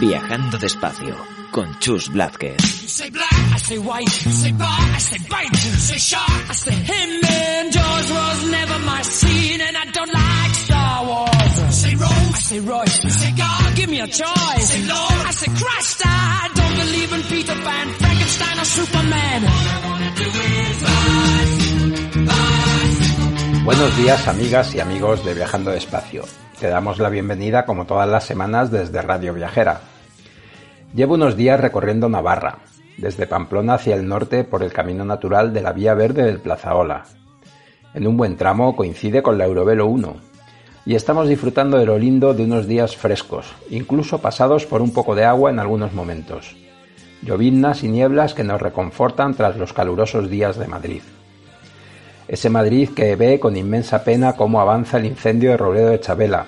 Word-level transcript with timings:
Viajando 0.00 0.56
despacio 0.56 1.14
con 1.50 1.78
Chus 1.78 2.08
Blázquez. 2.10 2.56
Buenos 23.64 23.96
días 23.98 24.26
amigas 24.28 24.74
y 24.74 24.80
amigos 24.80 25.22
de 25.26 25.34
Viajando 25.34 25.70
Despacio. 25.70 26.24
Te 26.58 26.68
damos 26.68 26.98
la 26.98 27.08
bienvenida 27.08 27.64
como 27.64 27.86
todas 27.86 28.08
las 28.08 28.24
semanas 28.24 28.70
desde 28.70 29.00
Radio 29.00 29.32
Viajera. 29.32 29.89
Llevo 30.92 31.14
unos 31.14 31.36
días 31.36 31.60
recorriendo 31.60 32.08
Navarra, 32.08 32.58
desde 32.98 33.28
Pamplona 33.28 33.74
hacia 33.74 33.94
el 33.94 34.08
norte 34.08 34.42
por 34.42 34.64
el 34.64 34.72
camino 34.72 35.04
natural 35.04 35.52
de 35.52 35.62
la 35.62 35.72
Vía 35.72 35.94
Verde 35.94 36.24
del 36.24 36.40
Plazaola. 36.40 37.04
En 37.94 38.08
un 38.08 38.16
buen 38.16 38.36
tramo 38.36 38.74
coincide 38.74 39.22
con 39.22 39.38
la 39.38 39.44
Eurovelo 39.44 39.86
1 39.86 40.16
y 40.86 40.96
estamos 40.96 41.28
disfrutando 41.28 41.78
de 41.78 41.86
lo 41.86 41.96
lindo 41.96 42.34
de 42.34 42.42
unos 42.42 42.66
días 42.66 42.96
frescos, 42.96 43.54
incluso 43.70 44.18
pasados 44.18 44.66
por 44.66 44.82
un 44.82 44.92
poco 44.92 45.14
de 45.14 45.24
agua 45.24 45.50
en 45.50 45.60
algunos 45.60 45.92
momentos. 45.92 46.56
Lloviznas 47.22 47.84
y 47.84 47.88
nieblas 47.88 48.34
que 48.34 48.42
nos 48.42 48.60
reconfortan 48.60 49.34
tras 49.34 49.56
los 49.56 49.72
calurosos 49.72 50.28
días 50.28 50.58
de 50.58 50.66
Madrid. 50.66 51.02
Ese 52.26 52.50
Madrid 52.50 52.90
que 52.96 53.14
ve 53.14 53.38
con 53.38 53.56
inmensa 53.56 54.02
pena 54.02 54.32
cómo 54.32 54.60
avanza 54.60 54.98
el 54.98 55.06
incendio 55.06 55.50
de 55.50 55.56
Robledo 55.56 55.90
de 55.90 56.00
Chabela, 56.00 56.46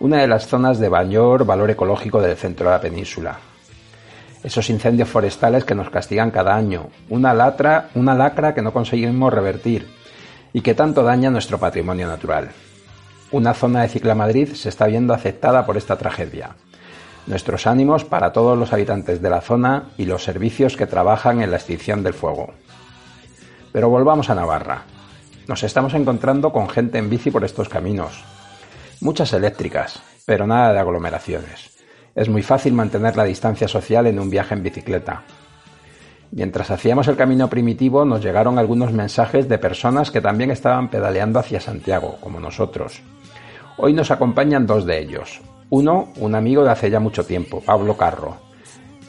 una 0.00 0.22
de 0.22 0.26
las 0.26 0.48
zonas 0.48 0.80
de 0.80 0.90
mayor 0.90 1.44
valor 1.46 1.70
ecológico 1.70 2.20
del 2.20 2.36
centro 2.36 2.66
de 2.66 2.72
la 2.72 2.80
península. 2.80 3.38
Esos 4.42 4.70
incendios 4.70 5.08
forestales 5.08 5.64
que 5.64 5.74
nos 5.74 5.90
castigan 5.90 6.30
cada 6.30 6.56
año, 6.56 6.88
una, 7.10 7.34
latra, 7.34 7.90
una 7.94 8.14
lacra 8.14 8.54
que 8.54 8.62
no 8.62 8.72
conseguimos 8.72 9.32
revertir 9.32 9.88
y 10.52 10.62
que 10.62 10.74
tanto 10.74 11.02
daña 11.02 11.30
nuestro 11.30 11.58
patrimonio 11.58 12.06
natural. 12.06 12.50
Una 13.32 13.54
zona 13.54 13.82
de 13.82 13.88
Ciclamadrid 13.88 14.54
se 14.54 14.70
está 14.70 14.86
viendo 14.86 15.12
afectada 15.12 15.66
por 15.66 15.76
esta 15.76 15.96
tragedia. 15.96 16.56
Nuestros 17.26 17.66
ánimos 17.66 18.04
para 18.04 18.32
todos 18.32 18.58
los 18.58 18.72
habitantes 18.72 19.20
de 19.20 19.30
la 19.30 19.42
zona 19.42 19.90
y 19.98 20.06
los 20.06 20.24
servicios 20.24 20.76
que 20.76 20.86
trabajan 20.86 21.42
en 21.42 21.50
la 21.50 21.58
extinción 21.58 22.02
del 22.02 22.14
fuego. 22.14 22.54
Pero 23.72 23.88
volvamos 23.88 24.30
a 24.30 24.34
Navarra. 24.34 24.82
Nos 25.46 25.62
estamos 25.62 25.94
encontrando 25.94 26.50
con 26.50 26.68
gente 26.68 26.98
en 26.98 27.10
bici 27.10 27.30
por 27.30 27.44
estos 27.44 27.68
caminos. 27.68 28.24
Muchas 29.00 29.32
eléctricas, 29.32 30.00
pero 30.24 30.46
nada 30.46 30.72
de 30.72 30.80
aglomeraciones. 30.80 31.79
Es 32.14 32.28
muy 32.28 32.42
fácil 32.42 32.72
mantener 32.72 33.16
la 33.16 33.24
distancia 33.24 33.68
social 33.68 34.06
en 34.06 34.18
un 34.18 34.30
viaje 34.30 34.54
en 34.54 34.62
bicicleta. 34.62 35.22
Mientras 36.32 36.70
hacíamos 36.70 37.08
el 37.08 37.16
camino 37.16 37.48
primitivo 37.48 38.04
nos 38.04 38.22
llegaron 38.22 38.58
algunos 38.58 38.92
mensajes 38.92 39.48
de 39.48 39.58
personas 39.58 40.10
que 40.10 40.20
también 40.20 40.50
estaban 40.50 40.88
pedaleando 40.88 41.38
hacia 41.38 41.60
Santiago, 41.60 42.18
como 42.20 42.38
nosotros. 42.38 43.02
Hoy 43.76 43.92
nos 43.92 44.10
acompañan 44.10 44.66
dos 44.66 44.86
de 44.86 45.00
ellos. 45.00 45.40
Uno, 45.70 46.08
un 46.16 46.34
amigo 46.34 46.62
de 46.64 46.70
hace 46.70 46.90
ya 46.90 47.00
mucho 47.00 47.24
tiempo, 47.24 47.60
Pablo 47.60 47.96
Carro, 47.96 48.36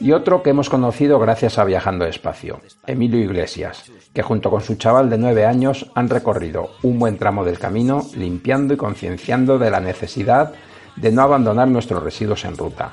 y 0.02 0.10
otro 0.10 0.42
que 0.42 0.50
hemos 0.50 0.68
conocido 0.68 1.20
gracias 1.20 1.58
a 1.58 1.64
Viajando 1.64 2.04
Despacio, 2.04 2.60
Emilio 2.88 3.20
Iglesias, 3.20 3.92
que 4.12 4.22
junto 4.22 4.50
con 4.50 4.60
su 4.60 4.74
chaval 4.74 5.08
de 5.08 5.16
nueve 5.18 5.46
años 5.46 5.90
han 5.94 6.08
recorrido 6.08 6.70
un 6.82 6.98
buen 6.98 7.18
tramo 7.18 7.44
del 7.44 7.60
camino 7.60 8.04
limpiando 8.16 8.74
y 8.74 8.76
concienciando 8.76 9.60
de 9.60 9.70
la 9.70 9.78
necesidad 9.78 10.54
de 10.96 11.12
no 11.12 11.22
abandonar 11.22 11.68
nuestros 11.68 12.02
residuos 12.02 12.44
en 12.44 12.56
ruta. 12.56 12.90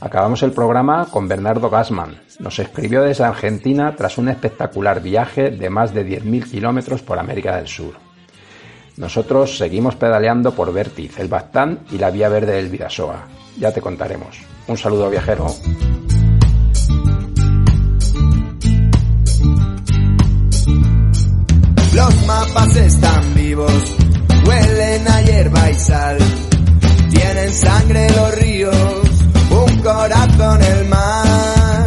Acabamos 0.00 0.42
el 0.44 0.52
programa 0.52 1.06
con 1.10 1.26
Bernardo 1.26 1.68
Gassman. 1.68 2.20
Nos 2.38 2.58
escribió 2.60 3.02
desde 3.02 3.24
Argentina 3.24 3.94
tras 3.96 4.16
un 4.18 4.28
espectacular 4.28 5.02
viaje 5.02 5.50
de 5.50 5.70
más 5.70 5.92
de 5.92 6.06
10.000 6.06 6.50
kilómetros 6.50 7.02
por 7.02 7.18
América 7.18 7.56
del 7.56 7.66
Sur. 7.66 7.94
Nosotros 8.96 9.58
seguimos 9.58 9.96
pedaleando 9.96 10.52
por 10.52 10.72
Vértiz, 10.72 11.18
el 11.18 11.28
Bastán 11.28 11.80
y 11.90 11.98
la 11.98 12.10
Vía 12.10 12.28
Verde 12.28 12.52
del 12.52 12.68
Vidasoa. 12.68 13.26
Ya 13.58 13.72
te 13.72 13.80
contaremos. 13.80 14.40
Un 14.68 14.76
saludo 14.76 15.10
viajero. 15.10 15.46
Los 21.94 22.26
mapas 22.26 22.76
están 22.76 23.34
vivos, 23.34 23.96
huelen 24.46 25.08
a 25.08 25.22
hierba 25.22 25.70
y 25.70 25.74
sal. 25.74 26.18
Tienen 27.18 27.52
sangre 27.52 28.08
los 28.10 28.34
ríos, 28.36 28.76
un 29.50 29.82
corazón 29.82 30.62
el 30.62 30.88
mar. 30.88 31.86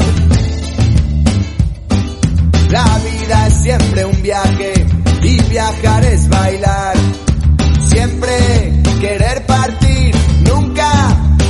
La 2.70 2.84
vida 3.00 3.48
es 3.48 3.54
siempre 3.54 4.04
un 4.04 4.22
viaje 4.22 4.74
y 5.24 5.42
viajar 5.44 6.04
es 6.04 6.28
bailar. 6.28 6.96
Siempre 7.88 8.74
querer 9.00 9.46
partir, 9.46 10.14
nunca 10.50 10.92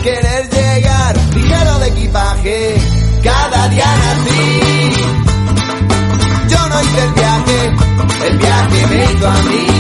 querer 0.04 0.48
llegar. 0.52 1.18
Ligero 1.34 1.80
de 1.80 1.88
equipaje, 1.88 2.76
cada 3.24 3.68
día 3.70 3.98
nací. 3.98 4.94
Yo 6.50 6.70
no 6.70 6.82
hice 6.84 7.04
el 7.04 7.14
viaje, 7.14 7.72
el 8.28 8.38
viaje 8.38 8.88
me 8.88 9.04
hizo 9.06 9.28
a 9.28 9.42
mí. 9.42 9.71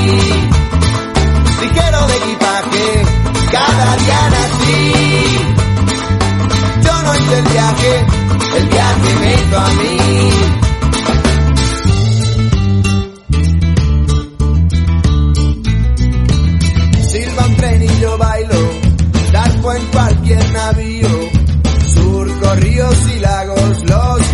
Día 4.03 4.29
nací. 4.29 4.79
Yo 6.83 6.93
no 7.03 7.15
hice 7.15 7.35
el 7.39 7.45
viaje, 7.45 8.05
el 8.57 8.65
viaje 8.69 9.09
me 9.19 9.33
hizo 9.33 9.57
a 9.59 9.69
mí. 9.79 9.97
Silba 17.09 17.45
un 17.45 17.55
tren 17.55 17.83
y 17.83 17.99
yo 17.99 18.17
bailo, 18.17 18.61
darpo 19.31 19.73
en 19.73 19.85
cualquier 19.87 20.51
navío. 20.51 21.09
Surco 21.93 22.55
ríos 22.55 22.97
y 23.15 23.19
lagos, 23.19 23.83
los 23.83 24.33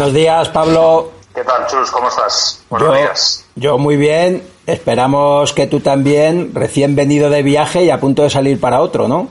Buenos 0.00 0.14
días, 0.14 0.48
Pablo. 0.48 1.10
¿Qué 1.34 1.44
tal, 1.44 1.66
Chus? 1.66 1.90
¿Cómo 1.90 2.08
estás? 2.08 2.64
Buenos 2.70 2.88
Yo, 2.88 2.94
días. 2.94 3.44
yo 3.54 3.76
muy 3.76 3.98
bien. 3.98 4.50
Esperamos 4.64 5.52
que 5.52 5.66
tú 5.66 5.80
también, 5.80 6.54
recién 6.54 6.96
venido 6.96 7.28
de 7.28 7.42
viaje 7.42 7.84
y 7.84 7.90
a 7.90 8.00
punto 8.00 8.22
de 8.22 8.30
salir 8.30 8.58
para 8.58 8.80
otro, 8.80 9.08
¿no? 9.08 9.28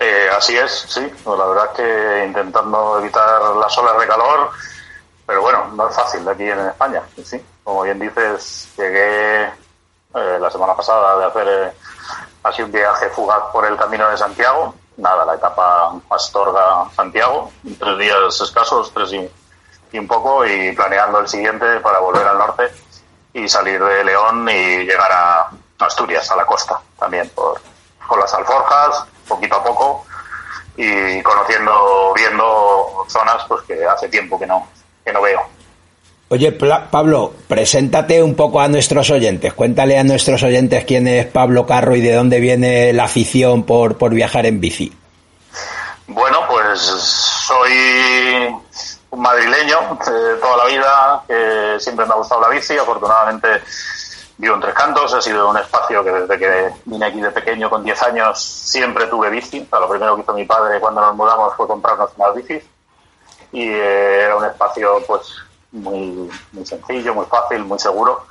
Eh, 0.00 0.26
así 0.34 0.56
es, 0.56 0.86
sí. 0.88 1.02
Pues 1.22 1.38
la 1.38 1.44
verdad 1.44 1.72
que 1.76 2.24
intentando 2.26 2.98
evitar 2.98 3.42
las 3.56 3.76
olas 3.76 4.00
de 4.00 4.06
calor, 4.06 4.48
pero 5.26 5.42
bueno, 5.42 5.66
no 5.74 5.86
es 5.86 5.94
fácil 5.94 6.26
aquí 6.26 6.44
en 6.44 6.60
España. 6.60 7.02
Sí, 7.22 7.38
como 7.62 7.82
bien 7.82 7.98
dices, 7.98 8.70
llegué 8.78 9.42
eh, 9.44 10.38
la 10.40 10.50
semana 10.50 10.74
pasada 10.74 11.18
de 11.18 11.24
hacer 11.26 11.46
eh, 11.46 11.72
así 12.44 12.62
un 12.62 12.72
viaje 12.72 13.10
fugaz 13.10 13.42
por 13.52 13.66
el 13.66 13.76
camino 13.76 14.08
de 14.08 14.16
Santiago. 14.16 14.74
Nada, 14.96 15.26
la 15.26 15.34
etapa 15.34 15.92
Astorga-Santiago, 16.08 17.50
tres 17.78 17.98
días 17.98 18.40
escasos, 18.40 18.90
tres 18.94 19.12
y, 19.12 19.30
y 19.92 19.98
un 19.98 20.06
poco, 20.06 20.46
y 20.46 20.72
planeando 20.72 21.20
el 21.20 21.28
siguiente 21.28 21.80
para 21.80 21.98
volver 21.98 22.26
al 22.26 22.38
norte 22.38 22.64
y 23.32 23.48
salir 23.48 23.82
de 23.82 24.04
León 24.04 24.48
y 24.48 24.84
llegar 24.84 25.10
a 25.12 25.50
Asturias, 25.78 26.30
a 26.30 26.36
la 26.36 26.44
costa, 26.44 26.80
también 26.98 27.28
por, 27.34 27.60
por 28.06 28.18
las 28.18 28.32
alforjas, 28.34 29.04
poquito 29.26 29.56
a 29.56 29.64
poco, 29.64 30.04
y 30.76 31.22
conociendo, 31.22 32.12
viendo 32.14 33.04
zonas 33.08 33.44
pues 33.48 33.62
que 33.62 33.84
hace 33.84 34.08
tiempo 34.08 34.38
que 34.38 34.46
no, 34.46 34.66
que 35.04 35.12
no 35.12 35.22
veo. 35.22 35.40
Oye, 36.32 36.52
Pablo, 36.52 37.32
preséntate 37.48 38.22
un 38.22 38.36
poco 38.36 38.60
a 38.60 38.68
nuestros 38.68 39.10
oyentes. 39.10 39.52
Cuéntale 39.52 39.98
a 39.98 40.04
nuestros 40.04 40.40
oyentes 40.44 40.84
quién 40.84 41.08
es 41.08 41.26
Pablo 41.26 41.66
Carro 41.66 41.96
y 41.96 42.00
de 42.00 42.14
dónde 42.14 42.38
viene 42.38 42.92
la 42.92 43.04
afición 43.04 43.64
por, 43.64 43.98
por 43.98 44.14
viajar 44.14 44.46
en 44.46 44.60
bici. 44.60 44.92
Bueno, 46.06 46.38
pues 46.48 46.80
soy 46.80 48.54
un 49.10 49.20
madrileño 49.20 49.98
de 50.06 50.36
toda 50.36 50.56
la 50.58 50.64
vida, 50.66 51.22
que 51.26 51.76
siempre 51.80 52.06
me 52.06 52.12
ha 52.12 52.16
gustado 52.16 52.40
la 52.40 52.48
bici. 52.48 52.76
Afortunadamente 52.78 53.62
vivo 54.38 54.54
en 54.54 54.60
Tres 54.60 54.74
Cantos, 54.74 55.12
ha 55.12 55.20
sido 55.20 55.50
un 55.50 55.58
espacio 55.58 56.02
que 56.02 56.10
desde 56.10 56.38
que 56.38 56.70
vine 56.86 57.06
aquí 57.06 57.20
de 57.20 57.30
pequeño 57.30 57.68
con 57.68 57.84
10 57.84 58.02
años 58.04 58.42
siempre 58.42 59.06
tuve 59.06 59.28
bici. 59.30 59.68
Lo 59.70 59.88
primero 59.88 60.16
que 60.16 60.22
hizo 60.22 60.32
mi 60.32 60.44
padre 60.44 60.80
cuando 60.80 61.00
nos 61.00 61.14
mudamos 61.14 61.54
fue 61.54 61.66
comprarnos 61.66 62.10
unas 62.16 62.34
bicis 62.34 62.64
y 63.52 63.68
eh, 63.68 64.22
era 64.22 64.36
un 64.36 64.44
espacio 64.44 65.02
pues 65.06 65.22
muy, 65.72 66.30
muy 66.52 66.64
sencillo, 66.66 67.14
muy 67.14 67.26
fácil, 67.26 67.64
muy 67.64 67.78
seguro. 67.78 68.26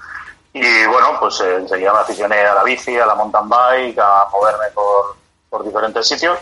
Y 0.51 0.85
bueno, 0.87 1.19
pues 1.19 1.39
eh, 1.41 1.57
enseguida 1.57 1.93
me 1.93 1.99
aficioné 1.99 2.39
a 2.39 2.55
la 2.55 2.63
bici, 2.63 2.97
a 2.97 3.05
la 3.05 3.15
mountain 3.15 3.47
bike, 3.47 3.99
a 3.99 4.27
moverme 4.31 4.65
por, 4.73 5.15
por 5.49 5.63
diferentes 5.63 6.07
sitios. 6.07 6.39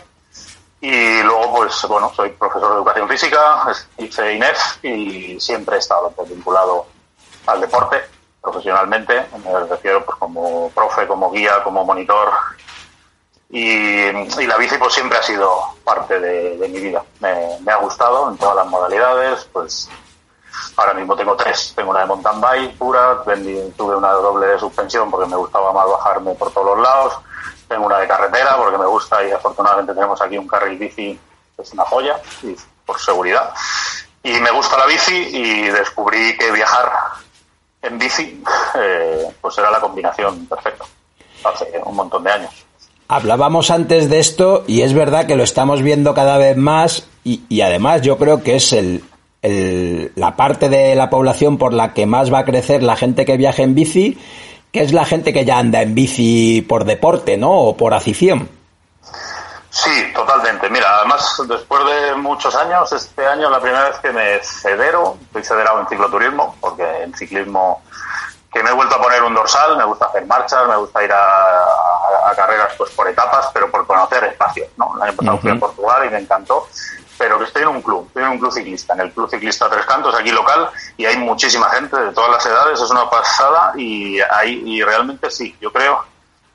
Y 0.79 1.23
luego, 1.23 1.55
pues 1.55 1.85
bueno, 1.87 2.11
soy 2.15 2.29
profesor 2.29 2.69
de 2.69 2.75
educación 2.75 3.09
física, 3.09 3.63
hice 3.97 4.33
INEF 4.33 4.83
y 4.83 5.39
siempre 5.39 5.75
he 5.75 5.79
estado 5.79 6.11
pues, 6.11 6.29
vinculado 6.29 6.85
al 7.47 7.61
deporte 7.61 8.03
profesionalmente. 8.41 9.25
Me 9.43 9.59
refiero 9.67 10.05
pues, 10.05 10.17
como 10.19 10.69
profe, 10.69 11.07
como 11.07 11.31
guía, 11.31 11.63
como 11.63 11.83
monitor. 11.83 12.31
Y, 13.49 14.11
la 14.45 14.57
bici 14.57 14.77
pues 14.77 14.93
siempre 14.93 15.17
ha 15.17 15.23
sido 15.23 15.49
parte 15.83 16.19
de, 16.19 16.67
mi 16.67 16.79
vida. 16.79 17.03
Me, 17.21 17.71
ha 17.71 17.77
gustado 17.77 18.29
en 18.29 18.37
todas 18.37 18.57
las 18.57 18.67
modalidades, 18.67 19.49
pues 19.51 19.89
ahora 20.75 20.93
mismo 20.93 21.15
tengo 21.15 21.35
tres. 21.35 21.73
Tengo 21.75 21.89
una 21.89 22.01
de 22.01 22.05
mountain 22.05 22.39
bike 22.39 22.77
pura, 22.77 23.23
tuve 23.75 23.95
una 23.95 24.11
doble 24.11 24.47
de 24.47 24.59
suspensión 24.59 25.09
porque 25.09 25.29
me 25.29 25.37
gustaba 25.37 25.73
más 25.73 25.87
bajarme 25.89 26.35
por 26.35 26.51
todos 26.51 26.77
los 26.77 26.79
lados 26.83 27.19
tengo 27.67 27.85
una 27.85 27.99
de 27.99 28.07
carretera 28.07 28.55
porque 28.57 28.77
me 28.77 28.85
gusta 28.85 29.23
y 29.23 29.31
afortunadamente 29.31 29.93
tenemos 29.93 30.21
aquí 30.21 30.37
un 30.37 30.47
carril 30.47 30.77
bici 30.77 31.19
que 31.55 31.61
es 31.61 31.73
una 31.73 31.83
joya 31.83 32.19
y 32.43 32.55
por 32.85 32.99
seguridad. 32.99 33.53
Y 34.23 34.31
me 34.39 34.51
gusta 34.51 34.77
la 34.77 34.85
bici 34.85 35.15
y 35.15 35.63
descubrí 35.63 36.37
que 36.37 36.51
viajar 36.51 36.91
en 37.81 37.97
bici 37.97 38.43
eh, 38.75 39.27
pues 39.41 39.57
era 39.57 39.71
la 39.71 39.79
combinación 39.79 40.45
perfecta 40.47 40.85
hace 41.43 41.65
un 41.85 41.95
montón 41.95 42.23
de 42.23 42.31
años. 42.31 42.51
Hablábamos 43.07 43.71
antes 43.71 44.09
de 44.09 44.19
esto 44.19 44.63
y 44.67 44.81
es 44.81 44.93
verdad 44.93 45.27
que 45.27 45.35
lo 45.35 45.43
estamos 45.43 45.81
viendo 45.81 46.13
cada 46.13 46.37
vez 46.37 46.57
más 46.57 47.07
y, 47.23 47.41
y 47.47 47.61
además 47.61 48.01
yo 48.01 48.17
creo 48.17 48.43
que 48.43 48.57
es 48.57 48.73
el, 48.73 49.03
el, 49.41 50.11
la 50.15 50.35
parte 50.35 50.67
de 50.67 50.95
la 50.95 51.09
población 51.09 51.57
por 51.57 51.73
la 51.73 51.93
que 51.93 52.05
más 52.05 52.33
va 52.33 52.39
a 52.39 52.45
crecer 52.45 52.83
la 52.83 52.97
gente 52.97 53.25
que 53.25 53.37
viaja 53.37 53.63
en 53.63 53.75
bici 53.75 54.17
que 54.71 54.81
es 54.81 54.93
la 54.93 55.05
gente 55.05 55.33
que 55.33 55.45
ya 55.45 55.57
anda 55.57 55.81
en 55.81 55.95
bici 55.95 56.65
por 56.67 56.85
deporte, 56.85 57.37
¿no? 57.37 57.51
O 57.51 57.77
por 57.77 57.93
afición. 57.93 58.49
Sí, 59.69 60.11
totalmente. 60.13 60.69
Mira, 60.69 60.87
además, 60.97 61.41
después 61.47 61.85
de 61.85 62.15
muchos 62.15 62.55
años, 62.55 62.91
este 62.91 63.25
año 63.25 63.45
es 63.45 63.51
la 63.51 63.59
primera 63.59 63.89
vez 63.89 63.99
que 63.99 64.11
me 64.11 64.39
cedero, 64.41 65.17
estoy 65.27 65.43
cederado 65.43 65.81
en 65.81 65.87
cicloturismo, 65.87 66.55
porque 66.59 66.83
en 67.03 67.13
ciclismo 67.13 67.83
que 68.51 68.63
me 68.63 68.71
he 68.71 68.73
vuelto 68.73 68.95
a 68.95 69.01
poner 69.01 69.21
un 69.21 69.35
dorsal, 69.35 69.77
me 69.77 69.85
gusta 69.85 70.05
hacer 70.05 70.25
marchas, 70.25 70.67
me 70.67 70.77
gusta 70.77 71.03
ir 71.03 71.11
a, 71.11 72.33
carreras 72.35 72.73
pues 72.77 72.91
por 72.91 73.07
etapas, 73.07 73.49
pero 73.53 73.69
por 73.69 73.85
conocer 73.85 74.23
espacios, 74.23 74.67
¿no? 74.77 74.93
El 74.95 75.03
año 75.03 75.17
pasado 75.17 75.37
fui 75.39 75.51
a 75.51 75.55
Portugal 75.55 76.05
y 76.05 76.09
me 76.09 76.19
encantó 76.19 76.67
pero 77.17 77.37
que 77.39 77.45
estoy 77.45 77.63
en 77.63 77.69
un 77.69 77.81
club, 77.81 78.05
estoy 78.07 78.23
en 78.23 78.29
un 78.29 78.39
club 78.39 78.51
ciclista, 78.51 78.93
en 78.93 79.01
el 79.01 79.11
Club 79.11 79.29
Ciclista 79.29 79.69
Tres 79.69 79.85
Cantos, 79.85 80.15
aquí 80.15 80.31
local, 80.31 80.69
y 80.97 81.05
hay 81.05 81.17
muchísima 81.17 81.69
gente 81.69 81.95
de 81.97 82.11
todas 82.11 82.31
las 82.31 82.45
edades, 82.45 82.79
es 82.79 82.89
una 82.91 83.09
pasada, 83.09 83.73
y, 83.75 84.19
hay, 84.19 84.61
y 84.65 84.83
realmente 84.83 85.29
sí, 85.31 85.55
yo 85.59 85.71
creo, 85.71 86.03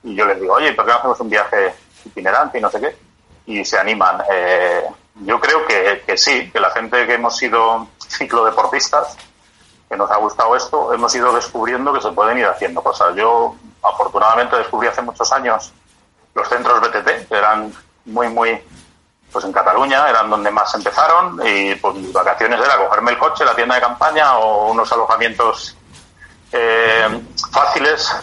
y 0.02 0.14
yo 0.14 0.24
les 0.26 0.40
digo, 0.40 0.54
oye, 0.54 0.72
¿por 0.72 0.84
qué 0.84 0.92
no 0.92 0.98
hacemos 0.98 1.20
un 1.20 1.30
viaje 1.30 1.74
itinerante 2.04 2.58
y 2.58 2.60
no 2.60 2.70
sé 2.70 2.80
qué? 2.80 2.96
Y 3.46 3.64
se 3.64 3.78
animan. 3.78 4.22
Eh, 4.30 4.84
yo 5.16 5.40
creo 5.40 5.66
que, 5.66 6.02
que 6.06 6.16
sí, 6.16 6.50
que 6.50 6.60
la 6.60 6.70
gente 6.70 7.06
que 7.06 7.14
hemos 7.14 7.36
sido 7.36 7.88
ciclodeportistas, 8.08 9.16
que 9.88 9.96
nos 9.96 10.10
ha 10.10 10.16
gustado 10.16 10.56
esto, 10.56 10.92
hemos 10.94 11.14
ido 11.14 11.32
descubriendo 11.32 11.92
que 11.92 12.00
se 12.00 12.10
pueden 12.12 12.38
ir 12.38 12.46
haciendo 12.46 12.82
cosas. 12.82 13.14
Yo, 13.14 13.54
afortunadamente, 13.82 14.56
descubrí 14.56 14.88
hace 14.88 15.02
muchos 15.02 15.30
años 15.32 15.72
los 16.34 16.48
centros 16.48 16.80
BTT, 16.80 17.28
que 17.28 17.34
eran 17.34 17.72
muy, 18.06 18.28
muy 18.28 18.60
pues 19.32 19.44
en 19.44 19.52
Cataluña 19.52 20.08
eran 20.08 20.28
donde 20.28 20.50
más 20.50 20.74
empezaron 20.74 21.40
y 21.44 21.74
pues 21.76 21.94
mis 21.94 22.12
vacaciones 22.12 22.60
era 22.60 22.76
cogerme 22.76 23.12
el 23.12 23.18
coche, 23.18 23.44
la 23.44 23.56
tienda 23.56 23.76
de 23.76 23.80
campaña 23.80 24.36
o 24.36 24.70
unos 24.70 24.92
alojamientos 24.92 25.76
eh, 26.52 27.22
fáciles 27.50 28.14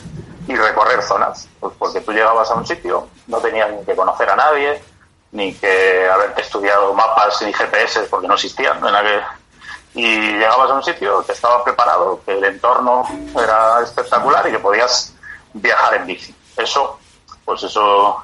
y 0.48 0.56
recorrer 0.56 1.02
zonas. 1.02 1.48
Pues 1.60 1.74
porque 1.80 2.02
tú 2.02 2.12
llegabas 2.12 2.52
a 2.52 2.56
un 2.56 2.66
sitio, 2.66 3.08
no 3.28 3.38
tenías 3.40 3.72
ni 3.72 3.84
que 3.84 3.96
conocer 3.96 4.30
a 4.30 4.36
nadie, 4.36 4.82
ni 5.32 5.54
que 5.56 6.08
haberte 6.08 6.42
estudiado 6.42 6.94
mapas 6.94 7.42
ni 7.42 7.52
GPS 7.54 8.02
porque 8.04 8.28
no 8.28 8.36
existían. 8.36 8.80
y 9.96 10.34
llegabas 10.34 10.70
a 10.70 10.74
un 10.76 10.84
sitio 10.84 11.26
que 11.26 11.32
estaba 11.32 11.64
preparado, 11.64 12.22
que 12.24 12.38
el 12.38 12.44
entorno 12.44 13.04
era 13.36 13.82
espectacular 13.82 14.48
y 14.48 14.52
que 14.52 14.60
podías 14.60 15.14
viajar 15.54 15.96
en 15.96 16.06
bici. 16.06 16.36
Eso, 16.56 17.00
pues 17.44 17.64
eso 17.64 18.24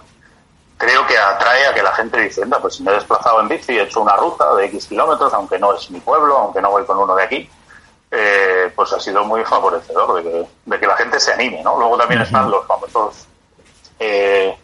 creo 0.77 1.05
que 1.07 1.17
atrae 1.17 1.67
a 1.67 1.73
que 1.73 1.83
la 1.83 1.91
gente 1.93 2.19
dice, 2.19 2.45
pues 2.61 2.75
si 2.75 2.83
me 2.83 2.91
he 2.91 2.95
desplazado 2.95 3.39
en 3.41 3.47
bici, 3.47 3.77
he 3.77 3.83
hecho 3.83 4.01
una 4.01 4.15
ruta 4.15 4.53
de 4.55 4.65
X 4.65 4.87
kilómetros, 4.87 5.33
aunque 5.33 5.57
no 5.57 5.73
es 5.73 5.89
mi 5.91 5.99
pueblo, 5.99 6.37
aunque 6.37 6.61
no 6.61 6.71
voy 6.71 6.85
con 6.85 6.97
uno 6.97 7.15
de 7.15 7.23
aquí, 7.23 7.49
eh, 8.11 8.71
pues 8.75 8.91
ha 8.93 8.99
sido 8.99 9.23
muy 9.23 9.43
favorecedor 9.43 10.23
de 10.23 10.79
que, 10.79 10.87
la 10.87 10.97
gente 10.97 11.19
se 11.19 11.33
anime, 11.33 11.63
¿no? 11.63 11.77
Luego 11.77 11.97
también 11.97 12.21
están 12.21 12.49
los 12.51 12.65
famosos 12.65 13.27
eh, 13.99 14.57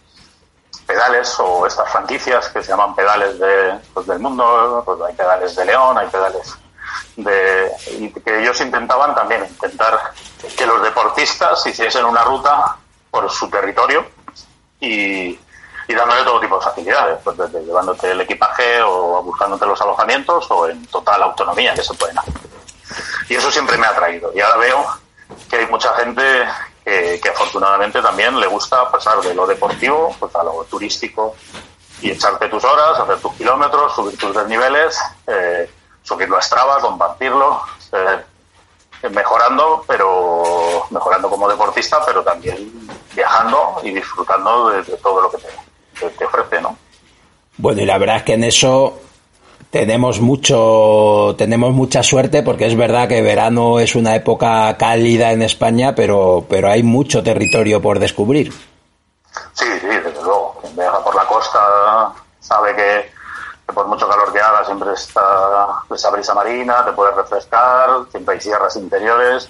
pedales 0.85 1.39
o 1.39 1.65
estas 1.65 1.89
franquicias 1.91 2.49
que 2.49 2.61
se 2.61 2.69
llaman 2.69 2.95
pedales 2.95 3.39
de, 3.39 3.79
pues, 3.93 4.05
del 4.07 4.19
mundo, 4.19 4.83
pues 4.85 4.99
hay 5.01 5.15
pedales 5.15 5.55
de 5.55 5.65
León, 5.65 5.97
hay 5.97 6.07
pedales 6.07 6.55
de... 7.15 7.71
y 7.99 8.09
que 8.09 8.41
ellos 8.41 8.59
intentaban 8.61 9.15
también 9.15 9.45
intentar 9.45 10.13
que 10.57 10.65
los 10.65 10.81
deportistas 10.81 11.65
hiciesen 11.65 12.05
una 12.05 12.23
ruta 12.23 12.77
por 13.09 13.29
su 13.29 13.49
territorio 13.49 14.05
y 14.79 15.37
y 15.91 15.95
dándole 15.95 16.23
todo 16.23 16.39
tipo 16.39 16.57
de 16.57 16.63
facilidades, 16.63 17.19
pues 17.23 17.37
desde 17.37 17.65
llevándote 17.65 18.11
el 18.11 18.21
equipaje 18.21 18.81
o 18.81 19.21
buscándote 19.23 19.65
los 19.65 19.81
alojamientos 19.81 20.49
o 20.49 20.67
en 20.67 20.85
total 20.87 21.21
autonomía 21.23 21.73
que 21.73 21.83
se 21.83 21.93
pueden 21.95 22.17
hacer. 22.17 22.33
Y 23.27 23.35
eso 23.35 23.51
siempre 23.51 23.77
me 23.77 23.85
ha 23.85 23.89
atraído. 23.89 24.31
Y 24.33 24.39
ahora 24.39 24.57
veo 24.57 24.85
que 25.49 25.57
hay 25.57 25.65
mucha 25.67 25.93
gente 25.95 26.47
que, 26.83 27.21
afortunadamente 27.29 28.01
también 28.01 28.39
le 28.39 28.47
gusta 28.47 28.89
pasar 28.89 29.19
de 29.21 29.33
lo 29.35 29.45
deportivo 29.45 30.15
pues 30.19 30.33
a 30.35 30.43
lo 30.43 30.63
turístico 30.69 31.35
y 32.01 32.11
echarte 32.11 32.47
tus 32.47 32.63
horas, 32.63 32.99
hacer 32.99 33.19
tus 33.19 33.33
kilómetros, 33.33 33.93
subir 33.93 34.17
tus 34.17 34.33
desniveles, 34.33 34.97
eh, 35.27 35.69
subirlo 36.01 36.37
a 36.37 36.41
Strava, 36.41 36.79
compartirlo, 36.79 37.61
eh, 37.91 39.09
mejorando, 39.09 39.83
pero 39.87 40.87
mejorando 40.89 41.29
como 41.29 41.47
deportista, 41.47 42.03
pero 42.05 42.23
también 42.23 42.89
viajando 43.13 43.79
y 43.83 43.91
disfrutando 43.91 44.69
de, 44.69 44.83
de 44.83 44.97
todo 44.97 45.21
lo 45.21 45.29
que 45.29 45.37
tengo 45.37 45.70
te 46.09 46.25
ofrece, 46.25 46.61
¿no? 46.61 46.77
Bueno, 47.57 47.81
y 47.81 47.85
la 47.85 47.97
verdad 47.97 48.17
es 48.17 48.23
que 48.23 48.33
en 48.33 48.43
eso 48.43 48.99
tenemos 49.69 50.19
mucho, 50.19 51.35
tenemos 51.37 51.73
mucha 51.73 52.03
suerte 52.03 52.43
porque 52.43 52.67
es 52.67 52.75
verdad 52.75 53.07
que 53.07 53.21
verano 53.21 53.79
es 53.79 53.95
una 53.95 54.15
época 54.15 54.75
cálida 54.77 55.31
en 55.31 55.41
España, 55.41 55.95
pero, 55.95 56.45
pero 56.49 56.69
hay 56.69 56.83
mucho 56.83 57.23
territorio 57.23 57.81
por 57.81 57.99
descubrir. 57.99 58.51
Sí, 59.53 59.65
sí, 59.79 59.87
desde 59.87 60.21
luego. 60.21 60.57
Quien 60.61 60.75
viaja 60.75 61.03
por 61.03 61.15
la 61.15 61.25
costa 61.25 62.11
sabe 62.39 62.75
que, 62.75 63.11
por 63.73 63.87
mucho 63.87 64.07
calor 64.09 64.33
que 64.33 64.39
haga 64.39 64.65
siempre 64.65 64.91
está 64.93 65.21
esa 65.93 66.09
brisa 66.09 66.33
marina, 66.33 66.83
te 66.83 66.91
puedes 66.91 67.15
refrescar, 67.15 67.89
siempre 68.11 68.35
hay 68.35 68.41
sierras 68.41 68.75
interiores. 68.75 69.49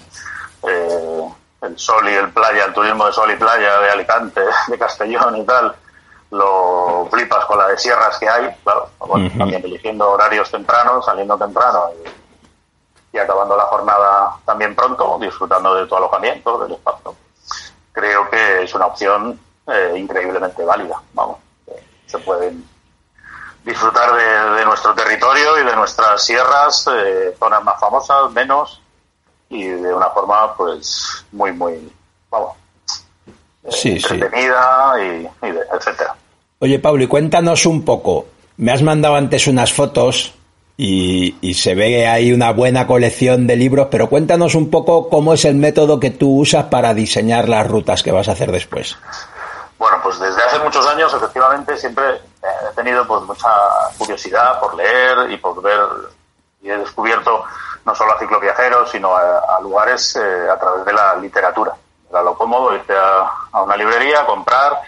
Eh, 0.62 1.28
el 1.62 1.78
sol 1.78 2.08
y 2.08 2.14
el 2.14 2.30
playa, 2.30 2.66
el 2.66 2.74
turismo 2.74 3.06
de 3.06 3.12
sol 3.12 3.30
y 3.30 3.36
playa 3.36 3.80
de 3.80 3.90
Alicante, 3.90 4.40
de 4.68 4.78
Castellón 4.78 5.36
y 5.36 5.44
tal, 5.44 5.74
lo 6.32 7.06
flipas 7.10 7.44
con 7.44 7.58
la 7.58 7.68
de 7.68 7.78
sierras 7.78 8.18
que 8.18 8.26
hay, 8.26 8.48
claro, 8.64 8.88
también 9.36 9.62
eligiendo 9.64 10.10
horarios 10.10 10.50
tempranos, 10.50 11.04
saliendo 11.04 11.36
temprano 11.36 11.90
y, 13.12 13.18
acabando 13.18 13.54
la 13.54 13.64
jornada 13.64 14.38
también 14.46 14.74
pronto, 14.74 15.18
disfrutando 15.20 15.74
de 15.74 15.86
tu 15.86 15.94
alojamiento, 15.94 16.58
del 16.60 16.72
espacio. 16.72 17.14
Creo 17.92 18.30
que 18.30 18.62
es 18.62 18.74
una 18.74 18.86
opción 18.86 19.38
eh, 19.66 19.94
increíblemente 19.98 20.64
válida, 20.64 21.00
vamos, 21.12 21.36
se 22.06 22.18
pueden 22.18 22.66
disfrutar 23.62 24.14
de, 24.14 24.64
nuestro 24.64 24.94
territorio 24.94 25.60
y 25.60 25.66
de 25.66 25.76
nuestras 25.76 26.24
sierras, 26.24 26.88
eh, 26.96 27.36
zonas 27.38 27.62
más 27.62 27.78
famosas, 27.78 28.32
menos, 28.32 28.80
y 29.50 29.66
de 29.66 29.94
una 29.94 30.08
forma 30.08 30.54
pues 30.56 31.26
muy, 31.30 31.52
muy, 31.52 31.92
vamos, 32.30 32.56
sí, 33.68 34.00
entretenida 34.02 34.94
y, 34.98 35.30
y 35.42 35.58
etcétera. 35.74 36.16
Oye, 36.62 36.78
Pablo, 36.78 37.02
y 37.02 37.08
cuéntanos 37.08 37.66
un 37.66 37.84
poco. 37.84 38.26
Me 38.58 38.70
has 38.70 38.82
mandado 38.82 39.16
antes 39.16 39.48
unas 39.48 39.72
fotos 39.72 40.32
y, 40.76 41.54
se 41.54 41.74
ve 41.74 42.06
ahí 42.06 42.32
una 42.32 42.52
buena 42.52 42.86
colección 42.86 43.48
de 43.48 43.56
libros, 43.56 43.88
pero 43.90 44.08
cuéntanos 44.08 44.54
un 44.54 44.70
poco 44.70 45.08
cómo 45.08 45.34
es 45.34 45.44
el 45.44 45.56
método 45.56 45.98
que 45.98 46.10
tú 46.10 46.38
usas 46.38 46.66
para 46.66 46.94
diseñar 46.94 47.48
las 47.48 47.66
rutas 47.66 48.04
que 48.04 48.12
vas 48.12 48.28
a 48.28 48.32
hacer 48.32 48.52
después. 48.52 48.96
Bueno, 49.76 49.96
pues 50.04 50.20
desde 50.20 50.40
hace 50.40 50.60
muchos 50.60 50.86
años, 50.86 51.12
efectivamente, 51.12 51.76
siempre 51.76 52.04
he 52.14 52.74
tenido 52.76 53.04
pues 53.08 53.22
mucha 53.24 53.48
curiosidad 53.98 54.60
por 54.60 54.76
leer 54.76 55.32
y 55.32 55.38
por 55.38 55.60
ver 55.60 55.80
Y 56.62 56.70
he 56.70 56.78
descubierto 56.78 57.42
no 57.84 57.92
solo 57.92 58.14
a 58.14 58.20
cicloviajeros, 58.20 58.88
sino 58.88 59.16
a, 59.16 59.58
lugares 59.60 60.14
eh, 60.14 60.48
a 60.48 60.56
través 60.60 60.84
de 60.84 60.92
la 60.92 61.16
literatura. 61.16 61.72
Era 62.08 62.22
lo 62.22 62.38
cómodo 62.38 62.72
irte 62.72 62.94
a, 62.96 63.62
una 63.62 63.76
librería, 63.76 64.24
comprar 64.24 64.78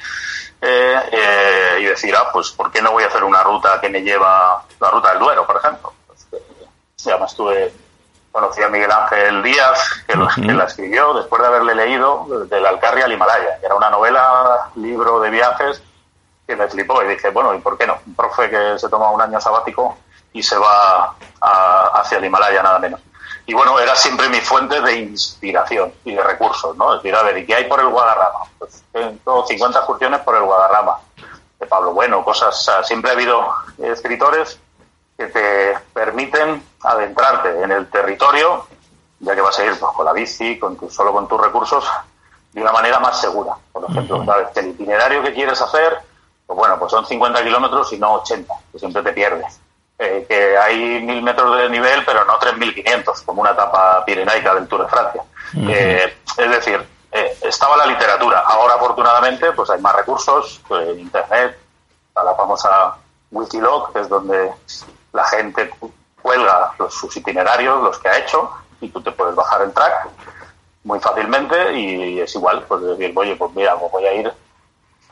eh, 0.67 0.99
eh, 1.13 1.79
y 1.81 1.85
decir, 1.85 2.15
ah, 2.17 2.31
pues 2.33 2.51
¿por 2.53 2.73
qué 2.73 2.81
no 2.81 2.93
voy 2.93 3.05
a 3.05 3.09
hacer 3.09 3.23
una 3.23 3.43
ruta 3.43 3.79
que 3.81 3.91
me 3.91 4.03
lleva 4.03 4.65
la 4.81 4.91
ruta 4.91 5.11
del 5.11 5.19
Duero, 5.19 5.47
por 5.47 5.57
ejemplo? 5.57 5.93
Pues, 6.07 6.43
ya 6.97 7.19
me 7.19 7.27
estuve 7.27 7.73
conocí 8.33 8.61
a 8.63 8.69
Miguel 8.69 8.91
Ángel 8.91 9.45
Díaz, 9.45 10.05
que, 10.09 10.17
la 10.17 10.65
escribió 10.65 11.15
después 11.15 11.41
de 11.41 11.47
haberle 11.47 11.75
leído 11.77 12.27
del 12.47 12.67
Alcarria 12.67 13.05
al 13.05 13.13
Himalaya, 13.13 13.61
que 13.61 13.67
era 13.67 13.77
una 13.77 13.91
novela, 13.91 14.71
libro 14.75 15.21
de 15.21 15.31
viajes 15.31 15.81
que 16.45 16.57
me 16.57 16.67
flipó 16.67 17.01
y 17.05 17.09
dije, 17.09 17.31
bueno, 17.31 17.55
¿y 17.55 17.59
por 17.61 17.79
qué 17.79 17.87
no? 17.87 17.97
Un 18.05 18.15
profe 18.17 18.51
que 18.51 18.77
se 18.77 18.89
toma 18.89 19.11
un 19.11 19.21
año 19.21 19.41
sabático 19.41 19.97
y 20.33 20.43
se 20.43 20.57
va 20.59 21.15
hacia 21.95 22.19
el 22.19 22.25
Himalaya 22.25 22.61
nada 22.61 22.81
menos. 22.81 23.01
Y 23.47 23.53
bueno, 23.53 23.79
era 23.79 23.95
siempre 23.95 24.29
mi 24.29 24.41
fuente 24.41 24.81
de 24.81 24.97
inspiración 24.97 25.93
y 26.05 26.15
de 26.15 26.23
recursos, 26.23 26.77
¿no? 26.77 26.95
Es 26.95 27.03
decir, 27.03 27.15
a 27.15 27.23
ver, 27.23 27.39
¿y 27.39 27.47
qué 27.47 27.57
hay 27.57 27.65
por 27.65 27.81
el 27.81 27.89
Guadarrama? 27.89 28.41
Pues 28.59 28.83
tengo 28.91 29.47
50 29.47 29.79
excursiones 29.79 30.21
por 30.21 30.37
el 30.37 30.45
Guadarrama, 30.45 30.99
de 31.61 31.67
Pablo 31.67 31.93
Bueno, 31.93 32.25
cosas, 32.25 32.71
siempre 32.85 33.11
ha 33.11 33.15
habido 33.15 33.53
escritores 33.79 34.59
que 35.19 35.27
te 35.27 35.79
permiten 35.93 36.63
adentrarte 36.83 37.63
en 37.63 37.71
el 37.71 37.89
territorio, 37.91 38.67
ya 39.21 39.35
que 39.35 39.41
vas 39.41 39.59
a 39.59 39.65
ir 39.65 39.79
pues, 39.79 39.93
con 39.93 40.07
la 40.07 40.13
bici, 40.13 40.59
con 40.59 40.79
solo 40.91 41.13
con 41.13 41.29
tus 41.29 41.41
recursos, 41.41 41.85
de 42.53 42.63
una 42.63 42.73
manera 42.73 42.99
más 42.99 43.21
segura. 43.21 43.53
Por 43.73 43.85
ejemplo, 43.91 44.25
sabes 44.25 44.57
el 44.57 44.69
itinerario 44.69 45.23
que 45.23 45.35
quieres 45.35 45.61
hacer, 45.61 45.99
pues 46.47 46.57
bueno, 46.57 46.79
pues 46.79 46.91
son 46.91 47.05
50 47.05 47.43
kilómetros 47.43 47.93
y 47.93 47.99
no 47.99 48.15
80, 48.15 48.55
que 48.73 48.79
siempre 48.79 49.03
te 49.03 49.13
pierdes. 49.13 49.61
Eh, 50.05 50.27
que 50.29 50.59
hay 50.59 51.01
mil 51.03 51.23
metros 51.23 51.57
de 51.57 51.71
nivel, 51.71 52.05
pero 52.05 52.25
no 52.25 52.39
3.500, 52.39 53.25
como 53.25 53.41
una 53.41 53.53
etapa 53.53 54.05
pirenaica 54.05 54.55
del 54.55 54.69
Tour 54.69 54.83
de 54.83 54.89
Francia. 54.89 55.23
Eh, 55.57 56.17
es 56.37 56.51
decir, 56.51 56.87
eh, 57.11 57.39
estaba 57.43 57.77
la 57.77 57.87
literatura. 57.87 58.41
Ahora, 58.41 58.75
afortunadamente, 58.75 59.53
pues 59.53 59.71
hay 59.71 59.81
más 59.81 59.95
recursos 59.95 60.61
pues, 60.69 60.89
en 60.89 61.01
Internet, 61.01 61.59
a 62.15 62.23
la 62.23 62.35
famosa 62.35 62.97
Wikilog, 63.31 63.93
que 63.93 64.01
es 64.01 64.09
donde 64.09 64.53
la 65.13 65.25
gente 65.25 65.71
cuelga 66.21 66.73
los, 66.79 66.93
sus 66.93 67.17
itinerarios, 67.17 67.83
los 67.83 67.99
que 67.99 68.09
ha 68.09 68.19
hecho, 68.19 68.51
y 68.81 68.89
tú 68.89 69.01
te 69.01 69.13
puedes 69.13 69.35
bajar 69.35 69.63
el 69.63 69.73
track 69.73 70.09
muy 70.85 71.01
fácilmente 71.01 71.73
y 71.73 72.21
es 72.21 72.35
igual, 72.35 72.63
pues 72.69 72.83
decir, 72.83 73.13
oye, 73.17 73.37
pues 73.37 73.53
mira, 73.55 73.75
pues 73.77 73.91
voy 73.91 74.07
a 74.07 74.13
ir 74.13 74.33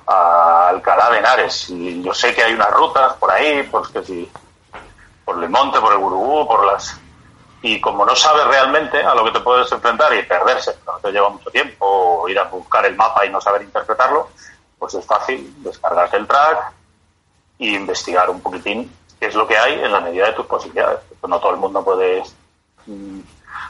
a 0.06 0.68
Alcalá 0.68 1.10
de 1.10 1.18
Henares 1.18 1.70
y 1.70 2.02
yo 2.02 2.12
sé 2.12 2.34
que 2.34 2.42
hay 2.42 2.52
unas 2.52 2.70
rutas 2.72 3.14
por 3.14 3.30
ahí, 3.30 3.62
pues 3.70 3.88
que 3.88 4.04
si 4.04 4.30
por 5.24 5.42
el 5.42 5.50
monte, 5.50 5.80
por 5.80 5.92
el 5.92 5.98
Gurugú, 5.98 6.46
por 6.46 6.66
las... 6.66 6.98
Y 7.62 7.80
como 7.80 8.04
no 8.04 8.16
sabes 8.16 8.44
realmente 8.46 9.02
a 9.02 9.14
lo 9.14 9.24
que 9.24 9.30
te 9.30 9.40
puedes 9.40 9.70
enfrentar 9.70 10.12
y 10.14 10.22
perderse, 10.24 10.76
no 10.84 10.94
te 10.94 11.12
lleva 11.12 11.28
mucho 11.28 11.50
tiempo, 11.50 11.86
o 11.86 12.28
ir 12.28 12.38
a 12.38 12.44
buscar 12.44 12.84
el 12.86 12.96
mapa 12.96 13.24
y 13.24 13.30
no 13.30 13.40
saber 13.40 13.62
interpretarlo, 13.62 14.28
pues 14.78 14.94
es 14.94 15.06
fácil 15.06 15.54
descargarte 15.62 16.16
el 16.16 16.26
track 16.26 16.72
e 17.60 17.66
investigar 17.66 18.28
un 18.30 18.40
poquitín 18.40 18.92
qué 19.20 19.26
es 19.26 19.34
lo 19.36 19.46
que 19.46 19.56
hay 19.56 19.74
en 19.74 19.92
la 19.92 20.00
medida 20.00 20.26
de 20.26 20.32
tus 20.32 20.46
posibilidades. 20.46 20.98
No 21.28 21.38
todo 21.38 21.52
el 21.52 21.58
mundo 21.58 21.84
puede 21.84 22.24
mm, 22.86 23.20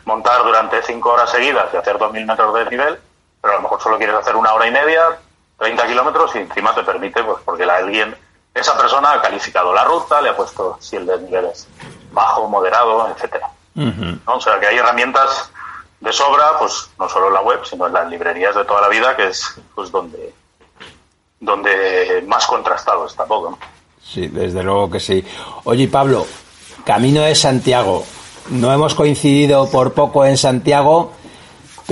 montar 0.06 0.42
durante 0.42 0.82
cinco 0.82 1.10
horas 1.10 1.30
seguidas 1.30 1.66
y 1.74 1.76
hacer 1.76 1.98
dos 1.98 2.10
mil 2.10 2.24
metros 2.24 2.54
de 2.54 2.64
nivel, 2.70 2.98
pero 3.42 3.52
a 3.52 3.56
lo 3.56 3.62
mejor 3.62 3.82
solo 3.82 3.98
quieres 3.98 4.16
hacer 4.16 4.34
una 4.34 4.54
hora 4.54 4.66
y 4.66 4.70
media, 4.70 5.18
30 5.58 5.86
kilómetros 5.86 6.34
y 6.34 6.38
encima 6.38 6.74
te 6.74 6.82
permite, 6.82 7.22
pues 7.22 7.38
porque 7.44 7.66
la 7.66 7.76
alguien 7.76 8.16
esa 8.54 8.76
persona 8.76 9.12
ha 9.12 9.22
calificado 9.22 9.72
la 9.72 9.84
ruta, 9.84 10.20
le 10.20 10.30
ha 10.30 10.36
puesto 10.36 10.76
si 10.80 10.96
el 10.96 11.06
desnivel 11.06 11.46
es 11.46 11.66
bajo, 12.12 12.48
moderado, 12.48 13.08
etcétera. 13.08 13.50
O 14.26 14.40
sea 14.40 14.60
que 14.60 14.66
hay 14.66 14.76
herramientas 14.76 15.50
de 16.00 16.12
sobra, 16.12 16.58
pues 16.58 16.90
no 16.98 17.08
solo 17.08 17.28
en 17.28 17.34
la 17.34 17.40
web, 17.42 17.60
sino 17.64 17.86
en 17.86 17.92
las 17.94 18.08
librerías 18.08 18.54
de 18.54 18.64
toda 18.64 18.82
la 18.82 18.88
vida, 18.88 19.16
que 19.16 19.28
es 19.28 19.54
pues 19.74 19.90
donde, 19.90 20.34
donde 21.40 22.22
más 22.26 22.46
contrastado 22.46 23.06
está 23.06 23.24
todo. 23.24 23.56
Sí, 24.02 24.28
desde 24.28 24.62
luego 24.62 24.90
que 24.90 25.00
sí. 25.00 25.24
Oye, 25.64 25.88
Pablo, 25.88 26.26
Camino 26.84 27.22
de 27.22 27.34
Santiago. 27.34 28.04
No 28.50 28.72
hemos 28.72 28.94
coincidido 28.94 29.70
por 29.70 29.94
poco 29.94 30.24
en 30.26 30.36
Santiago, 30.36 31.12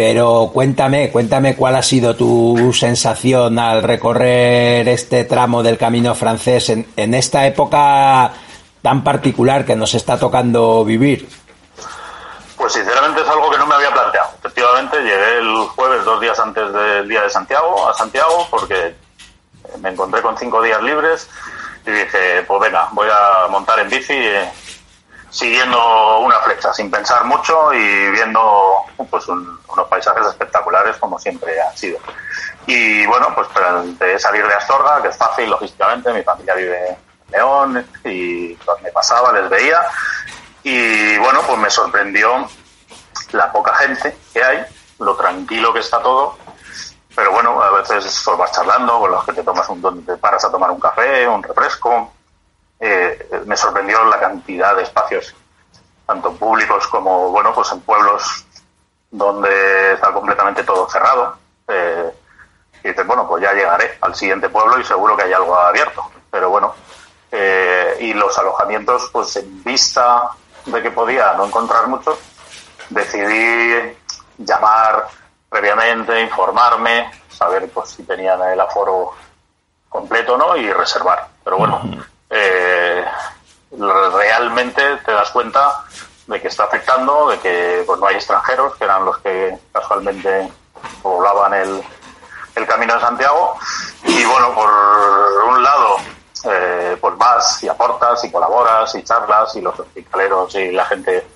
pero 0.03 0.49
cuéntame, 0.51 1.11
cuéntame 1.11 1.55
cuál 1.55 1.77
ha 1.77 1.83
sido 1.83 2.17
tu 2.17 2.73
sensación 2.73 3.59
al 3.59 3.83
recorrer 3.83 4.89
este 4.89 5.25
tramo 5.25 5.63
del 5.63 5.77
camino 5.77 6.15
francés 6.15 6.71
en, 6.71 7.15
esta 7.15 7.47
época 7.47 8.33
tan 8.81 9.05
particular 9.05 9.67
que 9.67 9.77
nos 9.77 9.93
está 9.93 10.19
tocando 10.19 10.87
vivir. 10.87 11.29
Pues 12.57 12.73
sinceramente 12.73 13.21
es 13.21 13.29
algo 13.29 13.51
que 13.51 13.59
no 13.59 13.67
me 13.67 13.75
había 13.75 13.93
planteado. 13.93 14.31
Efectivamente, 14.39 15.03
llegué 15.03 15.39
el 15.41 15.69
jueves, 15.69 16.03
dos 16.07 16.19
días 16.19 16.41
antes 16.41 16.73
del 16.73 17.07
día 17.07 17.21
de 17.21 17.29
Santiago, 17.29 17.87
a 17.87 17.93
Santiago, 17.93 18.47
porque 18.51 18.95
me 19.83 19.91
encontré 19.91 20.23
con 20.23 20.35
cinco 20.39 20.63
días 20.63 20.83
libres 20.83 21.29
y 21.87 21.91
dije, 21.91 22.43
pues 22.49 22.59
venga, 22.59 22.89
voy 22.93 23.09
a 23.11 23.49
montar 23.49 23.79
en 23.81 23.91
bici 23.91 24.15
siguiendo 25.31 26.19
una 26.19 26.39
flecha, 26.41 26.73
sin 26.75 26.91
pensar 26.91 27.25
mucho 27.25 27.73
y 27.73 28.11
viendo 28.11 28.85
pues 29.09 29.27
unos 29.29 29.89
paisajes 29.89 30.27
espectaculares 30.27 30.97
como 30.97 31.19
siempre 31.19 31.61
han 31.61 31.77
sido. 31.77 31.99
Y 32.67 33.07
bueno, 33.07 33.29
pues 33.35 33.49
de 33.99 34.19
salir 34.19 34.47
de 34.47 34.55
Astorga, 34.55 35.01
que 35.03 35.09
es 35.09 35.17
fácil 35.17 35.49
logísticamente, 35.51 36.13
mi 36.13 36.23
familia 36.23 36.55
vive 36.55 36.89
en 36.89 36.97
León 37.33 37.87
y 38.05 38.59
me 38.83 38.91
pasaba, 38.93 39.33
les 39.33 39.49
veía 39.49 39.83
y 40.63 41.17
bueno, 41.19 41.41
pues 41.47 41.59
me 41.59 41.71
sorprendió 41.71 42.49
la 43.33 43.51
poca 43.51 43.75
gente 43.77 44.17
que 44.33 44.43
hay, 44.43 44.65
lo 44.99 45.17
tranquilo 45.17 45.73
que 45.73 45.81
está 45.81 46.03
todo, 46.03 46.37
pero 47.15 47.33
bueno, 47.33 47.61
a 47.63 47.71
veces 47.71 48.23
pues 48.25 48.39
vas 48.39 48.53
charlando 48.53 48.99
con 48.99 49.11
los 49.11 49.25
que 49.25 49.33
te 49.33 49.43
tomas 49.43 49.69
un, 49.69 50.05
te 50.05 50.17
paras 50.17 50.45
a 50.45 50.51
tomar 50.51 50.71
un 50.71 50.81
café, 50.81 51.27
un 51.27 51.43
refresco, 51.43 52.13
eh, 52.81 53.29
me 53.45 53.57
sorprendió 53.57 54.03
la 54.05 54.19
cantidad 54.19 54.75
de 54.75 54.83
espacios, 54.83 55.35
tanto 56.07 56.33
públicos 56.35 56.87
como, 56.89 57.31
bueno, 57.31 57.53
pues 57.55 57.71
en 57.73 57.81
pueblos 57.83 58.47
donde 59.11 59.93
está 59.93 60.13
completamente 60.13 60.65
todo 60.65 60.89
cerrado. 60.89 61.37
Eh, 61.69 62.11
y 62.83 62.89
dices, 62.89 63.07
bueno, 63.07 63.29
pues 63.29 63.43
ya 63.43 63.53
llegaré 63.53 63.99
al 64.01 64.15
siguiente 64.15 64.49
pueblo 64.49 64.81
y 64.81 64.85
seguro 64.85 65.17
que 65.17 65.25
hay 65.25 65.33
algo 65.33 65.55
abierto. 65.57 66.11
Pero 66.31 66.49
bueno, 66.49 66.75
eh, 67.31 67.97
y 68.01 68.15
los 68.15 68.37
alojamientos, 68.39 69.11
pues 69.13 69.37
en 69.37 69.63
vista 69.63 70.31
de 70.65 70.83
que 70.83 70.91
podía 70.91 71.35
no 71.35 71.47
encontrar 71.47 71.87
muchos, 71.89 72.19
decidí 72.89 73.97
llamar 74.39 75.07
previamente, 75.49 76.21
informarme, 76.21 77.11
saber 77.29 77.69
pues 77.71 77.91
si 77.91 78.05
tenían 78.05 78.41
el 78.43 78.61
aforo 78.61 79.13
completo 79.89 80.37
no 80.39 80.57
y 80.57 80.73
reservar. 80.73 81.29
Pero 81.45 81.59
bueno, 81.59 81.83
eh, 82.31 83.05
realmente 84.13 84.83
te 85.05 85.13
das 85.13 85.31
cuenta 85.31 85.85
de 86.27 86.41
que 86.41 86.49
está 86.49 86.65
afectando, 86.65 87.29
de 87.29 87.39
que 87.41 87.83
pues, 87.85 87.99
no 87.99 88.07
hay 88.07 88.17
extranjeros, 88.17 88.77
que 88.77 88.85
eran 88.85 89.05
los 89.05 89.19
que 89.19 89.59
casualmente 89.73 90.49
poblaban 91.03 91.55
el, 91.55 91.83
el 92.55 92.67
camino 92.67 92.95
de 92.95 93.01
Santiago. 93.01 93.57
Y 94.05 94.25
bueno, 94.25 94.55
por 94.55 94.71
un 95.49 95.63
lado, 95.63 95.97
eh, 96.45 96.97
pues 97.01 97.19
vas 97.19 97.63
y 97.65 97.69
aportas 97.69 98.23
y 98.25 98.31
colaboras 98.31 98.95
y 98.95 99.03
charlas 99.03 99.55
y 99.57 99.61
los 99.61 99.79
hospitaleros 99.79 100.55
y 100.55 100.71
la 100.71 100.87
gente 100.87 101.27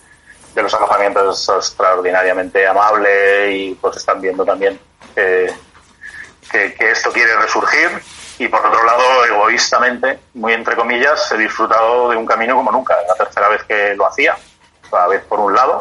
de 0.55 0.63
los 0.63 0.73
alojamientos 0.73 1.43
es 1.43 1.49
extraordinariamente 1.57 2.65
amable 2.67 3.53
y 3.53 3.75
pues 3.75 3.97
están 3.97 4.21
viendo 4.21 4.45
también 4.45 4.79
que, 5.15 5.53
que 6.51 6.91
esto 6.93 7.11
quiere 7.11 7.35
resurgir 7.37 8.01
y 8.39 8.49
por 8.49 8.67
otro 8.67 8.85
lado, 8.85 9.25
egoístamente, 9.27 10.19
muy 10.35 10.53
entre 10.53 10.75
comillas, 10.75 11.31
he 11.33 11.39
disfrutado 11.39 12.11
de 12.11 12.17
un 12.17 12.27
camino 12.27 12.57
como 12.57 12.73
nunca. 12.73 12.95
Es 13.01 13.09
la 13.09 13.15
tercera 13.15 13.49
vez 13.49 13.63
que 13.65 13.95
lo 13.95 14.07
hacía, 14.07 14.37
cada 14.91 15.07
vez 15.09 15.23
por 15.25 15.41
un 15.41 15.55
lado, 15.55 15.81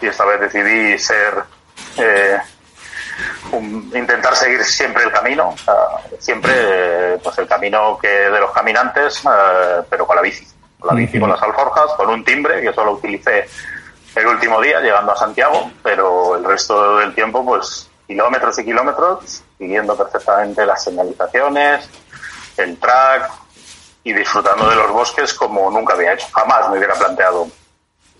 y 0.00 0.06
esta 0.06 0.24
vez 0.24 0.40
decidí 0.40 0.98
ser, 0.98 1.42
eh, 1.98 2.38
intentar 3.94 4.34
seguir 4.34 4.64
siempre 4.64 5.04
el 5.04 5.12
camino, 5.12 5.54
siempre 6.18 7.18
pues 7.22 7.36
el 7.38 7.46
camino 7.46 7.98
que 8.00 8.08
de 8.08 8.40
los 8.40 8.50
caminantes, 8.52 9.22
eh, 9.24 9.82
pero 9.90 10.06
con 10.06 10.16
la 10.16 10.22
bici, 10.22 10.46
con 10.78 10.88
la 10.88 10.94
bici, 10.94 11.20
con 11.20 11.28
las 11.28 11.42
alforjas, 11.42 11.92
con 11.96 12.08
un 12.08 12.24
timbre 12.24 12.62
que 12.62 12.72
solo 12.72 12.92
utilicé 12.92 13.46
el 14.14 14.26
último 14.26 14.60
día 14.60 14.80
llegando 14.80 15.12
a 15.12 15.16
Santiago, 15.16 15.70
pero 15.82 16.36
el 16.36 16.44
resto 16.44 16.96
del 16.96 17.14
tiempo, 17.14 17.44
pues 17.44 17.88
kilómetros 18.06 18.58
y 18.58 18.64
kilómetros, 18.64 19.44
siguiendo 19.60 19.94
perfectamente 19.94 20.64
las 20.64 20.82
señalizaciones, 20.82 21.86
el 22.56 22.78
track 22.78 23.30
y 24.02 24.14
disfrutando 24.14 24.70
de 24.70 24.74
los 24.74 24.90
bosques 24.90 25.34
como 25.34 25.70
nunca 25.70 25.92
había 25.92 26.14
hecho. 26.14 26.26
Jamás 26.32 26.70
me 26.70 26.78
hubiera 26.78 26.94
planteado 26.94 27.46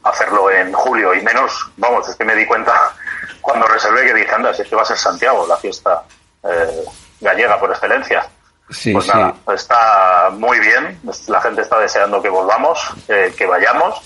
hacerlo 0.02 0.50
en 0.50 0.70
julio 0.75 1.14
y 1.14 1.23
menos, 1.23 1.52
vamos, 1.78 2.06
es 2.09 2.16
que 2.16 2.26
me 2.26 2.37
di 2.37 2.44
cuenta 2.44 2.94
cuando 3.40 3.66
reservé 3.66 4.04
que 4.04 4.14
dije, 4.14 4.30
anda, 4.30 4.52
si 4.52 4.61
es 4.61 4.68
que 4.68 4.76
va 4.76 4.82
a 4.82 4.85
ser 4.85 4.99
Santiago, 4.99 5.47
la 5.47 5.56
fiesta 5.56 6.02
eh, 6.42 6.85
gallega 7.20 7.59
por 7.59 7.70
excelencia. 7.70 8.28
pues 8.92 9.06
nada, 9.06 9.35
está 9.54 10.28
muy 10.32 10.61
bien, 10.61 11.00
la 11.26 11.40
gente 11.40 11.62
está 11.62 11.78
deseando 11.78 12.20
que 12.20 12.28
volvamos, 12.28 12.78
que 13.06 13.47
vayamos 13.47 13.99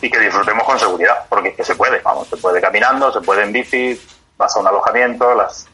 y 0.00 0.08
que 0.08 0.20
disfrutemos 0.20 0.62
con 0.64 0.78
seguridad, 0.78 1.24
porque 1.28 1.48
es 1.48 1.56
que 1.56 1.64
se 1.64 1.74
puede, 1.74 2.00
vamos, 2.00 2.28
se 2.28 2.36
puede 2.36 2.60
caminando, 2.60 3.12
se 3.12 3.20
puede 3.20 3.42
en 3.42 3.52
bici, 3.52 4.00
vas 4.36 4.56
a 4.56 4.60
un 4.60 4.68
alojamiento, 4.68 5.34
las, 5.34 5.68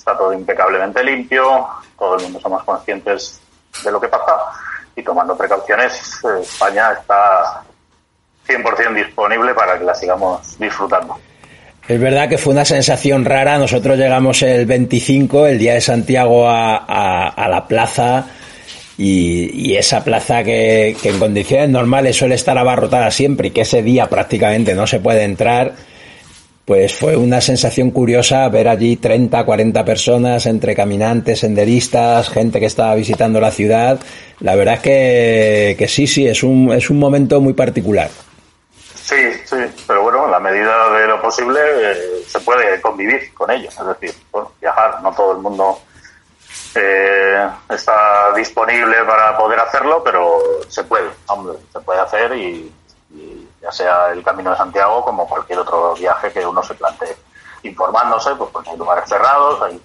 está 0.00 0.16
todo 0.16 0.32
impecablemente 0.32 1.04
limpio, 1.04 1.66
todo 1.98 2.16
el 2.16 2.22
mundo 2.22 2.40
somos 2.40 2.64
conscientes 2.64 3.40
de 3.84 3.92
lo 3.92 4.00
que 4.00 4.08
pasa 4.08 4.32
y 4.96 5.02
tomando 5.02 5.36
precauciones, 5.36 6.20
eh, 6.24 6.40
España 6.42 6.92
está 6.98 7.62
100% 8.48 8.94
disponible 8.94 9.54
para 9.54 9.78
que 9.78 9.84
la 9.84 9.94
sigamos 9.94 10.58
disfrutando. 10.58 11.18
Es 11.86 12.00
verdad 12.00 12.28
que 12.28 12.38
fue 12.38 12.52
una 12.52 12.64
sensación 12.64 13.24
rara. 13.24 13.58
Nosotros 13.58 13.98
llegamos 13.98 14.42
el 14.42 14.64
25, 14.64 15.46
el 15.46 15.58
día 15.58 15.74
de 15.74 15.80
Santiago, 15.80 16.48
a, 16.48 17.46
la 17.48 17.66
plaza. 17.66 18.26
Y, 18.96 19.70
y 19.70 19.76
esa 19.76 20.04
plaza 20.04 20.44
que, 20.44 20.96
que, 21.02 21.08
en 21.08 21.18
condiciones 21.18 21.70
normales 21.70 22.16
suele 22.16 22.34
estar 22.34 22.56
abarrotada 22.58 23.10
siempre 23.10 23.48
y 23.48 23.50
que 23.50 23.62
ese 23.62 23.82
día 23.82 24.06
prácticamente 24.08 24.74
no 24.74 24.86
se 24.86 25.00
puede 25.00 25.24
entrar, 25.24 25.72
pues 26.70 26.96
fue 26.96 27.16
una 27.16 27.40
sensación 27.40 27.90
curiosa 27.90 28.48
ver 28.48 28.68
allí 28.68 28.96
30, 28.96 29.44
40 29.44 29.84
personas 29.84 30.46
entre 30.46 30.76
caminantes, 30.76 31.40
senderistas, 31.40 32.28
gente 32.28 32.60
que 32.60 32.66
estaba 32.66 32.94
visitando 32.94 33.40
la 33.40 33.50
ciudad. 33.50 33.98
La 34.38 34.54
verdad 34.54 34.74
es 34.74 34.80
que, 34.80 35.74
que 35.76 35.88
sí, 35.88 36.06
sí, 36.06 36.28
es 36.28 36.44
un, 36.44 36.70
es 36.70 36.88
un 36.88 37.00
momento 37.00 37.40
muy 37.40 37.54
particular. 37.54 38.08
Sí, 38.94 39.16
sí, 39.46 39.56
pero 39.84 40.02
bueno, 40.02 40.26
en 40.26 40.30
la 40.30 40.38
medida 40.38 40.90
de 40.90 41.08
lo 41.08 41.20
posible 41.20 41.58
eh, 41.60 41.96
se 42.28 42.38
puede 42.38 42.80
convivir 42.80 43.34
con 43.34 43.50
ellos. 43.50 43.76
Es 43.76 43.86
decir, 44.00 44.22
bueno, 44.30 44.52
viajar, 44.60 45.02
no 45.02 45.12
todo 45.12 45.32
el 45.32 45.38
mundo 45.38 45.76
eh, 46.76 47.48
está 47.68 48.32
disponible 48.36 48.96
para 49.08 49.36
poder 49.36 49.58
hacerlo, 49.58 50.04
pero 50.04 50.38
se 50.68 50.84
puede, 50.84 51.08
hombre, 51.26 51.58
se 51.72 51.80
puede 51.80 51.98
hacer 51.98 52.32
y, 52.36 52.72
ya 53.62 53.72
sea 53.72 54.10
el 54.12 54.22
Camino 54.22 54.50
de 54.50 54.56
Santiago 54.56 55.04
como 55.04 55.28
cualquier 55.28 55.58
otro 55.58 55.94
viaje 55.94 56.32
que 56.32 56.46
uno 56.46 56.62
se 56.62 56.74
plantee. 56.74 57.16
Informándose, 57.62 58.34
pues 58.36 58.50
porque 58.50 58.70
hay 58.70 58.76
lugares 58.76 59.08
cerrados, 59.08 59.62
hay, 59.62 59.82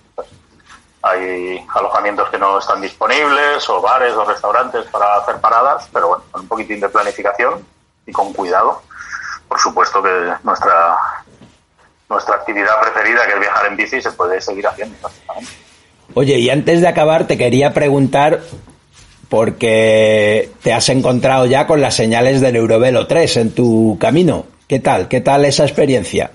hay 1.02 1.68
alojamientos 1.74 2.30
que 2.30 2.38
no 2.38 2.60
están 2.60 2.82
disponibles, 2.82 3.70
o 3.70 3.82
bares 3.82 4.14
o 4.14 4.24
restaurantes 4.24 4.86
para 4.86 5.18
hacer 5.18 5.40
paradas, 5.42 5.90
pero 5.92 6.08
bueno, 6.08 6.24
con 6.32 6.42
un 6.42 6.48
poquitín 6.48 6.80
de 6.80 6.90
planificación 6.90 7.66
y 8.06 8.12
con 8.12 8.32
cuidado 8.34 8.82
por 9.48 9.60
supuesto 9.60 10.02
que 10.02 10.10
nuestra 10.44 10.98
nuestra 12.10 12.36
actividad 12.36 12.80
preferida, 12.82 13.26
que 13.26 13.34
es 13.34 13.40
viajar 13.40 13.66
en 13.68 13.76
bici, 13.76 14.02
se 14.02 14.12
puede 14.12 14.40
seguir 14.40 14.68
haciendo. 14.68 15.10
Oye, 16.14 16.38
y 16.38 16.50
antes 16.50 16.82
de 16.82 16.88
acabar, 16.88 17.26
te 17.26 17.38
quería 17.38 17.74
preguntar, 17.74 18.42
porque 19.30 20.52
te 20.62 20.74
has 20.74 20.90
encontrado 20.90 21.46
ya 21.46 21.68
con 21.68 21.82
las 21.82 21.96
señales 21.96 22.42
del 22.42 22.56
Eurovelo 22.56 23.08
3 23.08 23.38
en 23.38 23.56
tu 23.56 23.98
camino. 24.00 24.46
¿Qué 24.68 24.80
tal? 24.80 25.08
¿Qué 25.08 25.22
tal 25.22 25.46
esa 25.46 25.64
experiencia? 25.64 26.32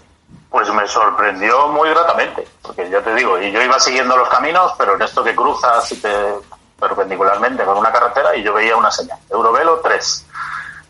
Pues 0.50 0.73
me 0.73 0.87
sorprendió 0.87 1.68
muy 1.68 1.88
gratamente, 1.90 2.44
porque 2.62 2.88
ya 2.90 3.00
te 3.00 3.14
digo, 3.14 3.40
y 3.40 3.52
yo 3.52 3.62
iba 3.62 3.78
siguiendo 3.78 4.16
los 4.16 4.28
caminos, 4.28 4.73
pero 4.78 4.97
en 4.97 5.02
esto 5.02 5.23
que 5.23 5.35
cruzas 5.35 5.94
perpendicularmente 6.78 7.62
con 7.64 7.76
una 7.76 7.92
carretera 7.92 8.35
y 8.35 8.42
yo 8.42 8.54
veía 8.54 8.76
una 8.76 8.90
señal, 8.90 9.18
Eurovelo 9.30 9.80
3. 9.80 10.26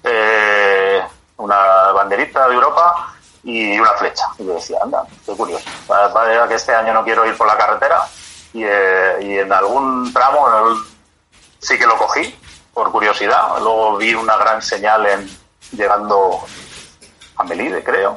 Eh, 0.05 1.01
una 1.37 1.93
banderita 1.93 2.49
de 2.49 2.55
Europa 2.55 3.15
y 3.43 3.79
una 3.79 3.93
flecha. 3.93 4.25
Y 4.39 4.47
yo 4.47 4.55
decía, 4.55 4.79
anda, 4.83 5.05
qué 5.25 5.33
curioso. 5.33 5.65
Vaya 5.89 6.47
que 6.49 6.55
este 6.55 6.75
año 6.75 6.95
no 6.95 7.05
quiero 7.05 7.27
ir 7.27 7.37
por 7.37 7.47
la 7.47 7.57
carretera 7.57 8.03
y, 8.53 8.63
eh, 8.65 9.17
y 9.21 9.39
en 9.39 9.53
algún 9.53 10.13
tramo 10.13 10.49
sí 11.61 11.79
que 11.79 11.87
lo 11.87 11.97
cogí 11.97 12.35
por 12.73 12.91
curiosidad. 12.91 13.59
Luego 13.61 13.97
vi 13.97 14.15
una 14.15 14.37
gran 14.37 14.63
señal 14.63 15.07
en 15.07 15.31
llegando 15.73 16.41
a 17.37 17.45
Melide, 17.45 17.85
creo, 17.85 18.17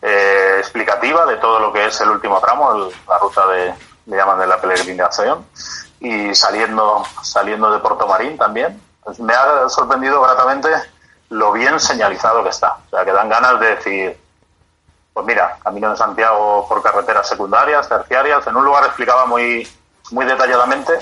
eh, 0.00 0.56
explicativa 0.58 1.26
de 1.26 1.36
todo 1.36 1.58
lo 1.58 1.72
que 1.72 1.86
es 1.86 2.00
el 2.00 2.10
último 2.10 2.40
tramo, 2.40 2.90
la 3.08 3.18
ruta 3.18 3.46
de, 3.48 3.74
le 4.06 4.16
llaman 4.16 4.38
de 4.38 4.46
la 4.46 4.60
peregrinación, 4.60 5.46
y 6.00 6.34
saliendo, 6.34 7.02
saliendo 7.22 7.70
de 7.70 7.78
Puerto 7.78 8.06
Marín 8.06 8.36
también. 8.36 8.80
Pues 9.02 9.18
me 9.20 9.34
ha 9.34 9.68
sorprendido 9.68 10.20
gratamente 10.22 10.68
lo 11.30 11.52
bien 11.52 11.78
señalizado 11.80 12.42
que 12.42 12.50
está. 12.50 12.76
O 12.86 12.90
sea, 12.90 13.04
que 13.04 13.12
dan 13.12 13.28
ganas 13.28 13.58
de 13.60 13.74
decir, 13.74 14.20
pues 15.12 15.26
mira, 15.26 15.58
Camino 15.62 15.90
de 15.90 15.96
Santiago 15.96 16.66
por 16.68 16.82
carreteras 16.82 17.28
secundarias, 17.28 17.88
terciarias. 17.88 18.46
En 18.46 18.56
un 18.56 18.64
lugar 18.64 18.84
explicaba 18.84 19.26
muy, 19.26 19.66
muy 20.10 20.24
detalladamente 20.26 20.92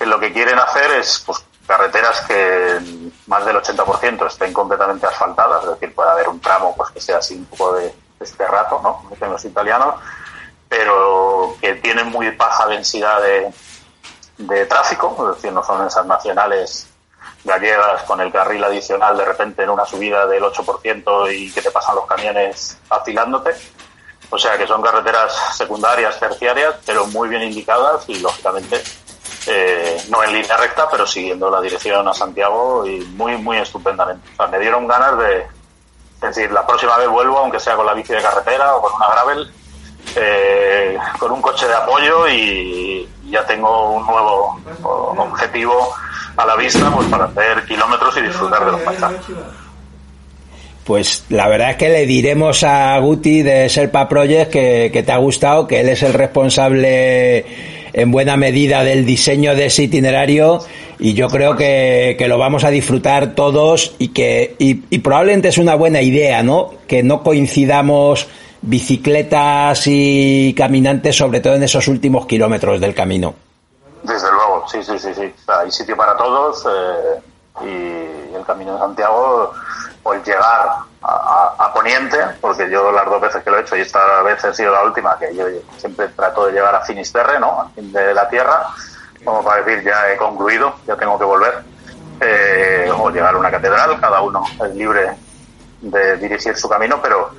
que 0.00 0.06
lo 0.06 0.18
que 0.18 0.32
quieren 0.32 0.58
hacer 0.58 0.90
es 0.92 1.22
pues, 1.26 1.44
carreteras 1.66 2.22
que 2.22 2.80
más 3.26 3.44
del 3.44 3.56
80% 3.56 4.26
estén 4.26 4.50
completamente 4.50 5.06
asfaltadas, 5.06 5.62
es 5.64 5.70
decir, 5.72 5.94
puede 5.94 6.10
haber 6.10 6.30
un 6.30 6.40
tramo 6.40 6.74
pues 6.74 6.90
que 6.90 7.02
sea 7.02 7.18
así 7.18 7.34
un 7.34 7.44
poco 7.44 7.74
de, 7.74 7.94
este 8.18 8.46
rato, 8.46 8.80
¿no? 8.82 9.02
Como 9.18 9.32
los 9.32 9.44
italianos, 9.44 9.94
pero 10.68 11.54
que 11.60 11.74
tienen 11.76 12.08
muy 12.08 12.30
baja 12.30 12.66
densidad 12.66 13.20
de, 13.20 13.52
de 14.38 14.66
tráfico, 14.66 15.14
es 15.30 15.36
decir, 15.36 15.52
no 15.52 15.62
son 15.62 15.86
esas 15.86 16.06
nacionales 16.06 16.86
gallegas 17.44 18.02
con 18.04 18.22
el 18.22 18.32
carril 18.32 18.64
adicional 18.64 19.18
de 19.18 19.24
repente 19.26 19.62
en 19.62 19.70
una 19.70 19.84
subida 19.84 20.26
del 20.26 20.42
8% 20.42 21.34
y 21.34 21.52
que 21.52 21.60
te 21.60 21.70
pasan 21.70 21.96
los 21.96 22.06
camiones 22.06 22.78
afilándote. 22.88 23.50
O 24.30 24.38
sea 24.38 24.56
que 24.56 24.66
son 24.66 24.80
carreteras 24.80 25.56
secundarias, 25.56 26.18
terciarias, 26.18 26.76
pero 26.86 27.06
muy 27.06 27.28
bien 27.28 27.42
indicadas 27.42 28.04
y 28.08 28.18
lógicamente 28.18 28.82
eh, 29.46 29.96
no 30.10 30.22
en 30.22 30.34
línea 30.34 30.56
recta, 30.56 30.88
pero 30.90 31.06
siguiendo 31.06 31.50
la 31.50 31.60
dirección 31.60 32.06
a 32.06 32.12
Santiago 32.12 32.86
y 32.86 33.00
muy, 33.16 33.36
muy 33.38 33.56
estupendamente. 33.56 34.28
Me 34.50 34.58
dieron 34.58 34.86
ganas 34.86 35.18
de, 35.18 35.46
decir, 36.20 36.50
la 36.52 36.66
próxima 36.66 36.96
vez 36.98 37.08
vuelvo, 37.08 37.38
aunque 37.38 37.60
sea 37.60 37.74
con 37.76 37.86
la 37.86 37.94
bici 37.94 38.12
de 38.12 38.20
carretera 38.20 38.76
o 38.76 38.82
con 38.82 38.92
una 38.94 39.08
gravel, 39.08 39.50
eh, 40.16 40.98
con 41.18 41.32
un 41.32 41.40
coche 41.40 41.66
de 41.66 41.74
apoyo 41.74 42.28
y 42.28 43.08
ya 43.30 43.46
tengo 43.46 43.92
un 43.92 44.06
nuevo 44.06 44.60
objetivo 45.16 45.94
a 46.36 46.44
la 46.44 46.56
vista 46.56 46.90
pues 46.94 47.06
para 47.08 47.24
hacer 47.24 47.64
kilómetros 47.64 48.16
y 48.18 48.22
disfrutar 48.22 48.64
de 48.64 48.72
los 48.72 48.80
paisajes. 48.82 49.20
Pues 50.84 51.24
la 51.28 51.46
verdad 51.48 51.70
es 51.70 51.76
que 51.76 51.88
le 51.88 52.06
diremos 52.06 52.64
a 52.64 52.98
Guti 52.98 53.42
de 53.42 53.68
Serpa 53.68 54.08
Project 54.08 54.50
que 54.50 55.04
te 55.06 55.12
ha 55.12 55.18
gustado, 55.18 55.66
que 55.66 55.80
él 55.80 55.88
es 55.88 56.02
el 56.02 56.14
responsable 56.14 57.79
en 57.92 58.10
buena 58.10 58.36
medida 58.36 58.84
del 58.84 59.04
diseño 59.04 59.54
de 59.54 59.66
ese 59.66 59.84
itinerario 59.84 60.60
y 60.98 61.14
yo 61.14 61.28
creo 61.28 61.56
que, 61.56 62.16
que 62.18 62.28
lo 62.28 62.38
vamos 62.38 62.64
a 62.64 62.70
disfrutar 62.70 63.34
todos 63.34 63.94
y 63.98 64.08
que 64.08 64.54
y, 64.58 64.82
y, 64.90 64.98
probablemente 64.98 65.48
es 65.48 65.58
una 65.58 65.74
buena 65.74 66.02
idea, 66.02 66.42
¿no? 66.42 66.72
Que 66.86 67.02
no 67.02 67.22
coincidamos 67.22 68.28
bicicletas 68.62 69.82
y 69.86 70.54
caminantes, 70.56 71.16
sobre 71.16 71.40
todo 71.40 71.54
en 71.54 71.62
esos 71.62 71.88
últimos 71.88 72.26
kilómetros 72.26 72.80
del 72.80 72.94
camino. 72.94 73.34
Desde 74.02 74.30
luego, 74.30 74.66
sí, 74.68 74.82
sí, 74.82 74.98
sí, 74.98 75.14
sí. 75.14 75.32
hay 75.46 75.70
sitio 75.70 75.96
para 75.96 76.16
todos 76.16 76.66
eh, 76.66 77.20
y 77.62 78.34
el 78.34 78.44
Camino 78.46 78.74
de 78.74 78.78
Santiago, 78.78 79.52
pues 80.02 80.26
llegar 80.26 80.68
a, 81.02 81.54
a, 81.58 81.72
Poniente, 81.72 82.18
porque 82.40 82.70
yo 82.70 82.90
las 82.92 83.06
dos 83.06 83.20
veces 83.20 83.42
que 83.42 83.50
lo 83.50 83.58
he 83.58 83.62
hecho 83.62 83.76
y 83.76 83.80
esta 83.80 84.22
vez 84.22 84.44
ha 84.44 84.52
sido 84.52 84.72
la 84.72 84.82
última, 84.82 85.18
que 85.18 85.34
yo 85.34 85.46
siempre 85.78 86.08
trato 86.08 86.46
de 86.46 86.52
llegar 86.52 86.74
a 86.74 86.80
Finisterre, 86.80 87.38
¿no? 87.38 87.62
Al 87.62 87.70
fin 87.72 87.92
de 87.92 88.12
la 88.12 88.28
tierra, 88.28 88.66
como 89.24 89.42
para 89.42 89.62
decir 89.62 89.84
ya 89.84 90.10
he 90.12 90.16
concluido, 90.16 90.74
ya 90.86 90.96
tengo 90.96 91.18
que 91.18 91.24
volver. 91.24 91.62
Eh, 92.22 92.90
o 92.98 93.10
llegar 93.10 93.34
a 93.34 93.38
una 93.38 93.50
catedral, 93.50 93.98
cada 93.98 94.20
uno 94.20 94.44
es 94.62 94.74
libre 94.74 95.16
de 95.80 96.16
dirigir 96.18 96.54
su 96.54 96.68
camino, 96.68 97.00
pero 97.02 97.30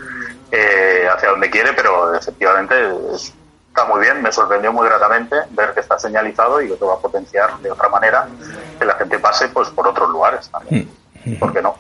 eh, 0.52 1.08
hacia 1.14 1.30
donde 1.30 1.52
quiere, 1.52 1.74
pero 1.74 2.16
efectivamente 2.16 2.76
es 3.14 3.34
está 3.72 3.86
muy 3.86 4.02
bien, 4.02 4.22
me 4.22 4.32
sorprendió 4.32 4.74
muy 4.74 4.86
gratamente 4.86 5.36
ver 5.52 5.74
que 5.74 5.80
está 5.80 5.98
señalizado 5.98 6.62
y 6.62 6.68
que 6.68 6.86
va 6.86 6.96
a 6.96 6.98
potenciar 6.98 7.58
de 7.60 7.72
otra 7.72 7.88
manera 7.88 8.28
que 8.78 8.86
la 8.86 8.96
gente 8.96 9.18
pase 9.18 9.48
pues 9.48 9.70
por 9.70 9.88
otros 9.88 10.10
lugares 10.10 10.50
también. 10.50 10.92
Mm. 11.24 11.36
¿Por 11.36 11.54
qué 11.54 11.62
no? 11.62 11.76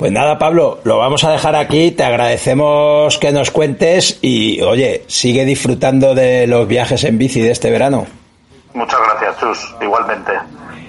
Pues 0.00 0.12
nada, 0.12 0.38
Pablo, 0.38 0.80
lo 0.84 0.96
vamos 0.96 1.24
a 1.24 1.30
dejar 1.30 1.54
aquí. 1.54 1.90
Te 1.90 2.04
agradecemos 2.04 3.18
que 3.18 3.32
nos 3.32 3.50
cuentes 3.50 4.18
y, 4.22 4.62
oye, 4.62 5.04
sigue 5.08 5.44
disfrutando 5.44 6.14
de 6.14 6.46
los 6.46 6.66
viajes 6.66 7.04
en 7.04 7.18
bici 7.18 7.42
de 7.42 7.50
este 7.50 7.70
verano. 7.70 8.06
Muchas 8.72 8.98
gracias, 8.98 9.38
Chus. 9.38 9.74
Igualmente. 9.78 10.32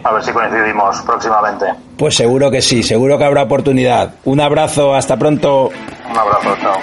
A 0.05 0.13
ver 0.13 0.23
si 0.23 0.31
coincidimos 0.31 1.01
próximamente. 1.01 1.65
Pues 1.97 2.15
seguro 2.15 2.49
que 2.49 2.61
sí, 2.61 2.83
seguro 2.83 3.17
que 3.17 3.25
habrá 3.25 3.43
oportunidad. 3.43 4.13
Un 4.23 4.39
abrazo, 4.39 4.95
hasta 4.95 5.17
pronto. 5.17 5.71
Un 6.09 6.17
abrazo, 6.17 6.55
chao. 6.61 6.79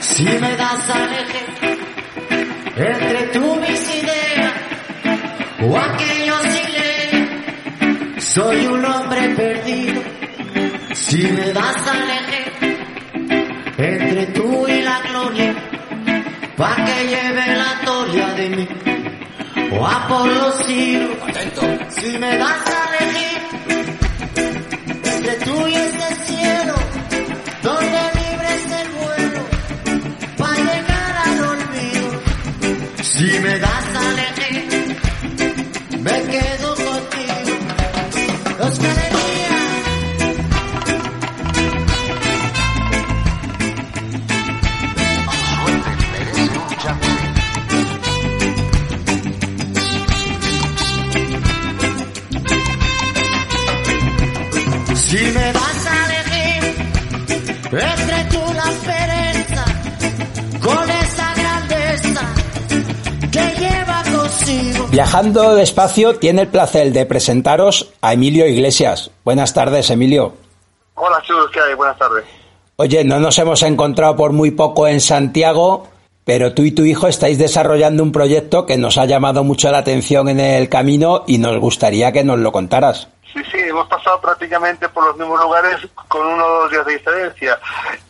Si 0.00 0.24
me 0.24 0.56
das 0.56 0.88
a 0.88 1.04
elegir 1.04 1.52
entre 2.78 3.22
tú 3.34 3.56
mis 3.56 3.94
ideas 3.94 4.52
o 5.60 5.76
aquello 5.76 6.21
sin 6.21 6.21
soy 8.34 8.66
un 8.66 8.84
hombre 8.84 9.28
perdido. 9.34 10.02
Si 10.94 11.22
me 11.22 11.52
das 11.52 11.86
a 11.86 11.94
elegir 12.02 12.52
entre 13.76 14.26
tú 14.26 14.66
y 14.68 14.82
la 14.82 15.00
gloria, 15.00 15.54
pa' 16.56 16.76
que 16.76 17.08
lleve 17.08 17.46
la 17.56 17.80
gloria 17.82 18.26
de 18.34 18.48
mí, 18.50 18.68
o 19.72 19.86
Apolo 19.86 20.52
Ciro. 20.64 21.08
Si 21.90 22.18
me 22.18 22.36
das 22.38 22.66
a 22.66 23.04
elegir 23.04 23.31
Viajando 64.92 65.54
despacio 65.54 66.18
tiene 66.18 66.42
el 66.42 66.48
placer 66.48 66.92
de 66.92 67.06
presentaros 67.06 67.94
a 68.02 68.12
Emilio 68.12 68.46
Iglesias. 68.46 69.10
Buenas 69.24 69.54
tardes, 69.54 69.88
Emilio. 69.88 70.34
Hola, 70.96 71.18
chicos, 71.22 71.50
¿qué 71.50 71.60
hay? 71.60 71.72
Buenas 71.72 71.96
tardes. 71.96 72.26
Oye, 72.76 73.02
no 73.02 73.18
nos 73.18 73.38
hemos 73.38 73.62
encontrado 73.62 74.16
por 74.16 74.32
muy 74.32 74.50
poco 74.50 74.86
en 74.86 75.00
Santiago, 75.00 75.88
pero 76.26 76.52
tú 76.52 76.64
y 76.64 76.72
tu 76.72 76.84
hijo 76.84 77.08
estáis 77.08 77.38
desarrollando 77.38 78.02
un 78.02 78.12
proyecto 78.12 78.66
que 78.66 78.76
nos 78.76 78.98
ha 78.98 79.06
llamado 79.06 79.44
mucho 79.44 79.70
la 79.70 79.78
atención 79.78 80.28
en 80.28 80.40
el 80.40 80.68
camino 80.68 81.24
y 81.26 81.38
nos 81.38 81.58
gustaría 81.58 82.12
que 82.12 82.22
nos 82.22 82.38
lo 82.40 82.52
contaras. 82.52 83.08
Sí, 83.32 83.40
sí, 83.50 83.60
hemos 83.60 83.88
pasado 83.88 84.20
prácticamente 84.20 84.90
por 84.90 85.06
los 85.06 85.16
mismos 85.16 85.40
lugares 85.40 85.76
con 86.06 86.26
uno 86.26 86.44
o 86.44 86.60
dos 86.64 86.70
días 86.70 86.84
de 86.84 86.92
diferencia. 86.92 87.58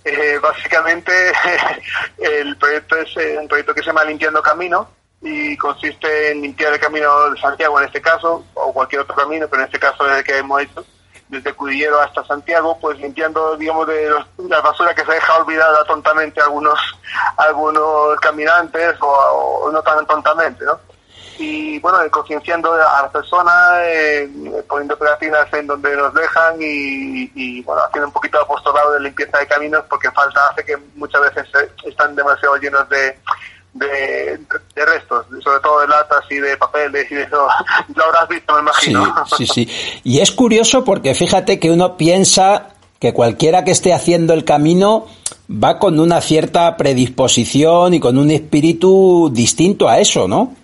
Eh, 0.05 0.37
básicamente, 0.42 1.12
el 2.18 2.57
proyecto 2.57 2.97
es 2.97 3.16
eh, 3.18 3.38
un 3.40 3.47
proyecto 3.47 3.73
que 3.73 3.83
se 3.83 3.87
llama 3.87 4.03
Limpiando 4.03 4.42
Camino 4.42 4.88
y 5.23 5.57
consiste 5.57 6.33
en 6.33 6.43
limpiar 6.43 6.73
el 6.73 6.81
camino 6.81 7.31
de 7.31 7.41
Santiago 7.41 7.79
en 7.81 7.87
este 7.87 8.01
caso, 8.03 8.45
o 8.55 8.73
cualquier 8.73 9.03
otro 9.03 9.15
camino, 9.15 9.47
pero 9.49 9.63
en 9.63 9.67
este 9.67 9.79
caso 9.79 10.09
es 10.11 10.19
el 10.19 10.25
que 10.25 10.39
hemos 10.39 10.61
hecho, 10.63 10.85
desde 11.29 11.55
Cudillero 11.55 12.01
hasta 12.01 12.25
Santiago, 12.25 12.77
pues 12.81 12.99
limpiando, 12.99 13.57
digamos, 13.57 13.87
de 13.87 14.11
los- 14.11 14.27
la 14.49 14.61
basura 14.61 14.95
que 14.95 15.05
se 15.05 15.13
deja 15.13 15.37
olvidada 15.39 15.85
tontamente 15.85 16.41
algunos, 16.41 16.79
algunos 17.37 18.19
caminantes 18.21 18.97
o, 19.01 19.71
no 19.73 19.83
tan 19.83 20.05
tontamente, 20.07 20.65
¿no? 20.65 20.79
y 21.39 21.79
bueno, 21.81 21.99
concienciando 22.11 22.75
a 22.75 23.03
las 23.03 23.11
personas, 23.11 23.79
eh, 23.85 24.31
poniendo 24.69 24.97
pegatinas 24.99 25.51
en 25.55 25.67
donde 25.67 25.97
nos 25.97 26.13
dejan 26.15 26.57
y, 26.61 27.33
y, 27.35 27.63
bueno, 27.63 27.83
haciendo 27.83 28.09
un 28.09 28.13
poquito 28.13 28.37
de 28.39 28.45
apostolado 28.45 28.93
de 28.93 29.01
limpieza 29.01 29.39
de 29.39 29.47
caminos 29.47 29.83
porque 29.89 30.11
falta 30.11 30.49
hace 30.51 30.63
que 30.65 30.77
muchas 30.95 31.23
veces 31.23 31.49
están 31.85 32.15
demasiado 32.15 32.57
llenos 32.59 32.87
de, 32.91 33.19
de, 33.75 34.39
de 34.75 34.85
restos, 34.87 35.27
sobre 35.43 35.61
todo 35.61 35.81
de 35.81 35.89
latas 35.89 36.25
y 36.31 36.37
de 36.37 36.57
papeles 36.57 37.11
y 37.11 37.15
de 37.15 37.23
eso. 37.23 37.47
Lo 37.95 38.05
habrás 38.05 38.29
visto, 38.29 38.55
me 38.63 38.71
Sí, 38.81 38.91
imagino. 38.91 39.25
sí, 39.37 39.47
sí. 39.47 39.69
Y 40.05 40.21
es 40.21 40.31
curioso 40.33 40.85
porque 40.85 41.15
fíjate 41.15 41.59
que 41.59 41.71
uno 41.71 41.97
piensa 41.97 42.69
que 42.99 43.13
cualquiera 43.13 43.65
que 43.65 43.73
esté 43.73 43.93
haciendo 43.93 44.33
el 44.33 44.45
camino 44.45 45.07
va 45.51 45.79
con 45.79 45.99
una 45.99 46.21
cierta 46.21 46.77
predisposición 46.77 47.95
y 47.95 48.01
con 48.01 48.17
un 48.19 48.31
espíritu 48.31 49.31
distinto 49.33 49.89
a 49.89 49.99
eso, 49.99 50.29
¿no? 50.29 50.55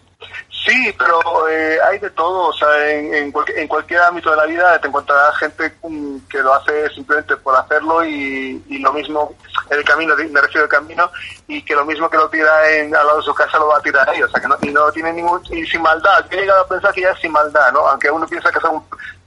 Sí, 0.69 0.95
pero 0.99 1.49
eh, 1.49 1.79
hay 1.83 1.99
de 1.99 2.11
todo, 2.11 2.49
o 2.49 2.53
sea, 2.53 2.91
en, 2.91 3.15
en, 3.15 3.69
cualquier, 3.69 4.03
ámbito 4.03 4.31
de 4.31 4.37
la 4.37 4.45
vida 4.45 4.79
te 4.79 4.89
encontrarás 4.89 5.35
gente 5.39 5.73
que 6.31 6.43
lo 6.43 6.53
hace 6.53 6.91
simplemente 6.91 7.37
por 7.39 7.57
hacerlo 7.57 8.05
y, 8.05 8.63
y 8.69 8.79
lo 8.79 8.93
mismo 8.93 9.35
el 9.71 9.83
camino, 9.83 10.15
me 10.15 10.41
refiero 10.43 10.65
al 10.65 10.69
camino, 10.69 11.11
y 11.47 11.63
que 11.63 11.75
lo 11.75 11.87
mismo 11.87 12.11
que 12.11 12.19
lo 12.19 12.29
tira 12.29 12.71
en, 12.71 12.95
al 12.95 13.07
lado 13.07 13.19
de 13.19 13.25
su 13.25 13.35
casa 13.35 13.59
lo 13.59 13.69
va 13.69 13.79
a 13.79 13.83
tirar 13.83 14.11
ahí, 14.11 14.23
o 14.23 14.29
sea, 14.29 14.43
que 14.43 14.49
no, 14.49 14.57
y 14.61 14.71
no 14.71 14.93
tiene 14.93 15.11
ningún, 15.15 15.41
y 15.51 15.65
sin 15.65 15.81
maldad, 15.81 16.27
yo 16.31 16.37
he 16.37 16.43
llegado 16.43 16.63
a 16.63 16.69
pensar 16.69 16.93
que 16.93 17.01
ya 17.01 17.13
es 17.13 17.21
sin 17.21 17.33
maldad, 17.33 17.73
¿no? 17.73 17.89
Aunque 17.89 18.11
uno 18.11 18.27
piensa 18.27 18.53
que 18.53 18.61
son 18.61 18.83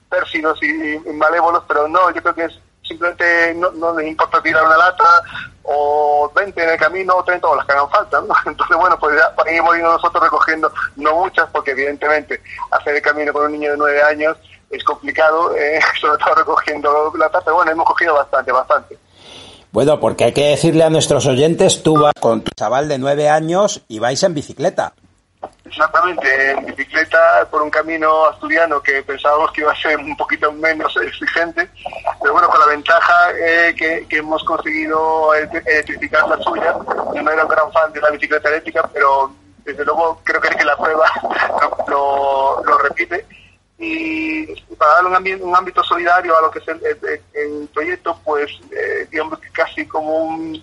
pérfidos 0.10 0.62
y, 0.62 0.94
y 0.94 1.14
malévolos, 1.14 1.64
pero 1.68 1.88
no, 1.88 2.12
yo 2.12 2.22
creo 2.22 2.36
que 2.36 2.46
es 2.46 2.60
simplemente 2.92 3.56
no, 3.56 3.98
les 3.98 4.08
importa 4.08 4.42
tirar 4.42 4.64
una 4.66 4.78
lata 4.78 5.04
o 5.64 6.32
20 6.36 6.64
en 6.64 6.70
el 6.70 6.78
camino 6.78 7.16
o 7.16 7.24
30 7.24 7.48
o 7.48 7.56
las 7.56 7.66
que 7.66 7.72
hagan 7.74 7.90
falta. 7.90 8.22
Entonces, 8.46 8.78
bueno, 8.78 8.98
pues 9.00 9.18
ya 9.18 9.36
para 9.36 9.52
ir 9.52 9.64
nosotros 9.64 10.24
recogiendo, 10.24 10.72
no 10.96 11.16
muchas, 11.16 11.50
porque 11.52 11.72
evidentemente 11.72 12.42
hacer 12.72 12.96
el 12.96 13.02
camino 13.02 13.34
con 13.34 13.46
un 13.46 13.52
niño 13.54 13.72
de 13.72 13.78
9 13.78 14.04
años 14.04 14.38
es 14.70 14.84
complicado, 14.84 15.56
eh, 15.56 15.80
sobre 16.02 16.24
todo 16.24 16.36
recogiendo 16.36 17.14
lata, 17.18 17.42
pero 17.42 17.58
bueno, 17.58 17.72
hemos 17.72 17.86
cogido 17.86 18.16
bastante, 18.16 18.52
bastante. 18.52 18.98
Bueno, 19.72 20.00
porque 20.00 20.26
hay 20.26 20.34
que 20.34 20.50
decirle 20.50 20.84
a 20.84 20.90
nuestros 20.90 21.26
oyentes, 21.28 21.82
tú 21.82 21.98
vas 21.98 22.14
con 22.20 22.42
tu 22.42 22.52
chaval 22.52 22.90
de 22.90 22.98
nueve 22.98 23.30
años 23.30 23.82
y 23.88 24.00
vais 24.00 24.22
en 24.24 24.34
bicicleta. 24.34 24.94
Exactamente, 25.72 26.52
en 26.52 26.66
bicicleta 26.66 27.48
por 27.50 27.62
un 27.62 27.70
camino 27.70 28.26
asturiano 28.26 28.84
que 28.84 29.02
pensábamos 29.04 29.54
que 29.54 29.62
iba 29.62 29.72
a 29.72 29.76
ser 29.76 29.98
un 29.98 30.18
poquito 30.18 30.52
menos 30.52 30.94
exigente, 30.98 31.70
pero 32.22 32.34
bueno, 32.34 32.50
con 32.50 32.60
la 32.60 32.66
ventaja 32.66 33.32
eh, 33.40 33.74
que, 33.74 34.06
hemos 34.18 34.44
conseguido 34.44 35.34
electrificar 35.34 36.28
la 36.28 36.38
suya. 36.40 36.76
Yo 37.16 37.22
no 37.22 37.32
era 37.32 37.46
un 37.46 37.50
gran 37.50 37.72
fan 37.72 37.94
de 37.94 38.02
la 38.02 38.10
bicicleta 38.10 38.50
eléctrica, 38.50 38.90
pero 38.94 39.34
desde 39.64 39.86
luego 39.86 40.20
creo 40.26 40.42
que, 40.42 40.66
la 40.66 40.76
prueba 40.76 41.10
lo, 41.88 42.78
repite. 42.80 43.26
Y 43.80 44.54
para 44.76 44.96
darle 44.96 45.10
un, 45.10 45.16
ambiente, 45.16 45.44
un 45.46 45.56
ámbito 45.56 45.82
solidario 45.86 46.38
a 46.38 46.42
lo 46.42 46.52
que 46.52 46.60
es 46.60 46.68
el, 46.68 46.82
el, 46.86 47.22
el 47.34 47.70
proyecto, 47.74 48.20
pues 48.26 48.52
eh, 48.72 49.08
digamos 49.10 49.40
que 49.40 49.50
casi 49.52 49.88
como 49.88 50.18
un, 50.18 50.62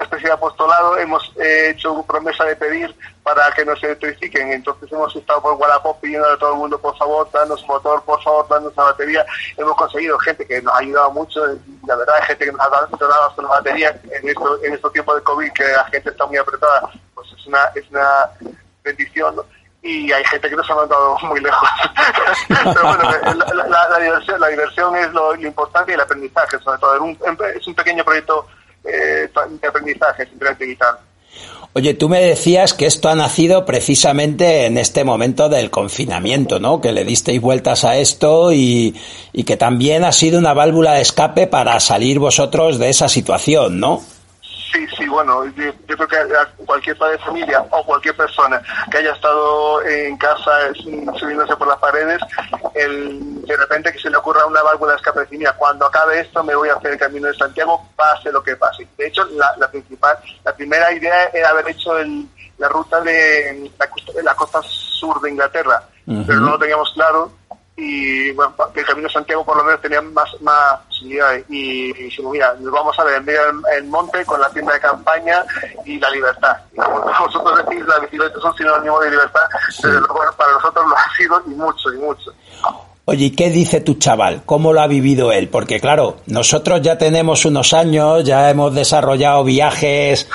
una 0.00 0.04
especie 0.04 0.28
de 0.28 0.34
apostolado, 0.34 0.96
hemos 0.96 1.30
eh, 1.36 1.70
hecho 1.70 2.02
promesa 2.04 2.44
de 2.44 2.56
pedir 2.56 2.94
para 3.22 3.50
que 3.52 3.66
nos 3.66 3.82
electrifiquen. 3.82 4.50
Entonces 4.52 4.90
hemos 4.90 5.14
estado 5.14 5.42
por 5.42 5.54
Wallapop 5.54 6.00
pidiendo 6.00 6.26
a 6.26 6.38
todo 6.38 6.54
el 6.54 6.58
mundo, 6.58 6.80
por 6.80 6.96
favor, 6.96 7.28
danos 7.30 7.66
motor, 7.66 8.02
por 8.04 8.22
favor, 8.22 8.48
danos 8.48 8.74
la 8.76 8.84
batería. 8.84 9.26
Hemos 9.58 9.76
conseguido 9.76 10.18
gente 10.20 10.46
que 10.46 10.62
nos 10.62 10.74
ha 10.74 10.78
ayudado 10.78 11.10
mucho, 11.10 11.40
la 11.86 11.96
verdad, 11.96 12.14
hay 12.18 12.26
gente 12.28 12.46
que 12.46 12.52
nos 12.52 12.60
ha 12.62 12.68
donado 12.98 13.28
hasta 13.28 13.42
la 13.42 13.48
batería 13.48 14.00
en, 14.10 14.28
esto, 14.28 14.64
en 14.64 14.72
estos 14.72 14.92
tiempos 14.92 15.16
de 15.16 15.22
COVID, 15.22 15.52
que 15.52 15.64
la 15.64 15.84
gente 15.84 16.08
está 16.08 16.24
muy 16.24 16.38
apretada, 16.38 16.90
pues 17.14 17.28
es 17.38 17.46
una, 17.46 17.64
es 17.74 17.90
una 17.90 18.30
bendición, 18.82 19.36
¿no? 19.36 19.44
y 19.82 20.12
hay 20.12 20.22
gente 20.24 20.50
que 20.50 20.56
nos 20.56 20.70
ha 20.70 20.74
mandado 20.74 21.18
muy 21.22 21.40
lejos. 21.40 21.68
Pero 22.48 22.82
bueno, 22.82 23.10
la, 23.34 23.64
la, 23.66 23.88
la, 23.88 23.98
diversión, 23.98 24.40
la 24.40 24.48
diversión 24.48 24.96
es 24.96 25.12
lo, 25.12 25.34
lo, 25.34 25.46
importante 25.46 25.92
y 25.92 25.94
el 25.94 26.00
aprendizaje, 26.00 26.58
sobre 26.58 26.78
todo. 26.78 26.94
Es 26.94 27.00
un, 27.00 27.38
es 27.56 27.66
un 27.66 27.74
pequeño 27.74 28.04
proyecto 28.04 28.46
eh. 28.84 29.28
Oye, 31.72 31.94
tú 31.94 32.08
me 32.08 32.20
decías 32.20 32.74
que 32.74 32.86
esto 32.86 33.08
ha 33.08 33.14
nacido 33.14 33.64
precisamente 33.64 34.66
en 34.66 34.76
este 34.76 35.04
momento 35.04 35.48
del 35.48 35.70
confinamiento, 35.70 36.58
¿no? 36.58 36.80
Que 36.80 36.90
le 36.90 37.04
disteis 37.04 37.40
vueltas 37.40 37.84
a 37.84 37.96
esto 37.96 38.52
y 38.52 38.92
que 39.46 39.56
también 39.56 40.02
ha 40.02 40.12
sido 40.12 40.38
una 40.38 40.52
válvula 40.52 40.94
de 40.94 41.02
escape 41.02 41.46
para 41.46 41.78
salir 41.78 42.18
vosotros 42.18 42.78
de 42.78 42.90
esa 42.90 43.08
situación, 43.08 43.78
¿no? 43.78 44.02
Sí, 44.72 44.86
sí, 44.96 45.08
bueno, 45.08 45.44
yo, 45.46 45.72
yo, 45.88 45.96
creo 45.96 46.08
que 46.08 46.16
a 46.16 46.46
cualquier 46.64 46.96
padre 46.96 47.16
de 47.16 47.24
familia 47.24 47.60
o 47.70 47.84
cualquier 47.84 48.16
persona 48.16 48.62
que 48.90 48.98
haya 48.98 49.12
estado 49.12 49.82
en 49.84 50.16
casa 50.16 50.72
subiéndose 51.18 51.56
por 51.56 51.66
las 51.66 51.78
paredes, 51.78 52.20
el, 52.74 53.42
de 53.42 53.56
repente 53.56 53.92
que 53.92 53.98
se 53.98 54.10
le 54.10 54.16
ocurra 54.16 54.46
una 54.46 54.62
válvula 54.62 54.92
de 54.92 54.98
escape 54.98 55.26
y 55.30 55.38
mira, 55.38 55.54
cuando 55.54 55.86
acabe 55.86 56.20
esto 56.20 56.44
me 56.44 56.54
voy 56.54 56.68
a 56.68 56.74
hacer 56.74 56.92
el 56.92 56.98
camino 56.98 57.26
de 57.26 57.34
Santiago, 57.34 57.88
pase 57.96 58.30
lo 58.30 58.42
que 58.42 58.54
pase. 58.56 58.86
De 58.96 59.08
hecho, 59.08 59.24
la, 59.32 59.56
la 59.58 59.68
principal, 59.68 60.16
la 60.44 60.54
primera 60.54 60.92
idea 60.92 61.24
era 61.32 61.48
haber 61.48 61.68
hecho 61.68 61.98
el, 61.98 62.28
la 62.58 62.68
ruta 62.68 63.00
de 63.00 63.70
la, 63.76 63.88
costa, 63.88 64.12
la 64.22 64.34
costa 64.34 64.62
sur 64.62 65.20
de 65.20 65.30
Inglaterra, 65.30 65.82
uh 66.06 66.12
-huh. 66.12 66.24
pero 66.26 66.40
no 66.40 66.50
lo 66.50 66.58
teníamos 66.58 66.92
claro 66.94 67.39
y 67.80 68.32
bueno, 68.32 68.54
el 68.74 68.84
Camino 68.84 69.08
de 69.08 69.14
Santiago 69.14 69.44
por 69.44 69.56
lo 69.56 69.64
menos 69.64 69.80
tenía 69.80 70.02
más, 70.02 70.28
más 70.42 70.80
posibilidades 70.86 71.46
y, 71.48 71.90
y 71.90 71.92
dijimos, 71.92 72.32
mira, 72.32 72.54
nos 72.60 72.72
vamos 72.72 72.98
a 72.98 73.04
ver 73.04 73.16
en 73.16 73.24
medio 73.24 73.40
del 73.72 73.84
monte 73.84 74.24
con 74.26 74.40
la 74.40 74.50
tienda 74.50 74.74
de 74.74 74.80
campaña 74.80 75.42
y 75.86 75.98
la 75.98 76.10
libertad. 76.10 76.56
Y 76.72 76.76
como 76.76 77.00
vosotros 77.00 77.64
decís, 77.64 77.86
las 77.86 78.02
bicicletas 78.02 78.42
son 78.42 78.54
sinónimo 78.54 79.00
de 79.00 79.10
libertad, 79.10 79.48
sí. 79.70 79.82
pero 79.82 80.06
bueno, 80.12 80.32
para 80.36 80.52
nosotros 80.52 80.86
lo 80.88 80.96
ha 80.96 81.16
sido 81.16 81.42
y 81.46 81.50
mucho, 81.50 81.92
y 81.92 81.96
mucho. 81.96 82.34
Oye, 83.10 83.24
¿y 83.24 83.30
qué 83.32 83.50
dice 83.50 83.80
tu 83.80 83.94
chaval? 83.94 84.42
¿Cómo 84.46 84.72
lo 84.72 84.80
ha 84.80 84.86
vivido 84.86 85.32
él? 85.32 85.48
Porque 85.48 85.80
claro, 85.80 86.18
nosotros 86.26 86.80
ya 86.80 86.96
tenemos 86.96 87.44
unos 87.44 87.72
años, 87.72 88.22
ya 88.22 88.48
hemos 88.48 88.72
desarrollado 88.72 89.42
viajes 89.42 90.28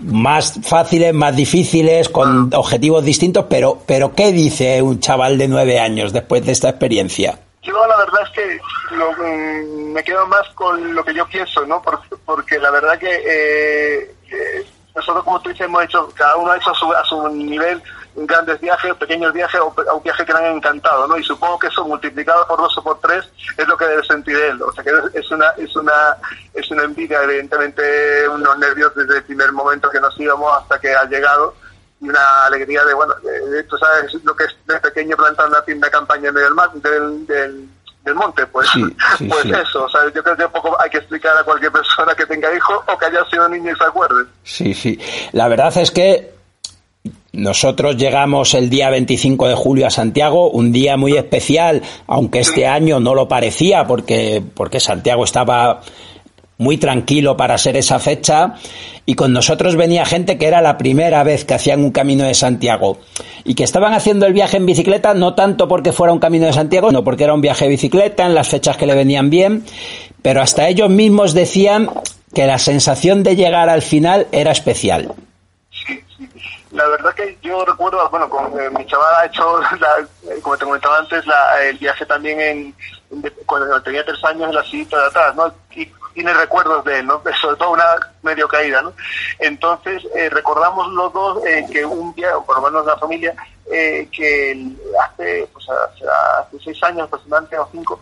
más 0.00 0.58
fáciles, 0.62 1.12
más 1.12 1.36
difíciles, 1.36 2.08
con 2.08 2.48
objetivos 2.54 3.04
distintos, 3.04 3.44
pero, 3.50 3.82
pero 3.84 4.14
¿qué 4.14 4.32
dice 4.32 4.80
un 4.80 5.00
chaval 5.00 5.36
de 5.36 5.48
nueve 5.48 5.80
años 5.80 6.14
después 6.14 6.46
de 6.46 6.52
esta 6.52 6.70
experiencia? 6.70 7.38
Yo 7.62 7.74
la 7.86 7.98
verdad 7.98 8.22
es 8.22 8.30
que 8.30 8.96
lo, 8.96 9.12
mm, 9.12 9.92
me 9.92 10.02
quedo 10.02 10.26
más 10.28 10.48
con 10.54 10.94
lo 10.94 11.04
que 11.04 11.12
yo 11.12 11.26
pienso, 11.26 11.66
¿no? 11.66 11.82
Porque, 11.82 12.08
porque 12.24 12.58
la 12.58 12.70
verdad 12.70 12.98
que 12.98 13.14
eh, 13.16 14.14
eh, 14.30 14.66
nosotros, 14.96 15.24
como 15.24 15.42
tú 15.42 15.50
dices, 15.50 15.66
hemos 15.66 15.84
hecho, 15.84 16.08
cada 16.14 16.36
uno 16.38 16.52
ha 16.52 16.56
hecho 16.56 16.70
a 16.70 16.74
su, 16.74 16.90
a 16.90 17.04
su 17.04 17.28
nivel 17.28 17.82
grandes 18.26 18.60
viajes, 18.60 18.94
pequeños 18.94 19.32
viajes 19.32 19.60
o, 19.60 19.74
un 19.94 20.02
viaje 20.02 20.24
que 20.24 20.32
le 20.32 20.38
han 20.38 20.56
encantado, 20.56 21.06
¿no? 21.06 21.16
Y 21.16 21.24
supongo 21.24 21.58
que 21.58 21.68
eso 21.68 21.84
multiplicado 21.84 22.46
por 22.46 22.58
dos 22.58 22.76
o 22.78 22.82
por 22.82 23.00
tres 23.00 23.28
es 23.56 23.66
lo 23.66 23.76
que 23.76 23.86
debe 23.86 24.04
sentir 24.04 24.36
él. 24.36 24.60
O 24.62 24.72
sea 24.72 24.84
que 24.84 24.90
es 25.14 25.30
una, 25.30 25.48
es 25.56 25.76
una, 25.76 26.16
es 26.54 26.70
una 26.70 26.84
envidia, 26.84 27.22
evidentemente, 27.22 28.28
unos 28.28 28.58
nervios 28.58 28.94
desde 28.94 29.18
el 29.18 29.24
primer 29.24 29.52
momento 29.52 29.90
que 29.90 30.00
nos 30.00 30.18
íbamos 30.18 30.52
hasta 30.56 30.78
que 30.80 30.94
ha 30.94 31.04
llegado 31.04 31.54
y 32.00 32.08
una 32.08 32.46
alegría 32.46 32.84
de, 32.84 32.94
bueno, 32.94 33.14
de, 33.22 33.62
tú 33.64 33.76
sabes 33.76 34.12
lo 34.22 34.34
que 34.34 34.44
es 34.44 34.56
de 34.66 34.78
pequeño 34.80 35.16
plantar 35.16 35.48
una 35.48 35.62
tienda 35.62 35.90
campaña 35.90 36.28
en 36.28 36.34
medio 36.34 36.46
del 36.46 36.54
mar, 36.54 36.70
del, 36.74 37.26
del, 37.26 37.68
del 38.04 38.14
monte, 38.14 38.46
pues, 38.46 38.68
pues 39.28 39.44
eso, 39.46 39.84
o 39.84 39.88
sea, 39.88 40.02
yo 40.14 40.22
creo 40.22 40.36
que 40.36 40.48
poco 40.48 40.80
hay 40.80 40.90
que 40.90 40.98
explicar 40.98 41.36
a 41.36 41.42
cualquier 41.42 41.72
persona 41.72 42.14
que 42.14 42.26
tenga 42.26 42.54
hijos 42.54 42.78
o 42.86 42.96
que 42.96 43.06
haya 43.06 43.24
sido 43.26 43.48
niño 43.48 43.72
y 43.72 43.76
se 43.76 43.84
acuerde. 43.84 44.24
Sí, 44.44 44.74
sí, 44.74 44.98
la 45.32 45.48
verdad 45.48 45.76
es 45.76 45.90
que 45.90 46.37
nosotros 47.32 47.96
llegamos 47.96 48.54
el 48.54 48.70
día 48.70 48.88
25 48.88 49.48
de 49.48 49.54
julio 49.54 49.86
a 49.86 49.90
Santiago, 49.90 50.50
un 50.50 50.72
día 50.72 50.96
muy 50.96 51.16
especial, 51.16 51.82
aunque 52.06 52.40
este 52.40 52.66
año 52.66 53.00
no 53.00 53.14
lo 53.14 53.28
parecía 53.28 53.86
porque, 53.86 54.42
porque 54.54 54.80
Santiago 54.80 55.24
estaba 55.24 55.82
muy 56.56 56.76
tranquilo 56.78 57.36
para 57.36 57.56
ser 57.56 57.76
esa 57.76 57.98
fecha 57.98 58.54
y 59.06 59.14
con 59.14 59.32
nosotros 59.32 59.76
venía 59.76 60.04
gente 60.04 60.38
que 60.38 60.46
era 60.46 60.60
la 60.60 60.76
primera 60.76 61.22
vez 61.22 61.44
que 61.44 61.54
hacían 61.54 61.84
un 61.84 61.92
camino 61.92 62.24
de 62.24 62.34
Santiago 62.34 62.98
y 63.44 63.54
que 63.54 63.62
estaban 63.62 63.92
haciendo 63.92 64.26
el 64.26 64.32
viaje 64.32 64.56
en 64.56 64.66
bicicleta 64.66 65.14
no 65.14 65.34
tanto 65.34 65.68
porque 65.68 65.92
fuera 65.92 66.12
un 66.12 66.18
camino 66.18 66.46
de 66.46 66.52
Santiago, 66.52 66.90
no 66.90 67.04
porque 67.04 67.24
era 67.24 67.34
un 67.34 67.40
viaje 67.40 67.66
de 67.66 67.70
bicicleta 67.70 68.26
en 68.26 68.34
las 68.34 68.48
fechas 68.48 68.76
que 68.76 68.86
le 68.86 68.94
venían 68.94 69.30
bien, 69.30 69.64
pero 70.22 70.42
hasta 70.42 70.68
ellos 70.68 70.90
mismos 70.90 71.32
decían 71.32 71.90
que 72.34 72.46
la 72.46 72.58
sensación 72.58 73.22
de 73.22 73.36
llegar 73.36 73.68
al 73.68 73.82
final 73.82 74.26
era 74.32 74.50
especial. 74.50 75.12
La 76.70 76.86
verdad 76.86 77.14
que 77.14 77.38
yo 77.40 77.64
recuerdo, 77.64 78.08
bueno, 78.10 78.28
con, 78.28 78.58
eh, 78.60 78.68
mi 78.70 78.84
chaval 78.86 79.14
ha 79.14 79.26
hecho, 79.26 79.60
eh, 80.30 80.40
como 80.42 80.56
te 80.56 80.64
comentaba 80.64 80.98
antes, 80.98 81.24
el 81.62 81.78
viaje 81.78 82.04
también 82.04 82.40
en, 82.40 82.74
cuando 83.46 83.80
tenía 83.82 84.04
tres 84.04 84.22
años 84.24 84.48
en 84.48 84.54
la 84.54 84.64
sillita 84.64 85.00
de 85.00 85.06
atrás, 85.06 85.34
¿no? 85.34 85.52
Y 85.70 85.90
tiene 86.12 86.34
recuerdos 86.34 86.84
de 86.84 86.98
él, 86.98 87.06
¿no? 87.06 87.22
Sobre 87.40 87.56
todo 87.56 87.70
una 87.70 87.84
medio 88.22 88.46
caída, 88.48 88.82
¿no? 88.82 88.92
Entonces, 89.38 90.02
eh, 90.14 90.28
recordamos 90.28 90.92
los 90.92 91.12
dos 91.12 91.46
eh, 91.46 91.64
que 91.72 91.86
un 91.86 92.14
día, 92.14 92.36
o 92.36 92.44
por 92.44 92.56
lo 92.56 92.62
menos 92.70 92.84
la 92.84 92.98
familia, 92.98 93.34
que 93.70 94.66
hace, 95.04 95.46
pues, 95.52 95.66
hace, 95.68 96.58
seis 96.64 96.82
años 96.82 97.02
aproximadamente, 97.02 97.58
o 97.58 97.68
cinco, 97.70 98.00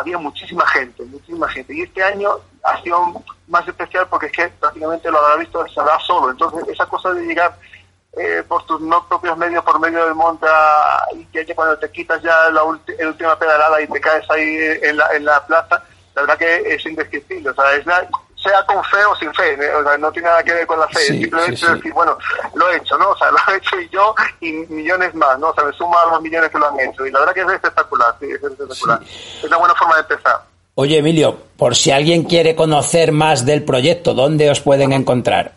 había 0.00 0.18
muchísima 0.18 0.66
gente, 0.66 1.04
muchísima 1.04 1.48
gente. 1.48 1.74
Y 1.74 1.82
este 1.82 2.02
año 2.02 2.40
ha 2.64 2.82
sido 2.82 3.22
más 3.48 3.66
especial 3.68 4.06
porque 4.08 4.26
es 4.26 4.32
que 4.32 4.48
prácticamente 4.48 5.10
lo 5.10 5.18
habrá 5.18 5.36
visto, 5.36 5.66
se 5.68 5.80
habrá 5.80 5.98
solo. 6.00 6.30
Entonces, 6.30 6.66
esa 6.68 6.86
cosa 6.86 7.12
de 7.12 7.24
llegar 7.24 7.56
por 8.48 8.64
tus 8.66 8.80
no 8.80 9.06
propios 9.08 9.36
medios, 9.36 9.64
por 9.64 9.80
medio 9.80 10.04
del 10.04 10.14
monte, 10.14 10.46
y 11.14 11.24
que 11.26 11.54
cuando 11.54 11.76
te 11.78 11.90
quitas 11.90 12.22
ya 12.22 12.48
la, 12.50 12.62
última 12.62 13.36
pedalada 13.38 13.80
y 13.82 13.88
te 13.88 14.00
caes 14.00 14.24
ahí 14.30 14.56
en 14.82 14.96
la, 14.96 15.08
en 15.14 15.24
la 15.24 15.44
plaza, 15.44 15.82
la 16.14 16.22
verdad 16.22 16.38
que 16.38 16.74
es 16.74 16.86
indescriptible. 16.86 17.50
O 17.50 17.54
sea, 17.54 17.74
es 17.74 17.84
sea 18.44 18.64
con 18.66 18.84
fe 18.84 19.02
o 19.06 19.16
sin 19.16 19.32
fe, 19.32 19.54
¿eh? 19.54 19.74
o 19.74 19.82
sea, 19.82 19.96
no 19.96 20.12
tiene 20.12 20.28
nada 20.28 20.42
que 20.42 20.52
ver 20.52 20.66
con 20.66 20.78
la 20.78 20.86
fe, 20.88 21.00
simplemente 21.00 21.66
decir, 21.66 21.92
bueno, 21.94 22.18
lo 22.54 22.70
he 22.70 22.76
hecho, 22.76 22.98
¿no? 22.98 23.10
O 23.10 23.16
sea, 23.16 23.30
lo 23.30 23.38
he 23.52 23.56
hecho 23.56 23.80
y 23.80 23.88
yo 23.88 24.14
y 24.40 24.52
millones 24.52 25.14
más, 25.14 25.38
¿no? 25.38 25.48
O 25.48 25.54
sea, 25.54 25.64
me 25.64 25.72
sumo 25.72 25.98
a 25.98 26.06
los 26.06 26.20
millones 26.20 26.50
que 26.50 26.58
lo 26.58 26.68
han 26.68 26.78
hecho. 26.80 27.06
Y 27.06 27.10
la 27.10 27.20
verdad 27.20 27.34
que 27.34 27.40
es 27.40 27.48
espectacular, 27.48 28.14
sí, 28.20 28.26
es 28.26 28.42
espectacular. 28.42 29.00
Es 29.02 29.44
una 29.44 29.56
buena 29.56 29.74
forma 29.74 29.94
de 29.94 30.00
empezar. 30.02 30.42
Oye, 30.76 30.98
Emilio, 30.98 31.38
por 31.56 31.76
si 31.76 31.92
alguien 31.92 32.24
quiere 32.24 32.56
conocer 32.56 33.12
más 33.12 33.46
del 33.46 33.62
proyecto, 33.62 34.12
¿dónde 34.12 34.50
os 34.50 34.60
pueden 34.60 34.92
encontrar? 34.92 35.52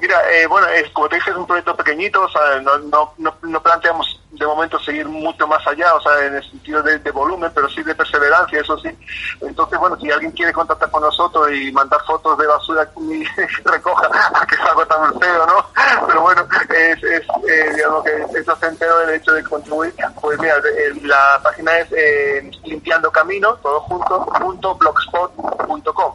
Mira, 0.00 0.16
eh, 0.32 0.46
bueno, 0.46 0.66
es, 0.68 0.90
como 0.90 1.08
te 1.08 1.16
dije, 1.16 1.30
es 1.30 1.36
un 1.36 1.46
proyecto 1.46 1.76
pequeñito, 1.76 2.22
o 2.22 2.28
sea, 2.28 2.60
no, 2.60 2.78
no, 2.78 3.12
no, 3.18 3.34
no 3.42 3.62
planteamos 3.62 4.22
de 4.30 4.46
momento 4.46 4.78
seguir 4.80 5.06
mucho 5.06 5.46
más 5.46 5.64
allá, 5.66 5.94
o 5.94 6.00
sea, 6.00 6.26
en 6.26 6.36
el 6.36 6.50
sentido 6.50 6.82
de, 6.82 6.98
volumen, 7.10 7.50
pero 7.54 7.68
sí 7.68 7.82
de 7.82 7.94
perseverancia, 7.94 8.60
eso 8.60 8.78
sí. 8.78 8.88
Entonces, 9.42 9.78
bueno, 9.78 9.96
si 9.98 10.10
alguien 10.10 10.32
quiere 10.32 10.52
contactar 10.52 10.90
con 10.90 11.02
nosotros 11.02 11.52
y 11.52 11.70
mandar 11.72 12.00
fotos 12.06 12.38
de 12.38 12.46
basura 12.46 12.88
y 12.96 13.24
recoja, 13.64 14.08
que 14.48 14.54
es 14.54 14.60
algo 14.62 14.86
tan 14.86 15.20
feo, 15.20 15.46
¿no? 15.46 15.66
Pero 16.06 16.22
bueno, 16.22 16.48
es, 16.70 17.02
es 17.04 17.22
eh, 17.46 17.72
digamos 17.74 18.04
que 18.04 18.38
eso 18.38 18.56
se 18.56 18.66
enteró 18.66 18.98
del 19.00 19.16
hecho 19.16 19.32
de 19.32 19.44
contribuir. 19.44 19.94
Pues 20.20 20.38
mira, 20.40 20.54
la 21.02 21.40
página 21.42 21.78
es 21.78 21.92
eh, 21.92 22.50
limpiando 22.64 23.10
camino, 23.10 23.54
todo 23.56 23.80
junto, 23.80 24.24
punto 24.24 24.74
blogspot.com. 24.76 26.14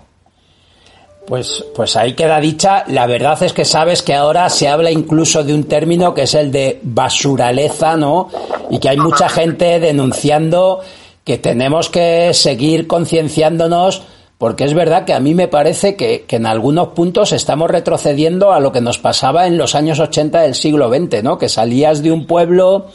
Pues, 1.27 1.65
pues 1.75 1.97
ahí 1.97 2.13
queda 2.13 2.39
dicha. 2.39 2.85
La 2.87 3.05
verdad 3.05 3.43
es 3.43 3.51
que 3.51 3.65
sabes 3.65 4.01
que 4.01 4.13
ahora 4.13 4.49
se 4.49 4.69
habla 4.69 4.91
incluso 4.91 5.43
de 5.43 5.53
un 5.53 5.65
término 5.65 6.13
que 6.13 6.21
es 6.21 6.33
el 6.33 6.53
de 6.53 6.79
basuraleza, 6.83 7.97
¿no? 7.97 8.29
Y 8.69 8.79
que 8.79 8.87
hay 8.87 8.97
mucha 8.97 9.27
gente 9.27 9.81
denunciando 9.81 10.79
que 11.25 11.37
tenemos 11.37 11.89
que 11.89 12.33
seguir 12.33 12.87
concienciándonos 12.87 14.03
porque 14.37 14.63
es 14.63 14.73
verdad 14.73 15.03
que 15.03 15.13
a 15.13 15.19
mí 15.19 15.33
me 15.33 15.49
parece 15.49 15.97
que, 15.97 16.23
que, 16.25 16.37
en 16.37 16.45
algunos 16.45 16.89
puntos 16.89 17.33
estamos 17.33 17.71
retrocediendo 17.71 18.53
a 18.53 18.61
lo 18.61 18.71
que 18.71 18.81
nos 18.81 18.99
pasaba 18.99 19.47
en 19.47 19.57
los 19.57 19.75
años 19.75 19.99
80 19.99 20.41
del 20.41 20.55
siglo 20.55 20.89
XX, 20.89 21.23
¿no? 21.23 21.37
Que 21.37 21.49
salías 21.49 22.03
de 22.03 22.11
un 22.11 22.25
pueblo 22.25 22.85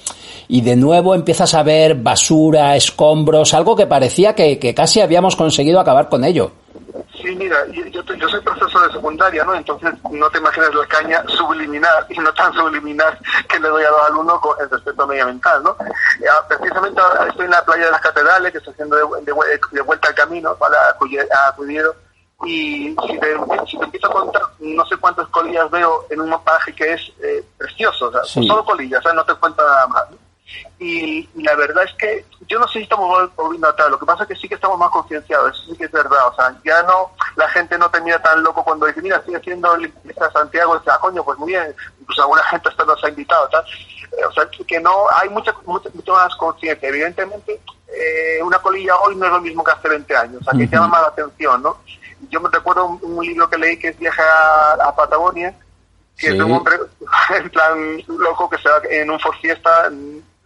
y 0.48 0.62
de 0.62 0.76
nuevo 0.76 1.14
empiezas 1.14 1.52
a 1.52 1.62
ver 1.62 1.96
basura, 1.96 2.76
escombros, 2.76 3.52
algo 3.52 3.76
que 3.76 3.86
parecía 3.86 4.34
que, 4.34 4.58
que 4.58 4.72
casi 4.72 5.00
habíamos 5.00 5.36
conseguido 5.36 5.80
acabar 5.80 6.08
con 6.08 6.24
ello. 6.24 6.52
Sí, 7.22 7.36
mira, 7.36 7.64
yo, 7.68 8.02
yo, 8.02 8.28
soy 8.28 8.40
profesor 8.40 8.86
de 8.88 8.94
secundaria, 8.94 9.44
¿no? 9.44 9.54
Entonces 9.54 9.92
no 10.10 10.28
te 10.30 10.38
imaginas 10.38 10.74
la 10.74 10.86
caña 10.86 11.22
subliminar 11.28 12.04
y 12.08 12.18
no 12.18 12.34
tan 12.34 12.52
subliminar 12.52 13.16
que 13.48 13.60
le 13.60 13.68
doy 13.68 13.84
a 13.84 13.90
los 13.90 14.02
alumnos 14.06 14.40
con 14.40 14.60
el 14.60 14.68
respeto 14.68 15.06
medioambiental, 15.06 15.62
¿no? 15.62 15.76
precisamente 16.48 17.00
ahora 17.00 17.28
estoy 17.28 17.44
en 17.44 17.50
la 17.52 17.64
playa 17.64 17.84
de 17.86 17.90
las 17.92 18.00
catedrales, 18.00 18.52
que 18.52 18.58
estoy 18.58 18.72
haciendo 18.72 18.96
de, 18.96 19.82
vuelta 19.82 20.08
al 20.08 20.14
camino 20.14 20.54
para 20.56 20.88
acudir 20.88 21.26
y 22.44 22.96
si 23.06 23.18
te, 23.20 23.36
si 23.68 23.78
te, 23.78 23.84
empiezo 23.84 24.08
a 24.08 24.12
contar 24.12 24.42
no 24.58 24.84
sé 24.86 24.96
cuántas 24.96 25.28
colillas 25.28 25.70
veo 25.70 26.06
en 26.10 26.20
un 26.20 26.42
paraje 26.42 26.74
que 26.74 26.92
es 26.92 27.12
eh, 27.22 27.44
precioso, 27.56 28.08
o 28.08 28.12
sea, 28.12 28.24
solo 28.24 28.64
colillas, 28.64 28.98
o 29.00 29.02
sea, 29.02 29.12
no 29.12 29.24
te 29.24 29.34
cuento 29.34 29.62
nada 29.62 29.86
más. 29.86 30.04
Y, 30.78 31.28
la 31.42 31.54
verdad 31.54 31.84
es 31.84 31.94
que 31.94 32.24
yo 32.48 32.58
no 32.58 32.66
sé 32.66 32.78
si 32.78 32.82
estamos 32.84 33.30
volviendo 33.36 33.68
atrás, 33.68 33.90
lo 33.90 33.98
que 33.98 34.06
pasa 34.06 34.24
es 34.24 34.28
que 34.30 34.36
sí 34.36 34.48
que 34.48 34.56
estamos 34.56 34.78
más 34.78 34.90
concienciados, 34.90 35.52
eso 35.52 35.72
sí 35.72 35.78
que 35.78 35.84
es 35.84 35.92
verdad, 35.92 36.28
o 36.28 36.34
sea, 36.34 36.54
ya 36.64 36.82
no, 36.82 37.12
la 37.36 37.48
gente 37.48 37.78
no 37.78 37.90
te 37.90 38.00
mira 38.00 38.20
tan 38.20 38.42
loco 38.42 38.64
cuando 38.64 38.86
dice, 38.86 39.00
mira, 39.00 39.16
estoy 39.16 39.34
haciendo 39.34 39.76
limpieza 39.76 40.30
Santiago, 40.32 40.76
dice, 40.78 40.90
ah, 40.90 40.98
coño, 41.00 41.24
pues 41.24 41.38
muy 41.38 41.52
bien, 41.52 41.74
incluso 42.00 42.22
alguna 42.22 42.42
gente 42.50 42.68
hasta 42.68 42.84
nos 42.84 43.02
ha 43.04 43.08
invitado, 43.08 43.48
tal, 43.48 43.64
eh, 43.64 44.24
o 44.28 44.32
sea, 44.32 44.48
que 44.66 44.80
no, 44.80 45.06
hay 45.14 45.28
mucha, 45.28 45.54
mucha, 45.64 46.12
más 46.12 46.34
conciencia, 46.36 46.88
evidentemente, 46.88 47.60
eh, 47.88 48.42
una 48.42 48.58
colilla 48.58 48.96
hoy 48.96 49.14
no 49.16 49.26
es 49.26 49.32
lo 49.32 49.40
mismo 49.40 49.62
que 49.62 49.72
hace 49.72 49.88
20 49.88 50.16
años, 50.16 50.40
o 50.40 50.44
sea, 50.44 50.58
que 50.58 50.66
llama 50.66 50.88
más 50.88 51.02
la 51.02 51.08
atención, 51.08 51.62
¿no? 51.62 51.78
Yo 52.30 52.40
me 52.40 52.48
recuerdo 52.50 52.86
un, 52.86 53.24
libro 53.24 53.48
que 53.48 53.58
leí 53.58 53.78
que 53.78 53.88
es 53.88 53.98
Viaje 53.98 54.22
a, 54.22 54.94
Patagonia, 54.94 55.54
que 56.16 56.28
es 56.28 56.34
un 56.34 56.52
hombre 56.52 56.76
en 57.36 57.50
plan 57.50 58.02
loco 58.06 58.48
que 58.48 58.58
se 58.58 58.68
va 58.68 58.80
en 58.88 59.10
un 59.10 59.18
Ford 59.18 59.36
Fiesta 59.40 59.90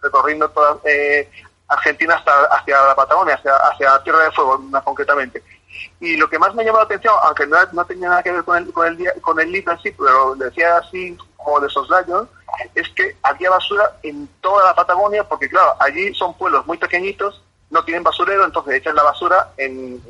recorriendo 0.06 0.48
toda 0.50 0.78
eh, 0.84 1.28
Argentina 1.68 2.14
hasta 2.14 2.44
hacia 2.46 2.80
la 2.80 2.94
Patagonia, 2.94 3.34
hacia, 3.34 3.54
hacia 3.56 4.02
Tierra 4.02 4.24
de 4.24 4.32
Fuego 4.32 4.58
más 4.58 4.82
concretamente. 4.82 5.42
Y 6.00 6.16
lo 6.16 6.28
que 6.28 6.38
más 6.38 6.54
me 6.54 6.64
llamó 6.64 6.78
la 6.78 6.84
atención, 6.84 7.14
aunque 7.22 7.46
no, 7.46 7.56
no 7.72 7.84
tenía 7.84 8.08
nada 8.08 8.22
que 8.22 8.32
ver 8.32 8.44
con 8.44 8.56
el, 8.56 8.72
con 8.72 8.86
el, 8.86 9.20
con 9.20 9.40
el 9.40 9.50
libro 9.50 9.72
en 9.72 9.78
sí, 9.80 9.90
pero 9.92 10.34
decía 10.36 10.78
así 10.78 11.16
como 11.36 11.60
de 11.60 11.66
esos 11.66 11.88
daños, 11.88 12.28
es 12.74 12.88
que 12.90 13.16
había 13.22 13.50
basura 13.50 13.96
en 14.02 14.28
toda 14.40 14.64
la 14.64 14.74
Patagonia, 14.74 15.24
porque 15.24 15.48
claro, 15.48 15.74
allí 15.80 16.14
son 16.14 16.34
pueblos 16.34 16.66
muy 16.66 16.78
pequeñitos, 16.78 17.42
no 17.70 17.84
tienen 17.84 18.02
basurero, 18.02 18.44
entonces 18.44 18.74
echan 18.74 18.94
la 18.94 19.02
basura 19.02 19.52
en, 19.56 20.00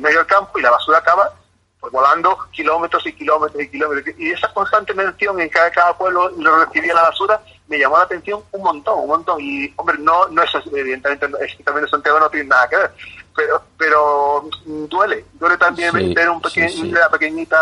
medio 0.00 0.18
del 0.18 0.26
campo 0.26 0.58
y 0.58 0.62
la 0.62 0.70
basura 0.70 0.98
acaba 0.98 1.32
pues, 1.80 1.92
volando 1.92 2.36
kilómetros 2.50 3.06
y 3.06 3.12
kilómetros 3.12 3.62
y 3.62 3.70
kilómetros. 3.70 4.14
Y 4.18 4.30
esa 4.30 4.52
constante 4.52 4.94
mención 4.94 5.40
en 5.40 5.48
cada, 5.48 5.70
cada 5.70 5.96
pueblo 5.96 6.30
lo 6.30 6.64
recibía 6.64 6.94
la 6.94 7.02
basura 7.02 7.40
me 7.68 7.78
llamó 7.78 7.96
la 7.96 8.04
atención 8.04 8.42
un 8.52 8.62
montón, 8.62 9.00
un 9.00 9.08
montón. 9.08 9.40
Y, 9.40 9.72
hombre, 9.76 9.96
no, 9.98 10.28
no 10.28 10.42
es 10.42 10.50
evidentemente, 10.66 11.26
es 11.44 11.56
que 11.56 11.64
también 11.64 11.88
Santiago 11.88 12.20
no 12.20 12.30
tiene 12.30 12.48
nada 12.48 12.68
que 12.68 12.76
ver, 12.76 12.92
pero, 13.34 13.62
pero 13.78 14.48
duele, 14.64 15.24
duele 15.34 15.56
también 15.56 15.92
ver 16.14 16.30
un 16.30 16.40
pequeño, 16.40 16.92
pequeñita 17.10 17.56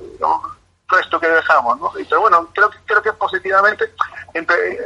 eh, 0.00 0.24
resto 0.92 1.18
que 1.18 1.28
dejamos, 1.28 1.80
¿no? 1.80 1.90
Pero 1.94 2.20
bueno, 2.20 2.48
creo, 2.54 2.70
creo 2.84 3.02
que 3.02 3.12
positivamente, 3.14 3.84
eh, 4.34 4.78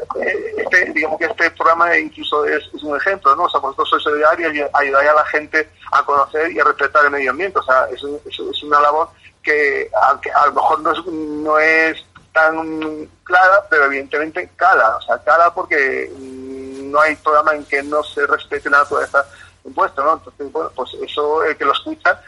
este, 0.56 0.92
digamos 0.92 1.18
que 1.18 1.26
este 1.26 1.50
programa 1.50 1.96
incluso 1.98 2.44
es, 2.46 2.62
un 2.82 2.96
ejemplo, 2.96 3.34
¿no? 3.34 3.44
O 3.44 3.50
sea, 3.50 3.60
vosotros 3.60 3.90
sois 3.90 4.02
solidarios 4.04 4.54
y 4.54 4.62
ayudáis 4.72 5.10
a 5.10 5.14
la 5.14 5.24
gente 5.26 5.68
a 5.92 6.02
conocer 6.04 6.52
y 6.52 6.60
a 6.60 6.64
respetar 6.64 7.04
el 7.04 7.10
medio 7.10 7.32
ambiente, 7.32 7.58
o 7.58 7.62
sea, 7.62 7.86
es, 7.90 8.02
es, 8.02 8.38
es 8.38 8.62
una 8.62 8.80
labor 8.80 9.08
que, 9.42 9.90
aunque 10.08 10.30
a 10.30 10.46
lo 10.46 10.52
mejor 10.52 10.80
no 10.80 10.92
es, 10.92 11.06
no 11.06 11.58
es 11.58 12.06
tan 12.36 13.08
clara, 13.24 13.64
pero 13.70 13.86
evidentemente 13.86 14.50
cala, 14.56 14.96
o 14.96 15.00
sea, 15.00 15.16
cala 15.24 15.54
porque 15.54 16.12
mm, 16.14 16.90
no 16.90 17.00
hay 17.00 17.16
programa 17.16 17.54
en 17.54 17.64
que 17.64 17.82
no 17.82 18.04
se 18.04 18.26
respete 18.26 18.68
la 18.68 18.80
naturaleza 18.80 19.24
impuesto, 19.64 20.04
¿no? 20.04 20.14
Entonces, 20.14 20.52
bueno, 20.52 20.70
pues 20.76 20.90
eso, 21.02 21.42
el 21.44 21.56
que 21.56 21.64
lo 21.64 21.72
escucha, 21.72 22.20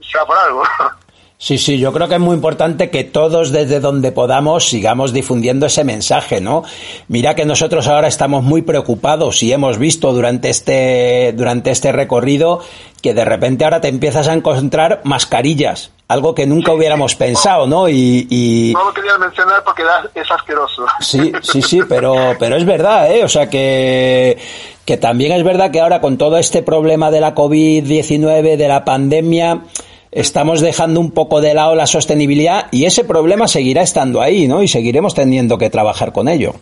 sea 0.00 0.26
por 0.26 0.36
algo. 0.36 0.64
Sí, 1.36 1.58
sí, 1.58 1.78
yo 1.78 1.92
creo 1.92 2.08
que 2.08 2.14
es 2.14 2.20
muy 2.20 2.36
importante 2.36 2.88
que 2.90 3.04
todos 3.04 3.50
desde 3.50 3.78
donde 3.78 4.12
podamos 4.12 4.66
sigamos 4.66 5.12
difundiendo 5.12 5.66
ese 5.66 5.84
mensaje, 5.84 6.40
¿no? 6.40 6.62
Mira 7.08 7.34
que 7.34 7.44
nosotros 7.44 7.86
ahora 7.86 8.08
estamos 8.08 8.44
muy 8.44 8.62
preocupados 8.62 9.42
y 9.42 9.52
hemos 9.52 9.76
visto 9.76 10.12
durante 10.12 10.48
este, 10.48 11.34
durante 11.36 11.70
este 11.70 11.92
recorrido 11.92 12.60
que 13.04 13.12
de 13.12 13.26
repente 13.26 13.64
ahora 13.64 13.82
te 13.82 13.88
empiezas 13.88 14.28
a 14.28 14.32
encontrar 14.32 15.02
mascarillas, 15.04 15.90
algo 16.08 16.34
que 16.34 16.46
nunca 16.46 16.72
hubiéramos 16.72 17.14
pensado, 17.14 17.66
¿no? 17.66 17.86
Y, 17.86 18.26
y... 18.30 18.72
No 18.72 18.82
lo 18.82 18.94
quería 18.94 19.18
mencionar 19.18 19.62
porque 19.62 19.82
es 20.14 20.30
asqueroso. 20.30 20.86
Sí, 21.00 21.30
sí, 21.42 21.60
sí, 21.60 21.80
pero, 21.86 22.14
pero 22.38 22.56
es 22.56 22.64
verdad, 22.64 23.14
¿eh? 23.14 23.22
O 23.22 23.28
sea 23.28 23.50
que, 23.50 24.38
que 24.86 24.96
también 24.96 25.32
es 25.32 25.44
verdad 25.44 25.70
que 25.70 25.82
ahora 25.82 26.00
con 26.00 26.16
todo 26.16 26.38
este 26.38 26.62
problema 26.62 27.10
de 27.10 27.20
la 27.20 27.34
COVID-19, 27.34 28.56
de 28.56 28.68
la 28.68 28.86
pandemia, 28.86 29.64
estamos 30.10 30.62
dejando 30.62 30.98
un 30.98 31.10
poco 31.10 31.42
de 31.42 31.52
lado 31.52 31.74
la 31.74 31.86
sostenibilidad 31.86 32.68
y 32.70 32.86
ese 32.86 33.04
problema 33.04 33.48
seguirá 33.48 33.82
estando 33.82 34.22
ahí, 34.22 34.48
¿no? 34.48 34.62
Y 34.62 34.68
seguiremos 34.68 35.14
teniendo 35.14 35.58
que 35.58 35.68
trabajar 35.68 36.14
con 36.14 36.26
ello. 36.28 36.54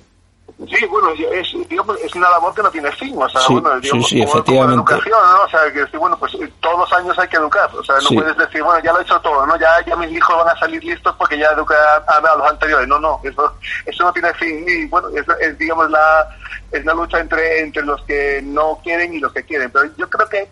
Sí, 0.68 0.87
bueno, 0.87 1.09
es, 1.11 1.68
digamos, 1.68 1.98
es 2.01 2.14
una 2.14 2.31
labor 2.31 2.55
que 2.55 2.62
no 2.62 2.70
tiene 2.70 2.90
fin, 2.92 3.14
o 3.20 3.29
sea, 3.29 3.40
Sí, 3.40 3.53
bueno, 3.55 3.81
digamos, 3.81 4.09
sí, 4.09 4.16
sí, 4.18 4.25
como, 4.25 4.33
efectivamente. 4.33 4.77
como 4.77 4.90
educación, 4.90 5.18
¿no? 5.33 5.42
O 5.44 5.48
sea, 5.48 5.72
que 5.72 5.81
decir, 5.81 5.98
bueno, 5.98 6.18
pues 6.18 6.35
eh, 6.35 6.53
todos 6.61 6.79
los 6.79 6.92
años 6.92 7.18
hay 7.18 7.29
que 7.29 7.37
educar, 7.37 7.70
o 7.75 7.83
sea, 7.85 7.96
no 8.03 8.09
puedes 8.20 8.37
decir, 8.37 8.62
bueno, 8.62 8.83
ya 8.85 8.92
lo 8.92 8.98
he 9.01 9.03
hecho 9.03 9.20
todo, 9.20 9.46
¿no? 9.46 9.57
Ya, 9.59 9.70
ya 9.87 9.96
mis 9.96 10.11
hijos 10.12 10.37
van 10.37 10.48
a 10.55 10.59
salir 10.59 10.83
listos 10.85 11.14
porque 11.18 11.38
ya 11.38 11.48
eduqué 11.51 11.75
a, 11.75 12.12
a- 12.12 12.33
a 12.33 12.37
los 12.37 12.51
anteriores, 12.51 12.87
no, 12.88 12.98
no, 13.01 13.20
eso, 13.25 13.55
eso 13.87 14.05
no 14.05 14.12
tiene 14.12 14.33
fin, 14.35 14.64
y 14.68 14.87
bueno, 14.87 15.09
es, 15.14 15.25
es, 15.40 15.59
digamos, 15.59 15.90
la, 15.90 16.29
es 16.70 16.85
la 16.85 16.94
lucha 16.94 17.18
entre, 17.18 17.61
entre 17.61 17.83
los 17.83 18.01
que 18.03 18.40
no 18.44 18.79
quieren 18.83 19.14
y 19.14 19.18
los 19.20 19.33
que 19.33 19.44
quieren, 19.44 19.70
pero 19.70 19.87
yo 19.96 20.09
creo 20.09 20.29
que 20.29 20.48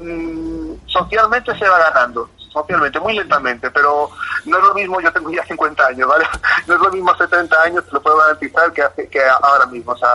mm, 0.00 0.74
socialmente 0.86 1.56
se 1.58 1.68
va 1.68 1.78
ganando, 1.90 2.28
socialmente, 2.54 3.00
muy 3.00 3.14
lentamente, 3.14 3.70
pero 3.70 4.08
no 4.44 4.56
es 4.56 4.64
lo 4.64 4.74
mismo, 4.74 5.00
yo 5.00 5.12
tengo 5.12 5.30
ya 5.30 5.44
50 5.44 5.86
años, 5.86 6.08
¿vale? 6.08 6.24
No 6.66 6.74
es 6.74 6.80
lo 6.80 6.90
mismo 6.92 7.10
hace 7.10 7.26
30 7.26 7.62
años, 7.62 7.84
te 7.84 7.92
lo 7.92 8.00
puedo 8.00 8.16
garantizar, 8.16 8.72
que, 8.72 8.82
hace, 8.82 9.08
que 9.08 9.20
ahora 9.42 9.66
mismo, 9.66 9.92
o 9.92 9.98
sea, 9.98 10.08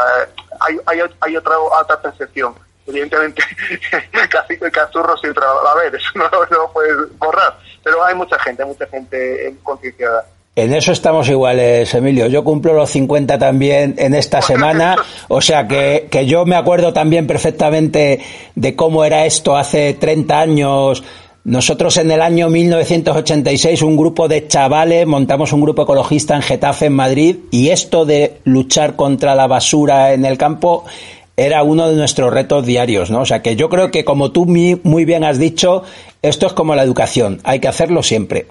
hay, 0.62 0.80
hay, 0.86 1.02
hay 1.20 1.38
otra, 1.38 1.60
otra 1.60 2.02
percepción. 2.02 2.56
Evidentemente, 2.88 3.44
casi 4.32 4.58
el 4.60 4.72
cazurro 4.72 5.16
siempre 5.18 5.46
va 5.46 5.70
a 5.70 5.74
haber, 5.74 5.94
eso 5.96 6.10
no, 6.16 6.30
no 6.32 6.58
lo 6.58 6.72
puedes 6.72 7.20
borrar, 7.20 7.60
pero 7.84 8.04
hay 8.04 8.16
mucha 8.16 8.40
gente, 8.40 8.64
hay 8.64 8.70
mucha 8.70 8.88
gente 8.88 9.56
concienciada. 9.62 10.26
En 10.56 10.74
eso 10.74 10.92
estamos 10.92 11.30
iguales, 11.30 11.94
Emilio. 11.94 12.28
Yo 12.28 12.44
cumplo 12.44 12.74
los 12.74 12.90
50 12.90 13.38
también 13.38 13.96
en 13.98 14.14
esta 14.14 14.42
semana, 14.42 14.98
o 15.30 15.40
sea 15.40 15.68
que, 15.68 16.08
que 16.12 16.26
yo 16.26 16.46
me 16.46 16.58
acuerdo 16.58 16.92
también 16.92 17.28
perfectamente 17.28 18.20
de 18.56 18.76
cómo 18.76 19.06
era 19.06 19.26
esto 19.26 19.56
hace 19.56 19.94
30 19.94 20.40
años. 20.40 21.04
Nosotros 21.46 21.98
en 21.98 22.12
el 22.12 22.22
año 22.22 22.50
1986, 22.50 23.82
un 23.82 23.98
grupo 23.98 24.28
de 24.28 24.48
chavales, 24.48 25.08
montamos 25.08 25.54
un 25.54 25.62
grupo 25.62 25.84
ecologista 25.84 26.36
en 26.36 26.42
Getafe, 26.42 26.88
en 26.88 26.96
Madrid, 26.96 27.38
y 27.50 27.70
esto 27.70 28.06
de 28.06 28.42
luchar 28.44 28.96
contra 28.96 29.36
la 29.36 29.48
basura 29.48 30.14
en 30.14 30.26
el 30.26 30.38
campo 30.38 30.86
era 31.38 31.64
uno 31.64 31.88
de 31.88 31.96
nuestros 31.96 32.34
retos 32.34 32.66
diarios, 32.66 33.10
¿no? 33.10 33.22
O 33.22 33.26
sea 33.26 33.42
que 33.42 33.56
yo 33.56 33.70
creo 33.70 33.92
que 33.92 34.04
como 34.04 34.32
tú 34.32 34.46
muy 34.46 35.06
bien 35.06 35.24
has 35.24 35.40
dicho, 35.40 35.84
esto 36.22 36.48
es 36.48 36.54
como 36.54 36.76
la 36.76 36.84
educación, 36.84 37.40
hay 37.46 37.62
que 37.62 37.70
hacerlo 37.70 38.04
siempre. 38.04 38.48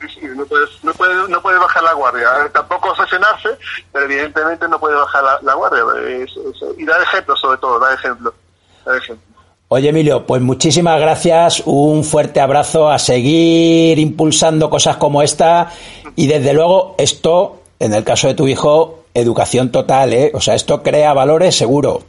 Sí, 0.00 0.06
sí, 0.20 0.26
no 0.36 0.44
puedes, 0.46 0.84
no 0.84 0.92
puedes, 0.92 1.28
no 1.28 1.42
puedes 1.42 1.58
bajar 1.58 1.82
la 1.82 1.92
guardia. 1.94 2.28
Tampoco 2.52 2.90
obsesionarse, 2.90 3.48
pero 3.92 4.04
evidentemente 4.04 4.68
no 4.68 4.78
puedes 4.78 4.96
bajar 4.98 5.42
la, 5.42 5.54
guardia. 5.54 5.82
Y 6.76 6.84
dar 6.84 7.02
ejemplo, 7.02 7.34
sobre 7.34 7.58
todo, 7.58 7.80
dar 7.80 7.94
ejemplo. 7.94 8.32
Dar 8.84 8.96
ejemplo. 8.96 9.27
Oye, 9.70 9.90
Emilio, 9.90 10.26
pues 10.26 10.40
muchísimas 10.40 10.98
gracias, 10.98 11.62
un 11.66 12.02
fuerte 12.02 12.40
abrazo 12.40 12.88
a 12.90 12.98
seguir 12.98 13.98
impulsando 13.98 14.70
cosas 14.70 14.96
como 14.96 15.20
esta 15.20 15.70
y 16.16 16.26
desde 16.26 16.54
luego 16.54 16.94
esto, 16.96 17.60
en 17.78 17.92
el 17.92 18.02
caso 18.02 18.28
de 18.28 18.34
tu 18.34 18.48
hijo, 18.48 19.00
educación 19.12 19.70
total, 19.70 20.14
¿eh? 20.14 20.30
O 20.32 20.40
sea, 20.40 20.54
esto 20.54 20.82
crea 20.82 21.12
valores 21.12 21.54
seguro. 21.54 22.02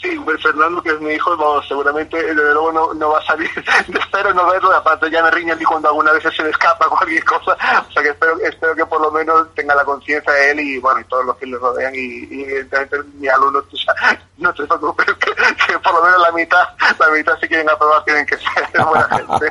Sí, 0.00 0.16
Fernando, 0.40 0.80
que 0.80 0.90
es 0.90 1.00
mi 1.00 1.12
hijo, 1.12 1.34
no, 1.34 1.60
seguramente, 1.62 2.16
eh, 2.16 2.32
desde 2.32 2.52
luego, 2.52 2.70
no, 2.70 2.94
no 2.94 3.10
va 3.10 3.18
a 3.18 3.26
salir. 3.26 3.50
espero 4.00 4.32
no 4.32 4.46
verlo, 4.46 4.72
aparte 4.72 5.10
ya 5.10 5.24
me 5.24 5.30
riña 5.32 5.56
ni 5.56 5.64
cuando 5.64 5.88
alguna 5.88 6.12
vez 6.12 6.22
se 6.22 6.42
le 6.44 6.50
escapa 6.50 6.86
cualquier 6.88 7.24
cosa. 7.24 7.56
O 7.88 7.92
sea 7.92 8.02
que 8.02 8.10
espero, 8.10 8.38
espero 8.38 8.76
que 8.76 8.86
por 8.86 9.00
lo 9.00 9.10
menos 9.10 9.52
tenga 9.56 9.74
la 9.74 9.84
conciencia 9.84 10.32
de 10.32 10.50
él 10.52 10.60
y, 10.60 10.78
bueno, 10.78 11.00
y 11.00 11.04
todos 11.04 11.24
los 11.24 11.36
que 11.36 11.46
le 11.46 11.58
rodean. 11.58 11.92
Y, 11.96 12.28
y 12.30 12.44
evidentemente, 12.44 12.98
mi 13.14 13.26
alumno, 13.26 13.60
tú 13.62 13.76
sabes, 13.76 14.20
no 14.38 14.54
te 14.54 14.66
preocupes, 14.66 15.06
que, 15.06 15.32
que 15.66 15.78
por 15.80 15.94
lo 15.94 16.02
menos 16.04 16.20
la 16.20 16.30
mitad, 16.30 16.68
la 17.00 17.08
mitad 17.10 17.32
si 17.40 17.48
quieren 17.48 17.68
aprobar 17.68 18.04
tienen 18.04 18.24
que 18.24 18.36
ser 18.36 18.84
buena 18.84 19.08
gente. 19.08 19.48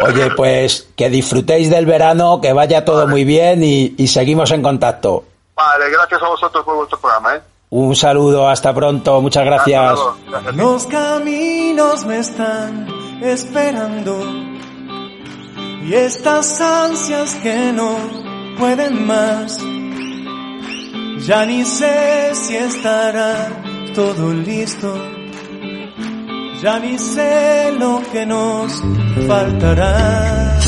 Oye, 0.00 0.30
pues 0.34 0.88
que 0.96 1.08
disfrutéis 1.08 1.70
del 1.70 1.86
verano, 1.86 2.40
que 2.40 2.52
vaya 2.52 2.84
todo 2.84 3.06
muy 3.06 3.22
bien 3.22 3.62
y, 3.62 3.94
y 3.96 4.08
seguimos 4.08 4.50
en 4.50 4.62
contacto. 4.62 5.24
Vale, 5.54 5.90
gracias 5.90 6.20
a 6.20 6.26
vosotros 6.26 6.64
por 6.64 6.74
vuestro 6.74 6.98
programa, 6.98 7.36
¿eh? 7.36 7.42
Un 7.74 7.96
saludo, 7.96 8.46
hasta 8.46 8.74
pronto, 8.74 9.22
muchas 9.22 9.46
gracias. 9.46 9.98
Gracias. 10.28 10.56
Los 10.56 10.84
caminos 10.84 12.04
me 12.04 12.18
están 12.18 12.86
esperando 13.22 14.14
y 15.82 15.94
estas 15.94 16.60
ansias 16.60 17.34
que 17.36 17.72
no 17.72 17.96
pueden 18.58 19.06
más. 19.06 19.56
Ya 21.26 21.46
ni 21.46 21.64
sé 21.64 22.34
si 22.34 22.56
estará 22.56 23.48
todo 23.94 24.34
listo. 24.34 24.94
Ya 26.62 26.78
ni 26.78 26.98
sé 26.98 27.72
lo 27.78 28.02
que 28.12 28.26
nos 28.26 28.82
faltará. 29.26 30.58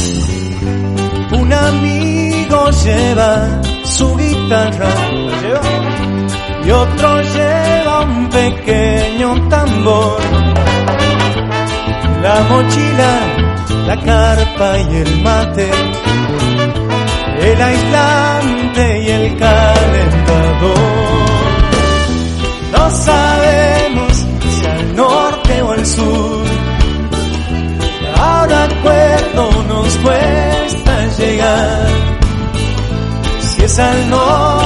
Un 1.32 1.52
amigo 1.52 2.70
lleva 2.82 3.60
su 3.84 4.16
guitarra. 4.16 4.88
¿La 4.88 5.40
lleva? 5.42 5.93
Y 6.66 6.70
otro 6.70 7.20
lleva 7.20 8.00
un 8.00 8.28
pequeño 8.30 9.48
tambor. 9.48 10.20
La 12.22 12.40
mochila, 12.48 13.12
la 13.86 13.96
carpa 14.00 14.78
y 14.78 14.96
el 14.96 15.22
mate, 15.22 15.70
el 17.40 17.62
aislante 17.62 19.02
y 19.02 19.08
el 19.08 19.36
calentador. 19.38 20.74
No 22.72 22.90
sabemos 22.90 24.26
si 24.58 24.66
al 24.66 24.96
norte 24.96 25.62
o 25.62 25.70
al 25.70 25.86
sur. 25.86 26.44
Ahora 28.16 28.64
acuerdo 28.64 29.64
nos 29.68 29.96
cuesta 29.98 31.06
llegar. 31.18 31.88
Si 33.40 33.62
es 33.64 33.78
al 33.78 34.10
norte 34.10 34.63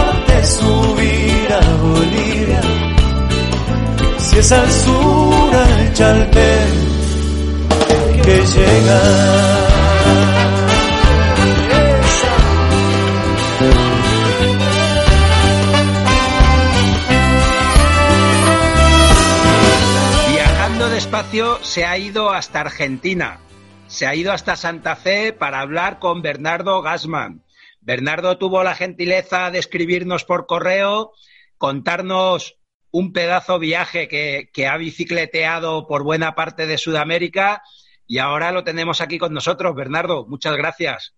Viajando 20.31 20.89
despacio 20.91 21.59
se 21.65 21.85
ha 21.85 21.99
ido 21.99 22.31
hasta 22.31 22.61
Argentina. 22.61 23.41
Se 23.89 24.07
ha 24.07 24.15
ido 24.15 24.31
hasta 24.33 24.55
Santa 24.55 24.95
Fe 24.95 25.33
para 25.33 25.59
hablar 25.59 25.99
con 25.99 26.23
Bernardo 26.23 26.81
Gassman. 26.81 27.43
Bernardo 27.81 28.39
tuvo 28.39 28.63
la 28.63 28.77
gentileza 28.77 29.51
de 29.51 29.59
escribirnos 29.59 30.25
por 30.25 30.47
correo, 30.47 31.13
contarnos 31.59 32.58
un 32.91 33.13
pedazo 33.13 33.59
viaje 33.59 34.09
que, 34.09 34.51
que 34.53 34.67
ha 34.67 34.77
bicicleteado 34.77 35.87
por 35.87 36.03
buena 36.03 36.35
parte 36.35 36.67
de 36.67 36.79
Sudamérica 36.79 37.63
y 38.07 38.19
ahora 38.19 38.53
lo 38.53 38.65
tenemos 38.65 39.01
aquí 39.01 39.19
con 39.19 39.35
nosotros. 39.35 39.75
Bernardo, 39.75 40.27
muchas 40.27 40.57
gracias. 40.57 41.15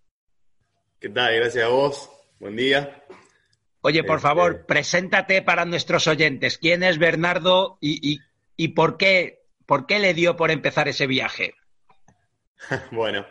¿Qué 0.98 1.08
tal? 1.08 1.34
Gracias 1.36 1.64
a 1.64 1.68
vos. 1.68 2.10
Buen 2.40 2.56
día. 2.56 3.02
Oye, 3.82 4.02
por 4.04 4.16
Este- 4.16 4.28
favor, 4.28 4.66
preséntate 4.66 5.42
para 5.42 5.64
nuestros 5.64 6.06
oyentes. 6.06 6.58
¿Quién 6.58 6.82
es 6.82 6.98
Bernardo 6.98 7.78
y, 7.80 8.12
y- 8.14 8.18
y 8.56 8.68
por, 8.68 8.96
qué, 8.98 9.40
por 9.66 9.86
qué 9.86 9.98
le 9.98 10.12
dio 10.12 10.36
por 10.36 10.50
empezar 10.50 10.88
ese 10.88 11.06
viaje? 11.06 11.54
Bueno, 12.90 13.24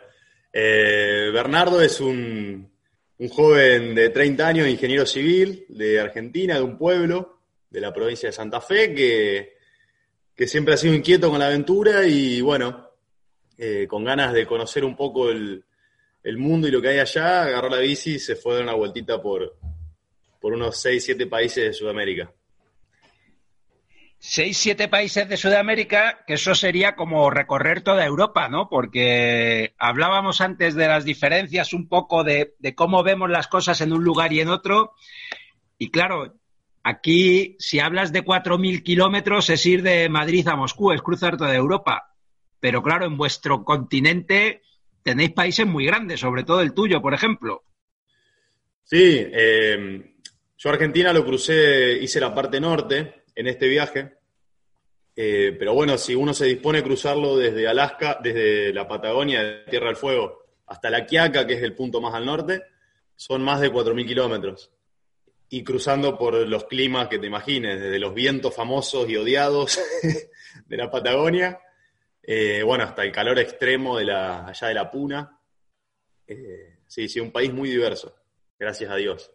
eh, 0.52 1.30
Bernardo 1.32 1.80
es 1.80 2.00
un, 2.00 2.72
un 3.18 3.28
joven 3.28 3.94
de 3.94 4.08
30 4.10 4.46
años, 4.48 4.66
ingeniero 4.68 5.06
civil 5.06 5.66
de 5.68 6.00
Argentina, 6.00 6.56
de 6.56 6.62
un 6.62 6.76
pueblo 6.78 7.39
de 7.70 7.80
la 7.80 7.92
provincia 7.92 8.28
de 8.28 8.32
Santa 8.32 8.60
Fe, 8.60 8.92
que, 8.94 9.56
que 10.34 10.46
siempre 10.46 10.74
ha 10.74 10.76
sido 10.76 10.94
inquieto 10.94 11.30
con 11.30 11.38
la 11.38 11.46
aventura 11.46 12.04
y 12.04 12.40
bueno, 12.40 12.90
eh, 13.56 13.86
con 13.88 14.04
ganas 14.04 14.32
de 14.32 14.46
conocer 14.46 14.84
un 14.84 14.96
poco 14.96 15.30
el, 15.30 15.64
el 16.22 16.38
mundo 16.38 16.68
y 16.68 16.70
lo 16.70 16.82
que 16.82 16.88
hay 16.88 16.98
allá, 16.98 17.42
agarró 17.42 17.68
la 17.68 17.78
bici 17.78 18.14
y 18.14 18.18
se 18.18 18.36
fue 18.36 18.52
a 18.52 18.56
dar 18.56 18.64
una 18.64 18.74
vueltita 18.74 19.22
por, 19.22 19.56
por 20.40 20.52
unos 20.52 20.80
6, 20.80 21.04
7 21.04 21.26
países 21.26 21.64
de 21.64 21.72
Sudamérica. 21.72 22.32
seis, 24.18 24.58
siete 24.58 24.88
países 24.88 25.28
de 25.28 25.38
Sudamérica, 25.38 26.24
que 26.26 26.34
eso 26.34 26.54
sería 26.54 26.94
como 26.94 27.30
recorrer 27.30 27.82
toda 27.82 28.04
Europa, 28.04 28.48
¿no? 28.48 28.68
Porque 28.68 29.74
hablábamos 29.78 30.42
antes 30.42 30.74
de 30.74 30.86
las 30.88 31.04
diferencias 31.04 31.72
un 31.72 31.88
poco 31.88 32.22
de, 32.22 32.54
de 32.58 32.74
cómo 32.74 33.02
vemos 33.02 33.30
las 33.30 33.48
cosas 33.48 33.80
en 33.80 33.94
un 33.94 34.04
lugar 34.04 34.32
y 34.34 34.40
en 34.40 34.48
otro. 34.48 34.92
Y 35.78 35.90
claro, 35.90 36.34
aquí, 36.82 37.56
si 37.58 37.80
hablas 37.80 38.12
de 38.12 38.24
4.000 38.24 38.82
kilómetros, 38.82 39.50
es 39.50 39.64
ir 39.66 39.82
de 39.82 40.08
Madrid 40.08 40.46
a 40.48 40.56
Moscú, 40.56 40.92
es 40.92 41.02
cruzar 41.02 41.36
toda 41.36 41.54
Europa. 41.54 42.14
Pero 42.58 42.82
claro, 42.82 43.06
en 43.06 43.16
vuestro 43.16 43.64
continente 43.64 44.62
tenéis 45.02 45.32
países 45.32 45.66
muy 45.66 45.86
grandes, 45.86 46.20
sobre 46.20 46.44
todo 46.44 46.60
el 46.60 46.74
tuyo, 46.74 47.00
por 47.00 47.14
ejemplo. 47.14 47.64
Sí, 48.84 49.26
eh, 49.32 50.14
yo 50.58 50.70
Argentina 50.70 51.12
lo 51.12 51.24
crucé, 51.24 51.98
hice 52.02 52.20
la 52.20 52.34
parte 52.34 52.60
norte, 52.60 53.24
en 53.34 53.46
este 53.46 53.68
viaje. 53.68 54.12
Eh, 55.16 55.56
pero 55.58 55.74
bueno, 55.74 55.98
si 55.98 56.14
uno 56.14 56.32
se 56.34 56.46
dispone 56.46 56.78
a 56.78 56.84
cruzarlo 56.84 57.36
desde 57.36 57.66
Alaska, 57.66 58.18
desde 58.22 58.72
la 58.72 58.86
Patagonia, 58.86 59.42
de 59.42 59.64
Tierra 59.70 59.86
del 59.86 59.96
Fuego, 59.96 60.44
hasta 60.66 60.90
La 60.90 61.06
Quiaca, 61.06 61.46
que 61.46 61.54
es 61.54 61.62
el 61.62 61.74
punto 61.74 62.00
más 62.00 62.14
al 62.14 62.26
norte, 62.26 62.62
son 63.16 63.42
más 63.42 63.60
de 63.60 63.72
4.000 63.72 64.06
kilómetros. 64.06 64.70
Y 65.50 65.64
cruzando 65.64 66.16
por 66.16 66.34
los 66.46 66.64
climas 66.64 67.08
que 67.08 67.18
te 67.18 67.26
imagines, 67.26 67.80
desde 67.80 67.98
los 67.98 68.14
vientos 68.14 68.54
famosos 68.54 69.08
y 69.08 69.16
odiados 69.16 69.80
de 70.66 70.76
la 70.76 70.90
Patagonia, 70.90 71.60
eh, 72.22 72.62
bueno, 72.64 72.84
hasta 72.84 73.02
el 73.02 73.12
calor 73.12 73.38
extremo 73.38 73.98
de 73.98 74.04
la, 74.04 74.46
allá 74.46 74.68
de 74.68 74.74
la 74.74 74.90
Puna. 74.90 75.38
Eh, 76.26 76.78
sí, 76.86 77.08
sí, 77.08 77.18
un 77.18 77.32
país 77.32 77.52
muy 77.52 77.68
diverso, 77.70 78.14
gracias 78.58 78.90
a 78.90 78.96
Dios. 78.96 79.32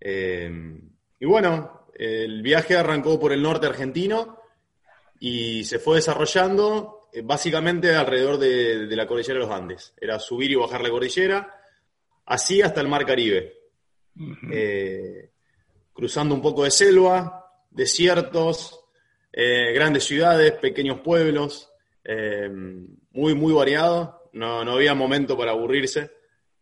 y 0.00 1.26
bueno, 1.26 1.86
el 1.94 2.42
viaje 2.42 2.76
arrancó 2.76 3.18
por 3.18 3.32
el 3.32 3.42
norte 3.42 3.66
argentino 3.66 4.40
y 5.20 5.64
se 5.64 5.78
fue 5.78 5.96
desarrollando 5.96 7.08
eh, 7.12 7.22
básicamente 7.22 7.94
alrededor 7.94 8.38
de, 8.38 8.86
la 8.94 9.06
cordillera 9.06 9.40
de 9.40 9.46
los 9.46 9.54
Andes. 9.54 9.94
Era 10.00 10.18
subir 10.18 10.50
y 10.50 10.54
bajar 10.54 10.80
la 10.80 10.90
cordillera, 10.90 11.60
así 12.26 12.62
hasta 12.62 12.80
el 12.80 12.88
Mar 12.88 13.04
Caribe. 13.04 13.57
Eh, 14.50 15.30
cruzando 15.92 16.34
un 16.34 16.42
poco 16.42 16.64
de 16.64 16.70
selva, 16.70 17.52
desiertos, 17.70 18.80
eh, 19.32 19.72
grandes 19.72 20.04
ciudades, 20.04 20.52
pequeños 20.52 21.00
pueblos, 21.00 21.72
muy, 23.12 23.34
muy 23.34 23.52
variado. 23.52 24.30
No, 24.32 24.64
no, 24.64 24.72
había 24.72 24.94
momento 24.94 25.36
para 25.36 25.50
aburrirse. 25.52 26.10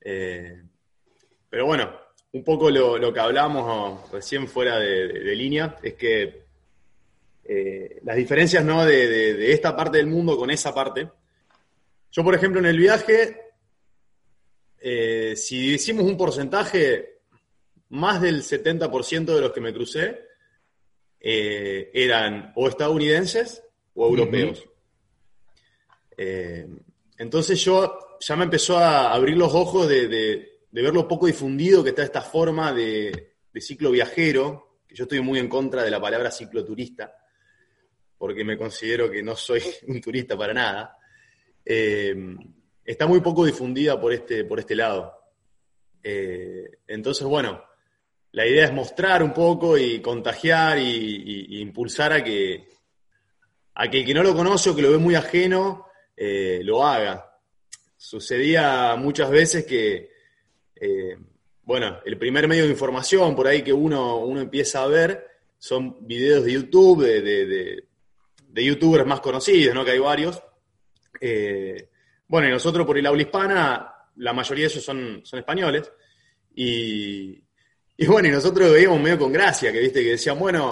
pero 0.00 1.66
bueno, 1.66 2.06
un 2.36 2.44
poco 2.44 2.70
lo, 2.70 3.12
que 3.12 3.20
hablamos 3.20 4.10
recién 4.10 4.46
fuera 4.46 4.78
de, 4.78 5.34
línea 5.34 5.76
es 5.82 5.94
que 5.94 6.44
eh, 7.44 8.00
las 8.04 8.16
diferencias 8.16 8.62
¿no? 8.62 8.84
de, 8.84 9.52
esta 9.52 9.74
parte 9.74 9.96
del 9.96 10.06
mundo 10.06 10.36
con 10.36 10.50
esa 10.50 10.74
parte. 10.74 11.08
Yo, 12.12 12.22
por 12.22 12.34
ejemplo, 12.34 12.60
en 12.60 12.66
el 12.66 12.78
viaje, 12.78 13.40
eh, 14.78 15.34
si 15.34 15.72
decimos 15.72 16.04
un 16.04 16.16
porcentaje, 16.16 17.15
más 17.90 18.20
del 18.20 18.42
70% 18.42 19.34
de 19.34 19.40
los 19.40 19.52
que 19.52 19.60
me 19.60 19.72
crucé 19.72 20.20
eh, 21.20 21.90
eran 21.94 22.52
o 22.56 22.68
estadounidenses 22.68 23.62
o 23.94 24.06
europeos. 24.08 24.64
entonces 27.18 27.62
yo 27.64 28.18
ya 28.20 28.36
me 28.36 28.44
empezó 28.44 28.78
a 28.78 29.12
abrir 29.12 29.36
los 29.36 29.54
ojos 29.54 29.88
de 29.88 30.56
de 30.76 30.82
ver 30.82 30.92
lo 30.92 31.08
poco 31.08 31.24
difundido 31.24 31.82
que 31.82 31.88
está 31.88 32.02
esta 32.02 32.20
forma 32.20 32.70
de, 32.70 33.32
ciclo 33.58 33.90
viajero, 33.90 34.80
que 34.86 34.94
yo 34.94 35.04
estoy 35.04 35.22
muy 35.22 35.38
en 35.38 35.48
contra 35.48 35.82
de 35.82 35.90
la 35.90 35.98
palabra 35.98 36.30
cicloturista, 36.30 37.16
porque 38.18 38.44
me 38.44 38.58
considero 38.58 39.10
que 39.10 39.22
no 39.22 39.34
soy 39.36 39.62
un 39.88 40.02
turista 40.02 40.36
para 40.36 40.52
nada, 40.52 40.98
eh, 41.64 42.14
está 42.84 43.06
muy 43.06 43.20
poco 43.20 43.46
difundida 43.46 43.98
por 43.98 44.12
este, 44.12 44.44
por 44.44 44.58
este 44.58 44.74
lado. 44.74 45.14
Eh, 46.02 46.80
entonces, 46.86 47.26
bueno, 47.26 47.64
la 48.36 48.46
idea 48.46 48.66
es 48.66 48.72
mostrar 48.74 49.22
un 49.22 49.32
poco 49.32 49.78
y 49.78 50.00
contagiar 50.00 50.78
y, 50.78 51.58
impulsar 51.58 52.12
a 52.12 52.22
que, 52.22 52.68
a 53.74 53.88
que 53.88 54.00
el 54.00 54.04
que 54.04 54.12
no 54.12 54.22
lo 54.22 54.34
conoce 54.34 54.68
o 54.68 54.76
que 54.76 54.82
lo 54.82 54.90
ve 54.90 54.98
muy 54.98 55.14
ajeno, 55.14 55.86
eh, 56.14 56.60
lo 56.62 56.84
haga. 56.84 57.34
Sucedía 57.96 58.94
muchas 58.96 59.30
veces 59.30 59.64
que 59.64 60.10
eh, 60.74 61.16
bueno, 61.62 62.00
el 62.04 62.18
primer 62.18 62.46
medio 62.46 62.64
de 62.64 62.72
información 62.72 63.34
por 63.34 63.46
ahí 63.46 63.62
que 63.62 63.72
uno, 63.72 64.18
uno 64.18 64.42
empieza 64.42 64.82
a 64.82 64.86
ver 64.86 65.26
son 65.58 66.06
videos 66.06 66.44
de 66.44 66.52
YouTube, 66.52 67.04
de, 67.04 67.84
youtubers 68.62 69.06
más 69.06 69.20
conocidos, 69.20 69.74
¿no? 69.74 69.82
Que 69.82 69.92
hay 69.92 69.98
varios. 69.98 70.42
Eh, 71.22 71.88
bueno, 72.28 72.48
y 72.48 72.50
nosotros 72.50 72.84
por 72.84 72.98
el 72.98 73.06
aula 73.06 73.22
hispana, 73.22 73.94
la 74.16 74.34
mayoría 74.34 74.66
de 74.66 74.72
ellos 74.74 74.84
son, 74.84 75.22
son 75.24 75.38
españoles. 75.38 75.90
Y, 76.54 77.45
bueno, 78.04 78.28
y 78.28 78.30
nosotros 78.30 78.72
veíamos 78.72 79.00
medio 79.00 79.18
con 79.18 79.32
gracia, 79.32 79.72
que 79.72 79.80
viste, 79.80 80.02
que 80.02 80.10
decían, 80.10 80.38
bueno, 80.38 80.68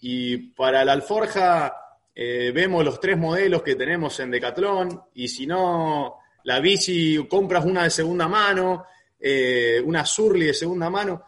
y 0.00 0.36
para 0.36 0.84
la 0.84 0.92
alforja 0.92 1.74
eh, 2.14 2.52
vemos 2.54 2.84
los 2.84 3.00
tres 3.00 3.18
modelos 3.18 3.62
que 3.62 3.74
tenemos 3.74 4.18
en 4.20 4.30
Decathlon, 4.30 5.02
y 5.14 5.26
si 5.26 5.46
no, 5.46 6.18
la 6.44 6.60
bici 6.60 7.26
compras 7.28 7.64
una 7.64 7.84
de 7.84 7.90
segunda 7.90 8.28
mano, 8.28 8.84
eh, 9.18 9.82
una 9.84 10.04
Surly 10.04 10.46
de 10.46 10.54
segunda 10.54 10.88
mano. 10.88 11.24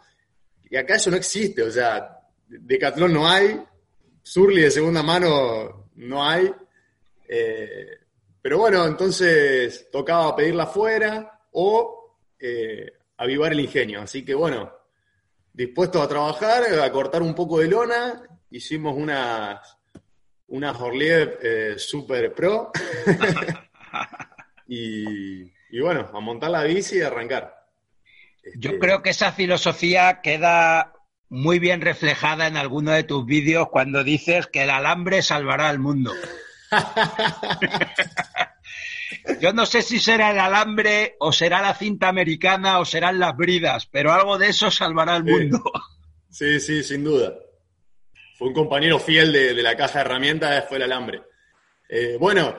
Y 0.69 0.77
acá 0.77 0.95
eso 0.95 1.11
no 1.11 1.17
existe, 1.17 1.63
o 1.63 1.71
sea, 1.71 2.17
Decathlon 2.47 3.13
no 3.13 3.29
hay, 3.29 3.61
Surly 4.23 4.61
de 4.61 4.71
segunda 4.71 5.03
mano 5.03 5.89
no 5.95 6.23
hay. 6.23 6.49
Eh, 7.27 7.87
pero 8.41 8.59
bueno, 8.59 8.85
entonces 8.85 9.89
tocaba 9.91 10.33
pedirla 10.35 10.63
afuera 10.63 11.41
o 11.51 12.17
avivar 13.17 13.51
el 13.51 13.59
ingenio. 13.59 14.01
Así 14.01 14.25
que 14.25 14.33
bueno, 14.33 14.80
dispuestos 15.53 16.01
a 16.01 16.07
trabajar, 16.07 16.63
a 16.79 16.91
cortar 16.91 17.21
un 17.21 17.35
poco 17.35 17.59
de 17.59 17.67
lona, 17.67 18.21
hicimos 18.49 18.95
unas, 18.95 19.77
unas 20.47 20.79
Orliev 20.79 21.39
Super 21.77 22.33
Pro. 22.33 22.71
y, 24.67 25.43
y 25.71 25.79
bueno, 25.79 26.09
a 26.13 26.19
montar 26.19 26.51
la 26.51 26.63
bici 26.63 26.97
y 26.97 27.01
arrancar. 27.01 27.61
Yo 28.55 28.71
este, 28.71 28.79
creo 28.79 29.01
que 29.01 29.11
esa 29.11 29.31
filosofía 29.31 30.21
queda 30.21 30.93
muy 31.29 31.59
bien 31.59 31.81
reflejada 31.81 32.47
en 32.47 32.57
alguno 32.57 32.91
de 32.91 33.03
tus 33.03 33.25
vídeos 33.25 33.69
cuando 33.69 34.03
dices 34.03 34.47
que 34.47 34.63
el 34.63 34.69
alambre 34.69 35.21
salvará 35.21 35.69
al 35.69 35.79
mundo. 35.79 36.13
Yo 39.39 39.53
no 39.53 39.65
sé 39.65 39.81
si 39.81 39.99
será 39.99 40.31
el 40.31 40.39
alambre 40.39 41.15
o 41.19 41.31
será 41.31 41.61
la 41.61 41.73
cinta 41.73 42.07
americana 42.07 42.79
o 42.79 42.85
serán 42.85 43.19
las 43.19 43.35
bridas, 43.35 43.87
pero 43.87 44.11
algo 44.11 44.37
de 44.37 44.49
eso 44.49 44.71
salvará 44.71 45.15
al 45.15 45.23
mundo. 45.23 45.61
Sí, 46.29 46.59
sí, 46.59 46.83
sin 46.83 47.03
duda. 47.03 47.33
Fue 48.37 48.47
un 48.47 48.53
compañero 48.53 48.99
fiel 48.99 49.31
de, 49.33 49.53
la 49.61 49.75
caja 49.75 49.99
de 49.99 50.05
herramientas, 50.05 50.65
fue 50.67 50.77
el 50.77 50.83
alambre. 50.83 51.21
Eh, 51.89 52.17
bueno, 52.19 52.57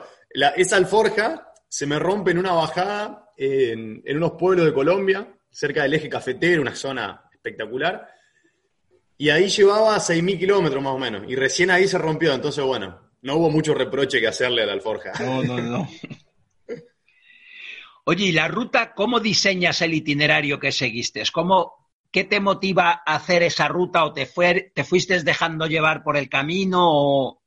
esa 0.55 0.77
alforja 0.77 1.53
se 1.67 1.87
me 1.87 1.97
rompe 1.97 2.31
en 2.31 2.37
una 2.37 2.53
bajada 2.53 3.31
en 3.35 4.03
unos 4.15 4.33
pueblos 4.33 4.65
de 4.65 4.73
Colombia 4.73 5.27
cerca 5.53 5.83
del 5.83 5.93
eje 5.93 6.09
cafetero, 6.09 6.61
una 6.61 6.75
zona 6.75 7.29
espectacular. 7.31 8.09
Y 9.17 9.29
ahí 9.29 9.47
llevaba 9.47 9.97
6.000 9.97 10.39
kilómetros 10.39 10.83
más 10.83 10.93
o 10.93 10.97
menos. 10.97 11.23
Y 11.27 11.35
recién 11.35 11.71
ahí 11.71 11.87
se 11.87 11.97
rompió. 11.97 12.33
Entonces, 12.33 12.63
bueno, 12.63 13.11
no 13.21 13.35
hubo 13.35 13.49
mucho 13.49 13.73
reproche 13.73 14.19
que 14.19 14.27
hacerle 14.27 14.63
a 14.63 14.65
la 14.65 14.73
alforja. 14.73 15.13
No, 15.19 15.43
no, 15.43 15.57
no. 15.61 15.89
Oye, 18.05 18.25
¿y 18.25 18.31
la 18.31 18.47
ruta, 18.47 18.93
cómo 18.93 19.19
diseñas 19.19 19.81
el 19.81 19.93
itinerario 19.93 20.59
que 20.59 20.71
seguiste? 20.71 21.23
¿Cómo, 21.31 21.83
¿Qué 22.11 22.25
te 22.25 22.39
motiva 22.39 23.01
a 23.05 23.15
hacer 23.15 23.43
esa 23.43 23.67
ruta 23.67 24.03
o 24.05 24.13
te, 24.13 24.25
fue, 24.25 24.71
te 24.75 24.83
fuiste 24.83 25.21
dejando 25.23 25.67
llevar 25.67 26.03
por 26.03 26.17
el 26.17 26.29
camino? 26.29 26.79
O... 26.83 27.41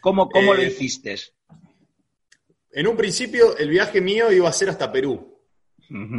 ¿Cómo, 0.00 0.28
cómo 0.30 0.54
lo 0.54 0.62
eh, 0.62 0.66
hiciste? 0.66 1.16
En 2.72 2.86
un 2.86 2.96
principio, 2.96 3.56
el 3.56 3.68
viaje 3.68 4.00
mío 4.00 4.32
iba 4.32 4.48
a 4.48 4.52
ser 4.52 4.70
hasta 4.70 4.90
Perú. 4.90 5.34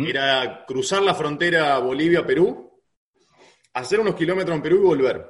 Era 0.08 0.64
cruzar 0.66 1.02
la 1.02 1.14
frontera 1.14 1.78
Bolivia-Perú, 1.80 2.82
hacer 3.74 4.00
unos 4.00 4.16
kilómetros 4.16 4.56
en 4.56 4.62
Perú 4.62 4.78
y 4.78 4.86
volver. 4.86 5.26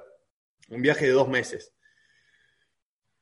Un 0.69 0.81
viaje 0.81 1.05
de 1.05 1.11
dos 1.13 1.27
meses. 1.27 1.73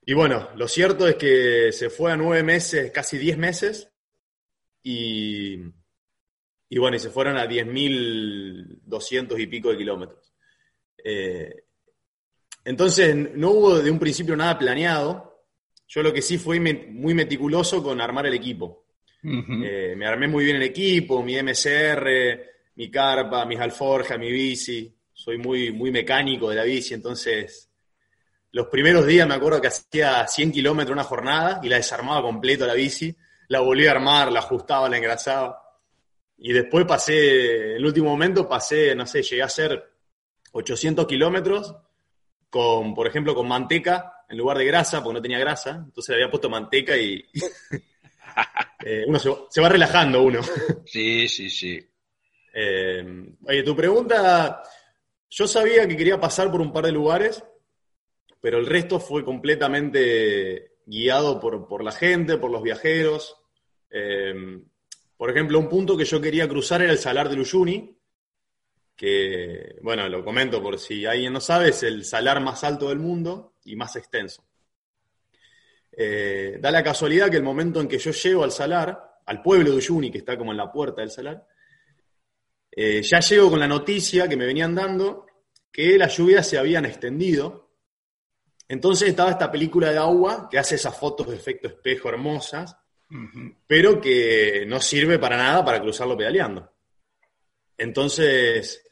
Y 0.05 0.13
bueno, 0.13 0.49
lo 0.55 0.67
cierto 0.67 1.07
es 1.07 1.15
que 1.15 1.71
se 1.71 1.89
fue 1.89 2.11
a 2.11 2.17
nueve 2.17 2.43
meses, 2.43 2.91
casi 2.91 3.17
diez 3.17 3.37
meses, 3.37 3.94
y, 4.87 5.59
y 6.69 6.77
bueno, 6.77 6.95
y 6.95 6.99
se 6.99 7.09
fueron 7.09 7.37
a 7.37 7.47
diez 7.47 7.65
mil 7.65 8.79
doscientos 8.83 9.39
y 9.39 9.47
pico 9.47 9.71
de 9.71 9.77
kilómetros. 9.77 10.31
Eh, 11.03 11.63
entonces, 12.63 13.15
no 13.35 13.49
hubo 13.49 13.79
de 13.79 13.89
un 13.89 13.97
principio 13.97 14.35
nada 14.35 14.57
planeado. 14.57 15.47
Yo 15.87 16.03
lo 16.03 16.13
que 16.13 16.21
sí 16.21 16.37
fui 16.37 16.59
muy 16.59 17.13
meticuloso 17.15 17.81
con 17.81 17.99
armar 17.99 18.27
el 18.27 18.35
equipo. 18.35 18.85
Eh, 19.23 19.95
me 19.97 20.05
armé 20.05 20.27
muy 20.27 20.45
bien 20.45 20.57
el 20.57 20.63
equipo, 20.63 21.23
mi 21.23 21.35
MCR, 21.35 22.07
mi 22.75 22.91
carpa, 22.91 23.43
mis 23.45 23.59
alforjas, 23.59 24.19
mi 24.19 24.31
bici. 24.31 24.95
Soy 25.11 25.39
muy, 25.39 25.71
muy 25.71 25.91
mecánico 25.91 26.49
de 26.49 26.57
la 26.57 26.63
bici, 26.63 26.93
entonces 26.93 27.71
Los 28.51 28.67
primeros 28.67 29.05
días 29.05 29.27
me 29.27 29.33
acuerdo 29.35 29.59
que 29.59 29.67
hacía 29.67 30.27
100 30.27 30.51
kilómetros 30.51 30.93
una 30.93 31.03
jornada 31.03 31.59
y 31.63 31.69
la 31.69 31.77
desarmaba 31.77 32.21
completo 32.21 32.65
la 32.67 32.73
bici, 32.75 33.15
la 33.47 33.59
volvía 33.59 33.89
a 33.89 33.95
armar, 33.95 34.31
la 34.31 34.39
ajustaba, 34.39 34.89
la 34.89 34.97
engrasaba. 34.97 35.61
Y 36.37 36.51
después 36.51 36.85
pasé, 36.85 37.71
en 37.71 37.77
el 37.77 37.85
último 37.85 38.09
momento 38.09 38.47
pasé, 38.47 38.95
no 38.95 39.05
sé, 39.05 39.23
llegué 39.23 39.41
a 39.41 39.45
hacer 39.45 39.91
800 40.51 41.05
kilómetros 41.05 41.75
con, 42.49 42.93
por 42.93 43.07
ejemplo, 43.07 43.33
con 43.33 43.47
manteca 43.47 44.23
en 44.27 44.37
lugar 44.37 44.57
de 44.57 44.65
grasa, 44.65 45.03
porque 45.03 45.15
no 45.15 45.21
tenía 45.21 45.39
grasa, 45.39 45.83
entonces 45.85 46.09
le 46.09 46.15
había 46.15 46.31
puesto 46.31 46.49
manteca 46.49 46.97
y 46.97 47.23
eh, 48.85 49.03
uno 49.07 49.19
se, 49.19 49.29
se 49.49 49.61
va 49.61 49.69
relajando 49.69 50.21
uno. 50.23 50.41
Sí, 50.85 51.27
sí, 51.27 51.49
sí. 51.49 51.79
Eh, 52.53 53.03
oye, 53.47 53.63
tu 53.63 53.75
pregunta, 53.75 54.63
yo 55.29 55.47
sabía 55.47 55.87
que 55.87 55.97
quería 55.97 56.19
pasar 56.19 56.49
por 56.51 56.61
un 56.61 56.71
par 56.71 56.85
de 56.85 56.91
lugares, 56.91 57.43
pero 58.39 58.59
el 58.59 58.65
resto 58.65 58.99
fue 58.99 59.25
completamente 59.25 60.74
guiado 60.85 61.39
por, 61.39 61.67
por 61.67 61.83
la 61.83 61.91
gente, 61.91 62.37
por 62.37 62.51
los 62.51 62.61
viajeros. 62.63 63.35
Eh, 63.89 64.33
por 65.17 65.29
ejemplo, 65.29 65.59
un 65.59 65.69
punto 65.69 65.95
que 65.95 66.05
yo 66.05 66.19
quería 66.19 66.47
cruzar 66.47 66.81
era 66.81 66.91
el 66.91 66.97
Salar 66.97 67.29
de 67.29 67.39
Uyuni, 67.39 67.97
que, 68.95 69.77
bueno, 69.81 70.07
lo 70.07 70.23
comento 70.23 70.61
por 70.61 70.79
si 70.79 71.05
alguien 71.05 71.33
no 71.33 71.41
sabe, 71.41 71.69
es 71.69 71.83
el 71.83 72.05
salar 72.05 72.41
más 72.41 72.63
alto 72.63 72.89
del 72.89 72.99
mundo 72.99 73.55
y 73.65 73.75
más 73.75 73.95
extenso. 73.95 74.43
Eh, 75.91 76.57
da 76.61 76.71
la 76.71 76.83
casualidad 76.83 77.29
que 77.29 77.37
el 77.37 77.43
momento 77.43 77.81
en 77.81 77.87
que 77.87 77.97
yo 77.97 78.11
llego 78.11 78.43
al 78.43 78.51
salar, 78.51 79.19
al 79.25 79.41
pueblo 79.41 79.71
de 79.71 79.77
Uyuni, 79.77 80.11
que 80.11 80.19
está 80.19 80.37
como 80.37 80.51
en 80.51 80.57
la 80.57 80.71
puerta 80.71 81.01
del 81.01 81.11
salar, 81.11 81.45
eh, 82.71 83.01
ya 83.01 83.19
llego 83.19 83.49
con 83.49 83.59
la 83.59 83.67
noticia 83.67 84.27
que 84.27 84.35
me 84.35 84.45
venían 84.45 84.75
dando 84.75 85.25
que 85.71 85.97
las 85.97 86.17
lluvias 86.17 86.47
se 86.47 86.57
habían 86.57 86.85
extendido. 86.85 87.64
Entonces 88.67 89.09
estaba 89.09 89.31
esta 89.31 89.51
película 89.51 89.91
de 89.91 89.97
agua 89.99 90.47
que 90.49 90.57
hace 90.57 90.75
esas 90.75 90.97
fotos 90.97 91.27
de 91.29 91.35
efecto 91.35 91.67
espejo 91.67 92.09
hermosas, 92.09 92.75
pero 93.67 94.01
que 94.01 94.65
no 94.67 94.79
sirve 94.81 95.19
para 95.19 95.37
nada 95.37 95.63
para 95.63 95.79
cruzarlo 95.79 96.17
pedaleando. 96.17 96.71
Entonces, 97.77 98.83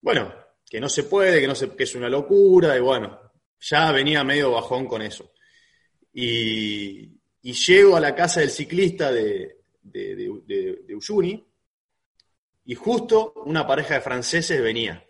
bueno, 0.00 0.34
que 0.68 0.80
no 0.80 0.88
se 0.88 1.04
puede, 1.04 1.40
que, 1.40 1.46
no 1.46 1.54
se, 1.54 1.70
que 1.70 1.84
es 1.84 1.94
una 1.94 2.08
locura, 2.08 2.76
y 2.76 2.80
bueno, 2.80 3.20
ya 3.60 3.92
venía 3.92 4.24
medio 4.24 4.52
bajón 4.52 4.86
con 4.86 5.02
eso. 5.02 5.32
Y, 6.12 7.20
y 7.42 7.52
llego 7.52 7.96
a 7.96 8.00
la 8.00 8.14
casa 8.14 8.40
del 8.40 8.50
ciclista 8.50 9.12
de, 9.12 9.60
de- 9.80 10.80
de 10.84 10.94
Uyuni, 10.94 11.44
y 12.64 12.74
justo 12.74 13.32
una 13.46 13.66
pareja 13.66 13.94
de 13.94 14.00
franceses 14.00 14.60
venía. 14.60 15.02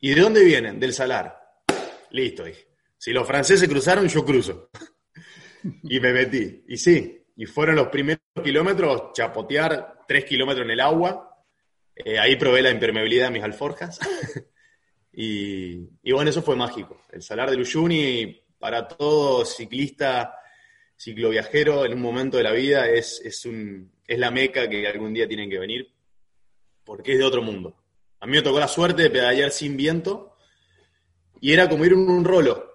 ¿Y 0.00 0.14
de 0.14 0.20
dónde 0.20 0.44
vienen? 0.44 0.80
Del 0.80 0.92
Salar. 0.92 1.38
Listo, 2.10 2.44
dije. 2.44 2.66
Si 3.00 3.14
los 3.14 3.26
franceses 3.26 3.66
cruzaron, 3.66 4.06
yo 4.08 4.22
cruzo. 4.26 4.68
y 5.84 5.98
me 6.00 6.12
metí. 6.12 6.64
Y 6.68 6.76
sí, 6.76 7.24
y 7.34 7.46
fueron 7.46 7.76
los 7.76 7.88
primeros 7.88 8.20
kilómetros, 8.44 9.14
chapotear 9.14 10.00
tres 10.06 10.26
kilómetros 10.26 10.66
en 10.66 10.72
el 10.72 10.80
agua. 10.80 11.34
Eh, 11.96 12.18
ahí 12.18 12.36
probé 12.36 12.60
la 12.60 12.70
impermeabilidad 12.70 13.28
de 13.28 13.30
mis 13.30 13.42
alforjas. 13.42 13.98
y, 15.14 16.12
bueno, 16.12 16.28
eso 16.28 16.42
fue 16.42 16.56
mágico. 16.56 17.00
El 17.10 17.22
Salar 17.22 17.48
del 17.48 17.60
Uyuni, 17.60 18.38
para 18.58 18.86
todo 18.86 19.46
ciclista, 19.46 20.34
cicloviajero, 20.94 21.86
en 21.86 21.94
un 21.94 22.02
momento 22.02 22.36
de 22.36 22.42
la 22.42 22.52
vida, 22.52 22.86
es, 22.86 23.22
es, 23.24 23.46
un, 23.46 23.90
es 24.06 24.18
la 24.18 24.30
meca 24.30 24.68
que 24.68 24.86
algún 24.86 25.14
día 25.14 25.26
tienen 25.26 25.48
que 25.48 25.58
venir, 25.58 25.90
porque 26.84 27.14
es 27.14 27.18
de 27.18 27.24
otro 27.24 27.40
mundo. 27.40 27.82
A 28.20 28.26
mí 28.26 28.32
me 28.32 28.42
tocó 28.42 28.60
la 28.60 28.68
suerte 28.68 29.04
de 29.04 29.10
pedalear 29.10 29.52
sin 29.52 29.74
viento 29.74 30.36
y 31.40 31.54
era 31.54 31.66
como 31.66 31.86
ir 31.86 31.94
en 31.94 32.00
un 32.00 32.26
rolo, 32.26 32.69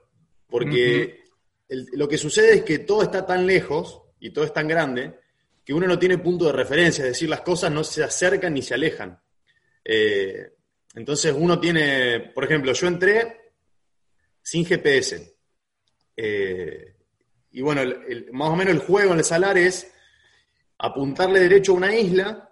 porque 0.50 1.24
el- 1.70 1.88
lo 1.94 2.08
que 2.08 2.18
sucede 2.18 2.56
es 2.56 2.64
que 2.64 2.80
todo 2.80 3.04
está 3.04 3.26
tan 3.26 3.46
lejos 3.46 4.02
y 4.20 4.32
todo 4.32 4.46
es 4.46 4.54
tan 4.54 4.68
grande 4.68 5.20
que 5.64 5.74
uno 5.74 5.88
no 5.88 5.98
tiene 5.98 6.18
punto 6.20 6.46
de 6.46 6.52
referencia, 6.52 7.04
es 7.04 7.12
decir, 7.12 7.28
las 7.30 7.42
cosas 7.42 7.72
no 7.72 7.84
se 7.84 8.04
acercan 8.04 8.54
ni 8.54 8.62
se 8.62 8.76
alejan. 8.76 9.20
Eh, 9.84 10.52
entonces 10.94 11.34
uno 11.38 11.60
tiene, 11.60 12.20
por 12.34 12.44
ejemplo, 12.44 12.72
yo 12.74 12.88
entré 12.88 13.52
sin 14.42 14.64
GPS. 14.66 15.36
Eh, 16.16 16.94
y 17.52 17.62
bueno, 17.62 17.82
el- 17.82 17.98
el- 18.08 18.32
más 18.32 18.50
o 18.50 18.56
menos 18.56 18.74
el 18.74 18.80
juego 18.80 19.14
en 19.14 19.20
el 19.20 19.26
salar 19.26 19.58
es 19.58 19.92
apuntarle 20.78 21.40
derecho 21.40 21.72
a 21.72 21.76
una 21.76 21.96
isla, 21.96 22.50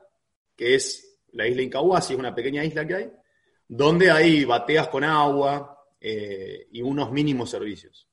que 0.55 0.75
es 0.75 1.19
la 1.33 1.47
isla 1.47 1.61
Incahuasi, 1.61 2.13
es 2.13 2.19
una 2.19 2.33
pequeña 2.33 2.63
isla 2.63 2.85
que 2.87 2.95
hay, 2.95 3.11
donde 3.67 4.09
hay 4.11 4.43
bateas 4.45 4.87
con 4.87 5.03
agua 5.03 5.72
eh, 6.05 6.67
y 6.69 6.81
unos 6.81 7.13
mínimos 7.13 7.49
servicios. 7.49 8.09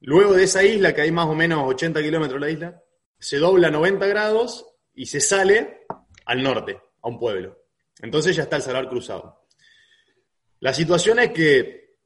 Luego 0.00 0.34
de 0.34 0.44
esa 0.44 0.62
isla, 0.62 0.94
que 0.94 1.00
hay 1.00 1.10
más 1.10 1.28
o 1.28 1.34
menos 1.34 1.66
80 1.66 2.02
kilómetros 2.02 2.38
la 2.38 2.50
isla, 2.50 2.82
se 3.18 3.38
dobla 3.38 3.68
a 3.68 3.70
90 3.70 4.06
grados 4.06 4.66
y 4.92 5.06
se 5.06 5.18
sale 5.18 5.86
al 6.26 6.42
norte, 6.42 6.78
a 7.00 7.08
un 7.08 7.18
pueblo. 7.18 7.64
Entonces 8.02 8.36
ya 8.36 8.42
está 8.42 8.56
el 8.56 8.62
salar 8.62 8.86
cruzado. 8.90 9.46
La 10.58 10.74
situación 10.74 11.20
es 11.20 11.30
que 11.30 11.96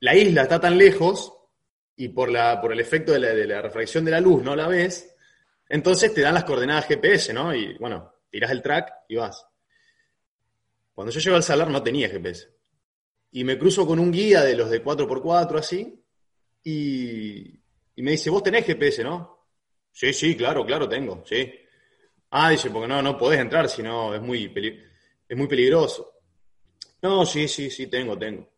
la 0.00 0.14
isla 0.14 0.42
está 0.42 0.60
tan 0.60 0.76
lejos 0.76 1.32
y 1.96 2.08
por, 2.08 2.30
la, 2.30 2.60
por 2.60 2.74
el 2.74 2.80
efecto 2.80 3.12
de 3.12 3.20
la, 3.20 3.28
de 3.28 3.46
la 3.46 3.62
refracción 3.62 4.04
de 4.04 4.10
la 4.10 4.20
luz 4.20 4.42
no 4.42 4.54
la 4.54 4.68
ves, 4.68 5.16
entonces 5.66 6.12
te 6.12 6.20
dan 6.20 6.34
las 6.34 6.44
coordenadas 6.44 6.86
GPS, 6.86 7.32
¿no? 7.32 7.54
Y 7.54 7.78
bueno, 7.78 8.12
tirás 8.30 8.50
el 8.50 8.60
track 8.60 8.92
y 9.08 9.16
vas. 9.16 9.46
Cuando 10.92 11.10
yo 11.10 11.20
llego 11.20 11.36
al 11.36 11.42
salar 11.42 11.70
no 11.70 11.82
tenía 11.82 12.10
GPS. 12.10 12.57
Y 13.32 13.44
me 13.44 13.58
cruzo 13.58 13.86
con 13.86 13.98
un 13.98 14.10
guía 14.10 14.42
de 14.42 14.56
los 14.56 14.70
de 14.70 14.82
4x4 14.82 15.58
así, 15.58 16.02
y, 16.62 17.60
y 17.96 18.02
me 18.02 18.12
dice, 18.12 18.30
vos 18.30 18.42
tenés 18.42 18.64
GPS, 18.64 19.04
¿no? 19.04 19.46
Sí, 19.92 20.12
sí, 20.12 20.36
claro, 20.36 20.64
claro, 20.64 20.88
tengo, 20.88 21.22
sí. 21.26 21.52
Ah, 22.30 22.50
dice, 22.50 22.70
porque 22.70 22.88
no, 22.88 23.02
no 23.02 23.16
podés 23.16 23.40
entrar, 23.40 23.68
si 23.68 23.82
no 23.82 24.14
es 24.14 24.20
muy, 24.20 24.52
es 25.28 25.36
muy 25.36 25.46
peligroso. 25.46 26.12
No, 27.02 27.24
sí, 27.24 27.48
sí, 27.48 27.70
sí, 27.70 27.86
tengo, 27.86 28.18
tengo. 28.18 28.48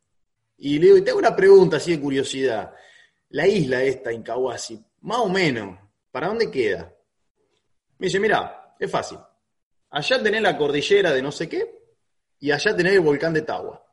Y 0.59 0.79
le 0.79 0.87
digo, 0.87 0.97
y 0.99 1.03
te 1.03 1.11
hago 1.11 1.19
una 1.19 1.37
pregunta 1.37 1.77
así 1.77 1.93
de 1.93 2.01
curiosidad. 2.01 2.73
La 3.31 3.47
isla 3.47 3.83
esta, 3.83 4.13
Incahuasi, 4.13 4.83
más 5.03 5.19
o 5.19 5.29
menos, 5.29 5.79
¿para 6.11 6.29
dónde 6.29 6.51
queda? 6.51 6.93
Me 7.99 8.07
dice, 8.07 8.19
mira, 8.19 8.75
es 8.79 8.91
fácil. 8.91 9.19
Allá 9.91 10.23
tenés 10.23 10.43
la 10.43 10.57
cordillera 10.57 11.13
de 11.13 11.23
no 11.23 11.31
sé 11.31 11.49
qué, 11.49 11.81
y 12.41 12.51
allá 12.51 12.77
tenés 12.77 12.95
el 12.95 13.01
volcán 13.01 13.33
de 13.33 13.43
Tagua. 13.43 13.85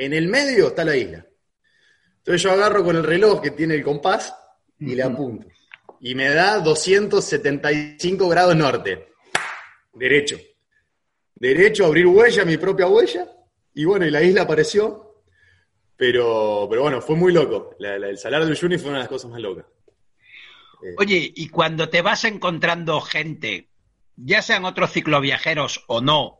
En 0.00 0.12
el 0.14 0.28
medio 0.28 0.68
está 0.68 0.84
la 0.84 0.96
isla. 0.96 1.26
Entonces 2.18 2.42
yo 2.42 2.52
agarro 2.52 2.82
con 2.84 2.96
el 2.96 3.04
reloj 3.04 3.40
que 3.42 3.50
tiene 3.50 3.74
el 3.74 3.82
compás 3.82 4.34
y 4.78 4.94
le 4.94 5.02
apunto. 5.02 5.46
Y 6.00 6.14
me 6.14 6.30
da 6.30 6.58
275 6.60 8.28
grados 8.28 8.56
norte. 8.56 9.08
Derecho. 9.92 10.38
Derecho, 11.34 11.84
abrir 11.86 12.06
huella, 12.06 12.44
mi 12.44 12.56
propia 12.56 12.86
huella. 12.86 13.26
Y 13.74 13.84
bueno, 13.84 14.06
y 14.06 14.10
la 14.10 14.22
isla 14.22 14.42
apareció. 14.42 15.22
Pero, 15.96 16.66
pero 16.70 16.82
bueno, 16.82 17.02
fue 17.02 17.16
muy 17.16 17.32
loco. 17.32 17.76
La- 17.78 17.98
la- 17.98 18.08
el 18.08 18.16
Salar 18.16 18.44
de 18.46 18.52
Uyuni 18.52 18.78
fue 18.78 18.88
una 18.88 18.98
de 18.98 19.02
las 19.04 19.08
cosas 19.08 19.30
más 19.30 19.40
locas. 19.40 19.66
Oye, 20.96 21.30
y 21.36 21.48
cuando 21.48 21.90
te 21.90 22.00
vas 22.00 22.24
encontrando 22.24 23.02
gente, 23.02 23.68
ya 24.16 24.40
sean 24.40 24.64
otros 24.64 24.92
cicloviajeros 24.92 25.84
o 25.88 26.00
no, 26.00 26.39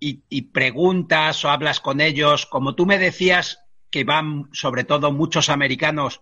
y, 0.00 0.42
preguntas 0.42 1.44
o 1.44 1.50
hablas 1.50 1.80
con 1.80 2.00
ellos, 2.00 2.46
como 2.46 2.74
tú 2.74 2.86
me 2.86 2.98
decías 2.98 3.60
que 3.90 4.04
van 4.04 4.48
sobre 4.52 4.84
todo 4.84 5.12
muchos 5.12 5.48
americanos, 5.48 6.20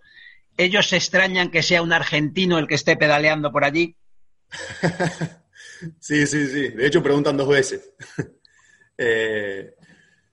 ¿ellos 0.57 0.89
se 0.89 0.97
extrañan 0.97 1.51
que 1.51 1.63
sea 1.63 1.83
un 1.83 1.93
argentino 1.93 2.59
el 2.59 2.67
que 2.69 2.77
esté 2.77 2.97
pedaleando 2.97 3.51
por 3.53 3.65
allí? 3.65 3.97
Sí, 6.01 6.27
sí, 6.27 6.47
sí. 6.47 6.69
De 6.69 6.87
hecho, 6.87 7.03
preguntan 7.03 7.37
dos 7.37 7.49
veces. 7.49 7.93
Eh, 8.97 9.75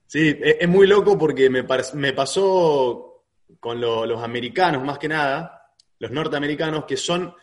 sí, 0.06 0.38
es, 0.40 0.58
es 0.60 0.70
muy 0.70 0.86
loco 0.86 1.18
porque 1.18 1.50
me, 1.50 1.64
me 1.96 2.14
pasó 2.14 3.26
con 3.60 3.82
lo- 3.82 4.06
los 4.06 4.22
americanos, 4.24 4.84
más 4.84 5.00
que 5.00 5.08
nada, 5.08 5.74
los 5.98 6.12
norteamericanos, 6.12 6.86
que 6.86 6.96
son, 6.96 7.34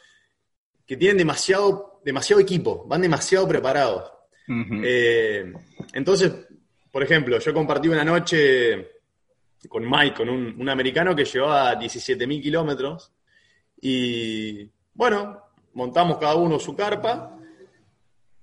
que 0.86 0.96
tienen 0.96 1.18
demasiado, 1.18 2.00
demasiado 2.04 2.40
equipo, 2.40 2.84
van 2.86 3.02
demasiado 3.02 3.48
preparados. 3.48 4.12
Eh, 4.48 5.52
entonces, 5.92 6.32
por 6.90 7.02
ejemplo, 7.02 7.38
yo 7.38 7.52
compartí 7.52 7.88
una 7.88 8.04
noche 8.04 8.92
con 9.68 9.88
Mike, 9.88 10.16
con 10.16 10.28
un, 10.28 10.68
americano 10.68 11.14
que 11.14 11.24
llevaba 11.24 11.78
17.000 11.78 12.42
kilómetros, 12.42 13.12
y 13.80 14.68
bueno, 14.94 15.42
montamos 15.74 16.18
cada 16.18 16.36
uno 16.36 16.58
su 16.58 16.74
carpa, 16.74 17.38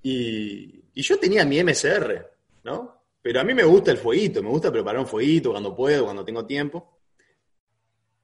y, 0.03 0.83
y 0.93 1.01
yo 1.01 1.17
tenía 1.17 1.45
mi 1.45 1.63
MSR, 1.63 2.25
¿no? 2.63 3.01
Pero 3.21 3.41
a 3.41 3.43
mí 3.43 3.55
me 3.55 3.63
gusta 3.63 3.91
el 3.91 3.97
fueguito, 3.97 4.43
me 4.43 4.49
gusta 4.49 4.71
preparar 4.71 4.99
un 4.99 5.07
fueguito 5.07 5.51
cuando 5.51 5.75
puedo, 5.75 6.05
cuando 6.05 6.23
tengo 6.23 6.45
tiempo. 6.45 6.99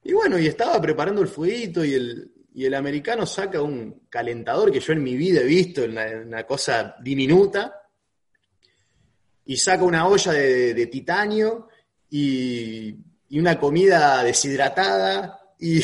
Y 0.03 0.13
bueno, 0.13 0.37
y 0.37 0.45
estaba 0.45 0.79
preparando 0.79 1.21
el 1.21 1.27
fueguito 1.27 1.83
y 1.83 1.93
el, 1.93 2.31
y 2.53 2.65
el 2.65 2.73
americano 2.73 3.25
saca 3.25 3.61
un 3.61 4.03
calentador 4.09 4.71
que 4.71 4.79
yo 4.79 4.93
en 4.93 5.03
mi 5.03 5.15
vida 5.15 5.41
he 5.41 5.45
visto, 5.45 5.83
una, 5.85 6.05
una 6.25 6.43
cosa 6.45 6.95
diminuta, 7.01 7.77
y 9.45 9.57
saca 9.57 9.83
una 9.83 10.07
olla 10.07 10.31
de, 10.33 10.85
titanio 10.87 11.67
y, 12.09 12.95
una 13.39 13.59
comida 13.59 14.23
deshidratada. 14.23 15.39
Y, 15.59 15.81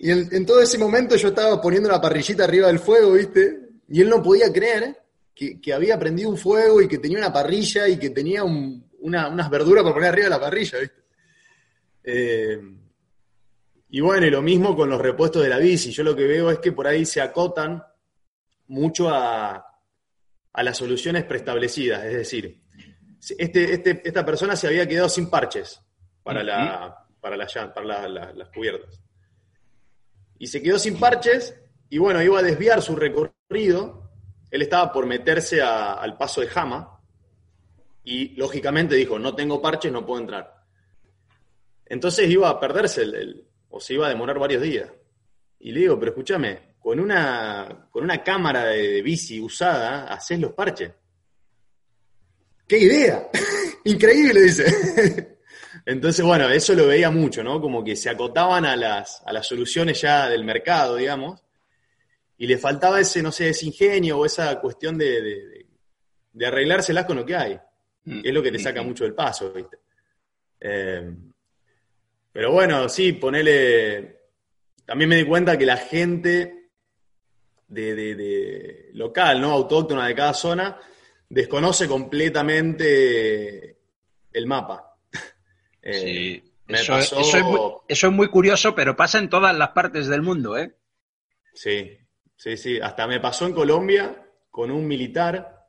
en, 0.00 0.46
todo 0.46 0.62
ese 0.62 0.78
momento 0.78 1.16
yo 1.16 1.28
estaba 1.28 1.60
poniendo 1.60 1.88
la 1.90 2.00
parrillita 2.00 2.44
arriba 2.44 2.68
del 2.68 2.78
fuego, 2.78 3.12
¿viste? 3.12 3.68
Y 3.88 4.00
él 4.00 4.08
no 4.08 4.22
podía 4.22 4.50
creer 4.52 4.96
que, 5.34 5.60
que 5.60 5.72
había 5.74 5.98
prendido 5.98 6.30
un 6.30 6.38
fuego 6.38 6.80
y 6.80 6.88
que 6.88 6.98
tenía 6.98 7.18
una 7.18 7.32
parrilla 7.32 7.86
y 7.88 7.98
que 7.98 8.10
tenía 8.10 8.42
un- 8.44 8.88
una- 9.00 9.28
unas 9.28 9.50
verduras 9.50 9.82
para 9.82 9.94
poner 9.94 10.08
arriba 10.10 10.24
de 10.24 10.30
la 10.30 10.40
parrilla, 10.40 10.78
¿viste? 10.78 11.00
Eh, 12.04 12.58
y 13.90 14.00
bueno, 14.00 14.26
y 14.26 14.30
lo 14.30 14.40
mismo 14.42 14.76
con 14.76 14.88
los 14.88 15.00
repuestos 15.00 15.42
de 15.42 15.48
la 15.48 15.58
bici. 15.58 15.90
Yo 15.90 16.02
lo 16.04 16.14
que 16.14 16.26
veo 16.26 16.50
es 16.50 16.58
que 16.60 16.72
por 16.72 16.86
ahí 16.86 17.04
se 17.04 17.20
acotan 17.20 17.82
mucho 18.68 19.08
a, 19.10 19.66
a 20.52 20.62
las 20.62 20.76
soluciones 20.78 21.24
preestablecidas. 21.24 22.04
Es 22.04 22.14
decir, 22.14 22.60
este, 23.38 23.74
este- 23.74 24.02
esta 24.04 24.24
persona 24.24 24.54
se 24.56 24.66
había 24.68 24.86
quedado 24.86 25.08
sin 25.08 25.28
parches 25.28 25.80
para, 26.22 26.42
la, 26.44 27.06
para, 27.20 27.36
la 27.36 27.46
para 27.74 27.84
la- 27.86 28.08
la- 28.08 28.32
las 28.32 28.48
cubiertas. 28.50 29.00
Y 30.38 30.46
se 30.46 30.62
quedó 30.62 30.78
sin 30.78 30.98
parches 30.98 31.54
y 31.88 31.98
bueno, 31.98 32.22
iba 32.22 32.38
a 32.38 32.42
desviar 32.42 32.80
su 32.82 32.94
recorrido. 32.96 34.10
Él 34.50 34.62
estaba 34.62 34.92
por 34.92 35.06
meterse 35.06 35.60
a- 35.62 35.94
al 35.94 36.16
paso 36.16 36.40
de 36.40 36.46
Jama 36.46 37.00
y 38.04 38.36
lógicamente 38.36 38.94
dijo, 38.94 39.18
no 39.18 39.34
tengo 39.34 39.60
parches, 39.60 39.90
no 39.92 40.06
puedo 40.06 40.20
entrar. 40.20 40.54
Entonces 41.86 42.30
iba 42.30 42.48
a 42.48 42.60
perderse 42.60 43.02
el, 43.02 43.14
el- 43.16 43.46
o 43.70 43.80
se 43.80 43.94
iba 43.94 44.06
a 44.06 44.10
demorar 44.10 44.38
varios 44.38 44.62
días. 44.62 44.90
Y 45.60 45.72
le 45.72 45.80
digo, 45.80 45.98
pero 45.98 46.12
escúchame, 46.12 46.74
con 46.80 46.98
una, 47.00 47.88
con 47.90 48.04
una 48.04 48.22
cámara 48.22 48.64
de, 48.66 48.88
de 48.88 49.02
bici 49.02 49.40
usada, 49.40 50.04
haces 50.12 50.38
los 50.40 50.52
parches. 50.52 50.90
¡Qué 52.66 52.78
idea! 52.78 53.28
Increíble, 53.84 54.42
dice. 54.42 55.36
Entonces, 55.86 56.24
bueno, 56.24 56.48
eso 56.50 56.74
lo 56.74 56.86
veía 56.86 57.10
mucho, 57.10 57.42
¿no? 57.42 57.60
Como 57.60 57.82
que 57.82 57.96
se 57.96 58.10
acotaban 58.10 58.64
a 58.64 58.76
las, 58.76 59.22
a 59.24 59.32
las 59.32 59.46
soluciones 59.46 60.00
ya 60.00 60.28
del 60.28 60.44
mercado, 60.44 60.96
digamos, 60.96 61.42
y 62.38 62.46
le 62.46 62.58
faltaba 62.58 63.00
ese, 63.00 63.22
no 63.22 63.32
sé, 63.32 63.50
ese 63.50 63.66
ingenio 63.66 64.18
o 64.18 64.26
esa 64.26 64.58
cuestión 64.60 64.96
de, 64.96 65.22
de, 65.22 65.66
de- 66.32 66.46
arreglárselas 66.46 67.04
con 67.04 67.16
lo 67.16 67.26
que 67.26 67.36
hay. 67.36 67.58
que 68.04 68.28
es 68.28 68.34
lo 68.34 68.42
que 68.42 68.52
te 68.52 68.58
saca 68.58 68.82
mucho 68.82 69.04
del 69.04 69.14
paso, 69.14 69.52
¿viste? 69.52 69.78
Eh, 70.60 71.12
pero 72.32 72.52
bueno, 72.52 72.88
sí, 72.88 73.12
ponele. 73.12 74.18
También 74.84 75.08
me 75.10 75.16
di 75.16 75.24
cuenta 75.24 75.56
que 75.58 75.66
la 75.66 75.76
gente 75.76 76.70
de, 77.68 77.94
de- 77.94 78.14
de 78.16 78.90
local, 78.94 79.40
¿no? 79.40 79.52
Autóctona 79.52 80.06
de 80.06 80.14
cada 80.14 80.34
zona, 80.34 80.78
desconoce 81.28 81.86
completamente 81.88 83.78
el 84.32 84.46
mapa. 84.46 84.86
Eh, 85.82 85.92
Sí, 85.94 86.52
me 86.66 86.78
eso, 86.80 86.92
pasó- 86.92 87.18
eso 87.18 87.36
es 87.38 87.44
muy, 87.44 87.60
eso 87.88 88.06
es 88.08 88.12
muy 88.12 88.28
curioso, 88.28 88.74
pero 88.74 88.94
pasa 88.96 89.18
en 89.18 89.30
todas 89.30 89.56
las 89.56 89.70
partes 89.70 90.08
del 90.08 90.20
mundo, 90.20 90.58
¿eh? 90.58 90.76
Sí, 91.54 91.96
sí, 92.36 92.56
sí. 92.58 92.78
Hasta 92.80 93.06
me 93.06 93.18
pasó 93.20 93.46
en 93.46 93.54
Colombia 93.54 94.26
con 94.50 94.70
un 94.70 94.86
militar, 94.86 95.66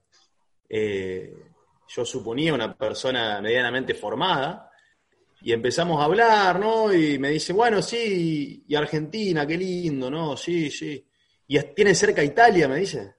eh, 0.67 1.33
yo 1.87 2.03
suponía 2.05 2.53
una 2.53 2.75
persona 2.77 3.39
medianamente 3.41 3.93
formada, 3.93 4.70
y 5.43 5.53
empezamos 5.53 5.99
a 5.99 6.05
hablar, 6.05 6.59
¿no? 6.59 6.93
Y 6.93 7.17
me 7.17 7.29
dice, 7.29 7.51
bueno, 7.51 7.81
sí, 7.81 8.63
y 8.67 8.75
Argentina, 8.75 9.45
qué 9.47 9.57
lindo, 9.57 10.09
¿no? 10.09 10.37
Sí, 10.37 10.69
sí. 10.69 11.03
Y 11.47 11.59
tiene 11.73 11.95
cerca 11.95 12.23
Italia, 12.23 12.67
me 12.67 12.77
dice. 12.77 13.15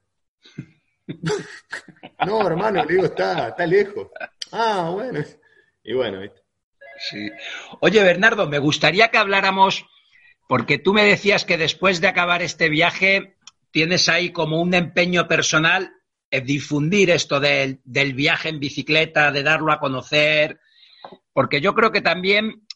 no, 2.27 2.47
hermano, 2.47 2.85
le 2.85 2.95
digo, 2.95 3.07
está, 3.07 3.49
está 3.49 3.67
lejos. 3.67 4.09
Ah, 4.53 4.91
bueno. 4.93 5.25
Y 5.83 5.95
bueno, 5.95 6.21
¿viste? 6.21 6.41
Sí. 7.11 7.29
Oye, 7.81 8.03
Bernardo, 8.05 8.47
me 8.49 8.61
gustaría 8.61 9.09
que 9.09 9.19
habláramos, 9.19 9.85
porque 10.49 10.79
tú 10.79 10.95
me 10.95 11.05
decías 11.05 11.45
que 11.45 11.59
después 11.59 12.01
de 12.01 12.07
acabar 12.07 12.43
este 12.43 12.69
viaje 12.69 13.37
tienes 13.73 14.09
ahí 14.09 14.31
como 14.31 14.61
un 14.61 14.75
empeño 14.75 15.27
personal 15.27 15.93
en 16.31 16.47
difundir 16.47 17.11
esto 17.11 17.41
del, 17.41 17.81
del 17.85 18.15
viaje 18.15 18.49
en 18.49 18.61
bicicleta, 18.61 19.33
de 19.33 19.43
darlo 19.43 19.73
a 19.73 19.81
conocer, 19.81 20.61
porque 21.33 21.61
yo 21.61 21.75
creo 21.75 21.93
que 21.93 22.01
también 22.01 22.67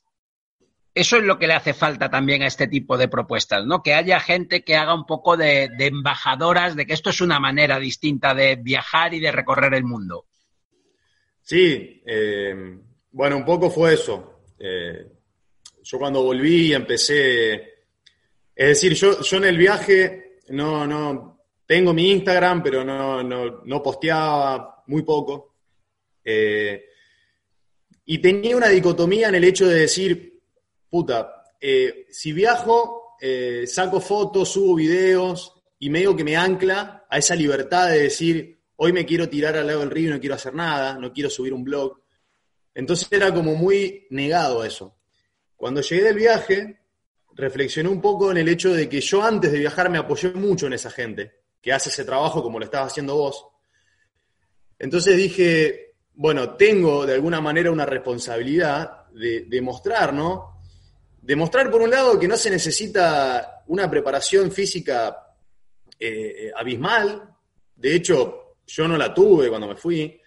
eso 0.95 1.19
es 1.19 1.25
lo 1.25 1.39
que 1.39 1.47
le 1.47 1.53
hace 1.53 1.75
falta 1.75 2.11
también 2.11 2.43
a 2.43 2.47
este 2.47 2.69
tipo 2.69 2.97
de 2.97 3.09
propuestas, 3.09 3.67
¿no? 3.67 3.83
Que 3.83 3.93
haya 3.93 4.19
gente 4.19 4.65
que 4.65 4.77
haga 4.77 4.95
un 4.95 5.05
poco 5.05 5.37
de, 5.37 5.69
embajadoras 5.79 6.75
de 6.75 6.87
que 6.87 6.95
esto 6.95 7.11
es 7.11 7.21
una 7.21 7.39
manera 7.39 7.79
distinta 7.79 8.35
de 8.35 8.57
viajar 8.57 9.13
y 9.13 9.21
de 9.21 9.31
recorrer 9.31 9.75
el 9.75 9.85
mundo. 9.85 10.25
Sí, 11.43 12.03
eh, 12.07 12.79
bueno, 13.13 13.37
un 13.37 13.45
poco 13.45 13.71
fue 13.71 13.93
eso. 13.93 14.41
Eh, 14.59 15.07
yo 15.83 15.99
cuando 15.99 16.23
volví 16.23 16.73
empecé, 16.73 17.55
es 18.55 18.69
decir, 18.69 18.95
yo, 18.95 19.21
yo 19.21 19.37
en 19.37 19.45
el 19.45 19.59
viaje 19.59 20.39
no, 20.49 20.87
no, 20.87 21.45
tengo 21.67 21.93
mi 21.93 22.11
Instagram, 22.11 22.63
pero 22.63 22.85
no, 22.85 23.23
no, 23.23 23.63
no 23.65 23.83
posteaba 23.83 24.83
muy 24.87 25.03
poco. 25.03 25.57
Eh, 26.25 26.87
y 28.07 28.19
tenía 28.19 28.57
una 28.57 28.69
dicotomía 28.69 29.29
en 29.29 29.35
el 29.35 29.45
hecho 29.45 29.67
de 29.67 29.81
decir, 29.81 30.41
puta, 30.89 31.45
eh, 31.61 32.07
si 32.09 32.33
viajo, 32.33 33.17
eh, 33.21 33.65
saco 33.67 34.01
fotos, 34.01 34.49
subo 34.51 34.77
videos 34.77 35.53
y 35.81 35.91
medio 35.91 36.15
que 36.15 36.23
me 36.23 36.37
ancla 36.37 37.05
a 37.11 37.19
esa 37.19 37.35
libertad 37.35 37.91
de 37.91 38.03
decir, 38.03 38.61
hoy 38.77 38.93
me 38.93 39.05
quiero 39.05 39.29
tirar 39.29 39.57
al 39.57 39.67
lado 39.67 39.81
del 39.81 39.91
río 39.91 40.09
y 40.09 40.13
no 40.13 40.21
quiero 40.21 40.37
hacer 40.37 40.55
nada, 40.55 40.97
no 40.99 41.13
quiero 41.13 41.29
subir 41.29 41.53
un 41.53 41.65
blog. 41.65 42.01
Entonces 42.75 43.09
era 43.11 43.35
como 43.35 43.57
muy 43.57 44.07
negado 44.11 44.63
a 44.63 44.69
eso. 44.69 44.97
Cuando 45.57 45.81
llegué 45.81 46.05
del 46.05 46.17
viaje, 46.17 46.81
reflexioné 47.35 47.89
un 47.89 48.01
poco 48.01 48.31
en 48.31 48.37
el 48.37 48.49
hecho 48.49 48.73
de 48.73 48.89
que 48.89 49.01
yo 49.01 49.23
antes 49.23 49.51
de 49.51 49.59
viajar 49.59 49.91
me 49.91 49.99
apoyé 49.99 50.31
mucho 50.31 50.69
en 50.69 50.75
esa 50.75 50.91
gente 50.91 51.33
que 51.61 51.73
hace 51.73 51.89
ese 51.89 52.05
trabajo 52.05 52.41
como 52.41 52.61
lo 52.61 52.65
estabas 52.65 52.93
haciendo 52.93 53.17
vos. 53.17 53.47
Entonces 54.79 55.17
dije, 55.17 55.86
bueno, 56.17 56.55
tengo 56.55 57.07
de 57.07 57.15
alguna 57.15 57.41
manera 57.41 57.71
una 57.71 57.87
responsabilidad 57.87 59.07
de, 59.13 59.43
de 59.43 59.61
mostrar, 59.63 60.13
¿no? 60.13 60.61
Demostrar, 61.23 61.71
por 61.71 61.83
un 61.83 61.91
lado, 61.91 62.19
que 62.19 62.29
no 62.29 62.37
se 62.37 62.51
necesita 62.51 63.65
una 63.69 63.91
preparación 63.91 64.51
física 64.51 65.35
eh, 65.99 66.53
abismal. 66.55 67.35
De 67.75 67.95
hecho, 67.95 68.57
yo 68.67 68.89
no 68.89 68.97
la 68.97 69.13
tuve 69.13 69.49
cuando 69.49 69.69
me 69.69 69.77
fui. 69.77 70.21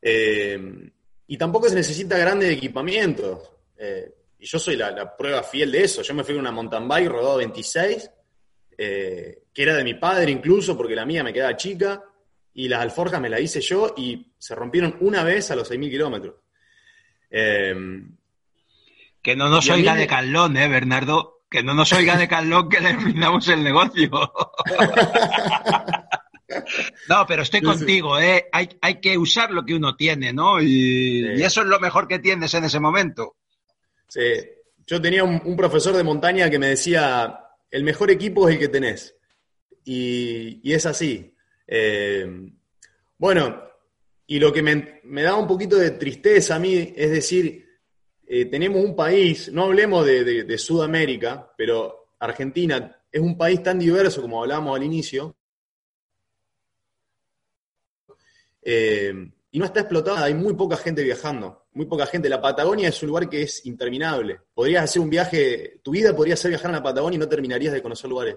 Eh, 0.00 0.90
y 1.26 1.36
tampoco 1.36 1.68
se 1.68 1.74
necesita 1.74 2.18
grandes 2.18 2.50
equipamientos. 2.50 3.50
Eh, 3.76 4.14
y 4.38 4.46
yo 4.46 4.58
soy 4.58 4.76
la, 4.76 4.90
la, 4.90 5.16
prueba 5.16 5.42
fiel 5.42 5.70
de 5.70 5.84
eso. 5.84 6.02
Yo 6.02 6.14
me 6.14 6.24
fui 6.24 6.34
con 6.34 6.40
una 6.40 6.52
mountain 6.52 6.88
bike 6.88 7.08
rodado 7.08 7.36
26, 7.36 8.10
eh, 8.78 9.42
que 9.52 9.62
era 9.62 9.76
de 9.76 9.84
mi 9.84 9.94
padre 9.94 10.30
incluso, 10.30 10.76
porque 10.76 10.94
la 10.94 11.06
mía 11.06 11.22
me 11.22 11.32
quedaba 11.32 11.56
chica, 11.56 12.02
y 12.54 12.68
las 12.68 12.80
alforjas 12.80 13.20
me 13.20 13.28
las 13.28 13.40
hice 13.40 13.60
yo 13.60 13.94
y 13.96 14.32
se 14.38 14.54
rompieron 14.54 14.96
una 15.00 15.24
vez 15.24 15.50
a 15.50 15.56
los 15.56 15.70
6.000 15.70 15.90
kilómetros. 15.90 16.34
Eh, 17.30 17.74
que 19.22 19.36
no 19.36 19.48
nos 19.48 19.68
oiga 19.68 19.94
de 19.94 20.06
Carlón, 20.06 20.56
¿eh, 20.56 20.68
Bernardo? 20.68 21.42
Que 21.48 21.62
no 21.62 21.74
nos 21.74 21.92
oiga 21.92 22.16
de 22.16 22.28
Carlón 22.28 22.68
que 22.68 22.80
le 22.80 22.94
brindamos 22.94 23.48
el 23.48 23.62
negocio. 23.62 24.10
No, 27.08 27.24
pero 27.28 27.42
estoy 27.42 27.60
contigo, 27.62 28.18
¿eh? 28.18 28.48
Hay, 28.50 28.68
hay, 28.80 29.00
que 29.00 29.16
usar 29.16 29.52
lo 29.52 29.64
que 29.64 29.74
uno 29.74 29.94
tiene, 29.94 30.32
¿no? 30.32 30.60
Y, 30.60 30.66
sí. 30.66 31.26
y, 31.36 31.42
eso 31.42 31.60
es 31.60 31.68
lo 31.68 31.78
mejor 31.78 32.08
que 32.08 32.18
tienes 32.18 32.52
en 32.54 32.64
ese 32.64 32.80
momento. 32.80 33.36
Sí, 34.08 34.20
yo 34.84 35.00
tenía 35.00 35.22
un, 35.22 35.40
un, 35.44 35.56
profesor 35.56 35.96
de 35.96 36.02
montaña 36.02 36.50
que 36.50 36.58
me 36.58 36.68
decía, 36.68 37.38
el 37.70 37.84
mejor 37.84 38.10
equipo 38.10 38.48
es 38.48 38.54
el 38.54 38.60
que 38.60 38.68
tenés. 38.68 39.16
Y, 39.84 40.60
y 40.68 40.72
es 40.72 40.86
así. 40.86 41.32
Eh, 41.72 42.50
bueno, 43.16 43.62
y 44.26 44.40
lo 44.40 44.52
que 44.52 44.60
me, 44.60 45.22
da 45.22 45.36
un 45.36 45.46
poquito 45.46 45.76
de 45.76 45.92
tristeza 45.92 46.56
a 46.56 46.58
mí 46.58 46.92
es 46.96 47.10
decir, 47.12 47.64
eh, 48.26 48.46
tenemos 48.46 48.84
un 48.84 48.96
país, 48.96 49.52
no 49.52 49.64
hablemos 49.64 50.04
de, 50.04 50.58
Sudamérica, 50.58 51.52
pero 51.56 52.08
Argentina 52.18 53.00
es 53.10 53.20
un 53.20 53.38
país 53.38 53.62
tan 53.62 53.78
diverso 53.78 54.20
como 54.20 54.42
hablábamos 54.42 54.76
al 54.76 54.82
inicio, 54.84 55.36
Eh, 58.62 59.14
y 59.52 59.58
no 59.58 59.64
está 59.64 59.80
explotada, 59.80 60.24
hay 60.24 60.34
muy 60.34 60.52
poca 60.52 60.76
gente 60.76 61.02
viajando, 61.02 61.64
muy 61.72 61.86
poca 61.86 62.04
gente. 62.04 62.28
La 62.28 62.42
Patagonia 62.42 62.88
es 62.88 63.02
un 63.02 63.08
lugar 63.08 63.28
que 63.28 63.42
es 63.42 63.64
interminable. 63.64 64.38
Podrías 64.52 64.84
hacer 64.84 65.00
un 65.00 65.08
viaje, 65.08 65.80
tu 65.82 65.92
vida 65.92 66.14
podría 66.14 66.36
ser 66.36 66.50
viajar 66.50 66.70
en 66.70 66.76
la 66.76 66.82
Patagonia 66.82 67.16
y 67.16 67.20
no 67.20 67.28
terminarías 67.28 67.72
de 67.72 67.82
conocer 67.82 68.10
lugares. 68.10 68.36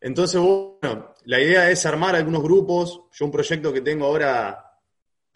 Entonces, 0.00 0.40
bueno, 0.40 1.14
la 1.24 1.40
idea 1.40 1.70
es 1.70 1.84
armar 1.86 2.16
algunos 2.16 2.42
grupos. 2.42 3.02
Yo 3.12 3.24
un 3.24 3.32
proyecto 3.32 3.72
que 3.72 3.80
tengo 3.80 4.06
ahora 4.06 4.64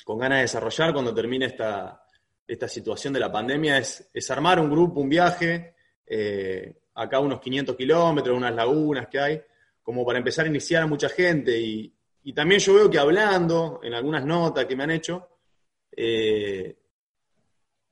con 0.04 0.18
ganas 0.18 0.38
de 0.38 0.42
desarrollar 0.42 0.92
cuando 0.92 1.14
termine 1.14 1.46
esta, 1.46 2.04
esta 2.46 2.68
situación 2.68 3.12
de 3.12 3.20
la 3.20 3.30
pandemia 3.30 3.78
es, 3.78 4.10
es 4.12 4.30
armar 4.30 4.60
un 4.60 4.70
grupo, 4.70 5.00
un 5.00 5.08
viaje, 5.08 5.74
eh, 6.06 6.80
acá 6.94 7.20
unos 7.20 7.40
500 7.40 7.76
kilómetros, 7.76 8.36
unas 8.36 8.54
lagunas 8.54 9.08
que 9.08 9.18
hay, 9.18 9.42
como 9.82 10.04
para 10.04 10.18
empezar 10.18 10.44
a 10.44 10.48
iniciar 10.48 10.82
a 10.82 10.86
mucha 10.86 11.08
gente 11.08 11.58
y, 11.58 11.92
y 12.24 12.32
también 12.32 12.60
yo 12.60 12.74
veo 12.74 12.90
que 12.90 12.98
hablando 12.98 13.80
en 13.82 13.94
algunas 13.94 14.24
notas 14.24 14.66
que 14.66 14.76
me 14.76 14.84
han 14.84 14.92
hecho, 14.92 15.28
eh, 15.90 16.76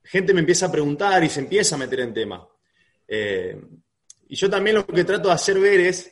gente 0.03 0.33
me 0.33 0.39
empieza 0.39 0.67
a 0.67 0.71
preguntar 0.71 1.23
y 1.23 1.29
se 1.29 1.41
empieza 1.41 1.75
a 1.75 1.79
meter 1.79 1.99
en 1.99 2.13
tema. 2.13 2.47
Eh, 3.07 3.61
y 4.27 4.35
yo 4.35 4.49
también 4.49 4.77
lo 4.77 4.85
que 4.87 5.03
trato 5.03 5.27
de 5.27 5.33
hacer 5.33 5.59
ver 5.59 5.81
es, 5.81 6.10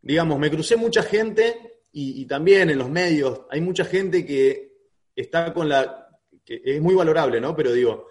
digamos, 0.00 0.38
me 0.38 0.50
crucé 0.50 0.76
mucha 0.76 1.02
gente 1.02 1.80
y, 1.92 2.24
también 2.26 2.70
en 2.70 2.78
los 2.78 2.90
medios 2.90 3.40
hay 3.50 3.60
mucha 3.60 3.84
gente 3.84 4.24
que 4.24 4.72
está 5.16 5.52
con 5.52 5.68
la, 5.68 6.08
que 6.44 6.60
es 6.64 6.80
muy 6.80 6.94
valorable, 6.94 7.40
¿no? 7.40 7.56
Pero 7.56 7.72
digo, 7.72 8.08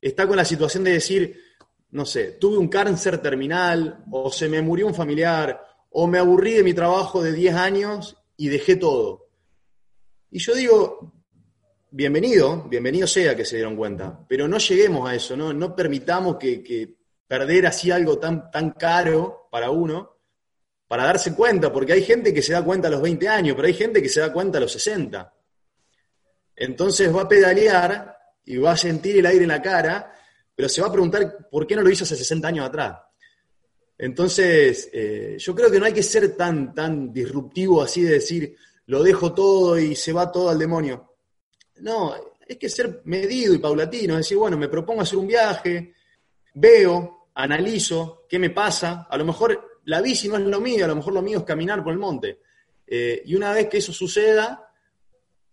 está 0.00 0.26
con 0.26 0.36
la 0.36 0.44
situación 0.44 0.84
de 0.84 0.92
decir, 0.92 1.40
no 1.90 2.04
sé, 2.04 2.32
tuve 2.32 2.58
un 2.58 2.68
cáncer 2.68 3.18
terminal, 3.18 4.04
o 4.10 4.30
se 4.30 4.48
me 4.48 4.60
murió 4.60 4.86
un 4.86 4.94
familiar, 4.94 5.64
o 5.90 6.06
me 6.06 6.18
aburrí 6.18 6.54
de 6.54 6.62
mi 6.62 6.74
trabajo 6.74 7.22
de 7.22 7.32
10 7.32 7.54
años 7.54 8.16
y 8.36 8.48
dejé 8.48 8.76
todo. 8.76 9.28
Y 10.30 10.38
yo 10.38 10.54
digo, 10.54 11.12
bienvenido, 11.90 12.66
bienvenido 12.68 13.06
sea 13.06 13.36
que 13.36 13.44
se 13.44 13.56
dieron 13.56 13.76
cuenta, 13.76 14.24
pero 14.28 14.48
no 14.48 14.58
lleguemos 14.58 15.08
a 15.08 15.14
eso, 15.14 15.36
no, 15.36 15.52
no 15.52 15.76
permitamos 15.76 16.36
que, 16.36 16.62
que 16.62 16.96
perder 17.26 17.66
así 17.66 17.90
algo 17.90 18.18
tan, 18.18 18.50
tan 18.50 18.72
caro 18.72 19.48
para 19.50 19.70
uno, 19.70 20.21
para 20.92 21.04
darse 21.04 21.34
cuenta, 21.34 21.72
porque 21.72 21.94
hay 21.94 22.02
gente 22.02 22.34
que 22.34 22.42
se 22.42 22.52
da 22.52 22.62
cuenta 22.62 22.88
a 22.88 22.90
los 22.90 23.00
20 23.00 23.26
años, 23.26 23.56
pero 23.56 23.66
hay 23.66 23.72
gente 23.72 24.02
que 24.02 24.10
se 24.10 24.20
da 24.20 24.30
cuenta 24.30 24.58
a 24.58 24.60
los 24.60 24.72
60. 24.72 25.34
Entonces 26.54 27.16
va 27.16 27.22
a 27.22 27.28
pedalear 27.28 28.14
y 28.44 28.58
va 28.58 28.72
a 28.72 28.76
sentir 28.76 29.16
el 29.16 29.24
aire 29.24 29.44
en 29.44 29.48
la 29.48 29.62
cara, 29.62 30.12
pero 30.54 30.68
se 30.68 30.82
va 30.82 30.88
a 30.88 30.92
preguntar 30.92 31.48
por 31.50 31.66
qué 31.66 31.76
no 31.76 31.80
lo 31.80 31.88
hizo 31.88 32.04
hace 32.04 32.14
60 32.14 32.46
años 32.46 32.66
atrás. 32.66 32.98
Entonces, 33.96 34.90
eh, 34.92 35.36
yo 35.38 35.54
creo 35.54 35.70
que 35.70 35.80
no 35.80 35.86
hay 35.86 35.94
que 35.94 36.02
ser 36.02 36.36
tan, 36.36 36.74
tan 36.74 37.10
disruptivo 37.10 37.80
así 37.80 38.02
de 38.02 38.12
decir, 38.12 38.54
lo 38.84 39.02
dejo 39.02 39.32
todo 39.32 39.78
y 39.78 39.96
se 39.96 40.12
va 40.12 40.30
todo 40.30 40.50
al 40.50 40.58
demonio. 40.58 41.14
No, 41.76 42.12
hay 42.46 42.56
que 42.56 42.68
ser 42.68 43.00
medido 43.06 43.54
y 43.54 43.58
paulatino, 43.60 44.12
es 44.12 44.26
decir, 44.26 44.36
bueno, 44.36 44.58
me 44.58 44.68
propongo 44.68 45.00
hacer 45.00 45.16
un 45.16 45.26
viaje, 45.26 45.94
veo, 46.52 47.28
analizo 47.36 48.26
qué 48.28 48.38
me 48.38 48.50
pasa, 48.50 49.06
a 49.08 49.16
lo 49.16 49.24
mejor 49.24 49.71
la 49.84 50.00
bici 50.00 50.28
no 50.28 50.36
es 50.36 50.42
lo 50.42 50.60
mío, 50.60 50.84
a 50.84 50.88
lo 50.88 50.96
mejor 50.96 51.12
lo 51.14 51.22
mío 51.22 51.38
es 51.38 51.44
caminar 51.44 51.82
por 51.82 51.92
el 51.92 51.98
monte. 51.98 52.40
Eh, 52.86 53.22
y 53.24 53.34
una 53.34 53.52
vez 53.52 53.68
que 53.68 53.78
eso 53.78 53.92
suceda, 53.92 54.70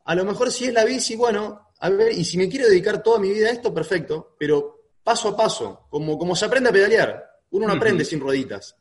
a 0.06 0.16
lo 0.16 0.26
mejor 0.26 0.52
si 0.52 0.66
es 0.66 0.74
la 0.74 0.86
bici, 0.86 1.16
bueno, 1.16 1.70
a 1.80 1.90
ver, 1.90 2.12
y 2.12 2.26
si 2.26 2.38
me 2.38 2.50
quiero 2.50 2.68
dedicar 2.68 3.02
toda 3.02 3.20
mi 3.20 3.32
vida 3.32 3.48
a 3.48 3.52
esto, 3.52 3.74
perfecto, 3.74 4.36
pero 4.38 4.92
paso 5.04 5.30
a 5.30 5.38
paso, 5.38 5.88
como, 5.90 6.18
como 6.18 6.36
se 6.36 6.46
aprende 6.46 6.70
a 6.70 6.74
pedalear. 6.74 7.26
Uno 7.52 7.68
no 7.68 7.74
aprende 7.74 8.06
sin 8.06 8.20
rueditas. 8.20 8.76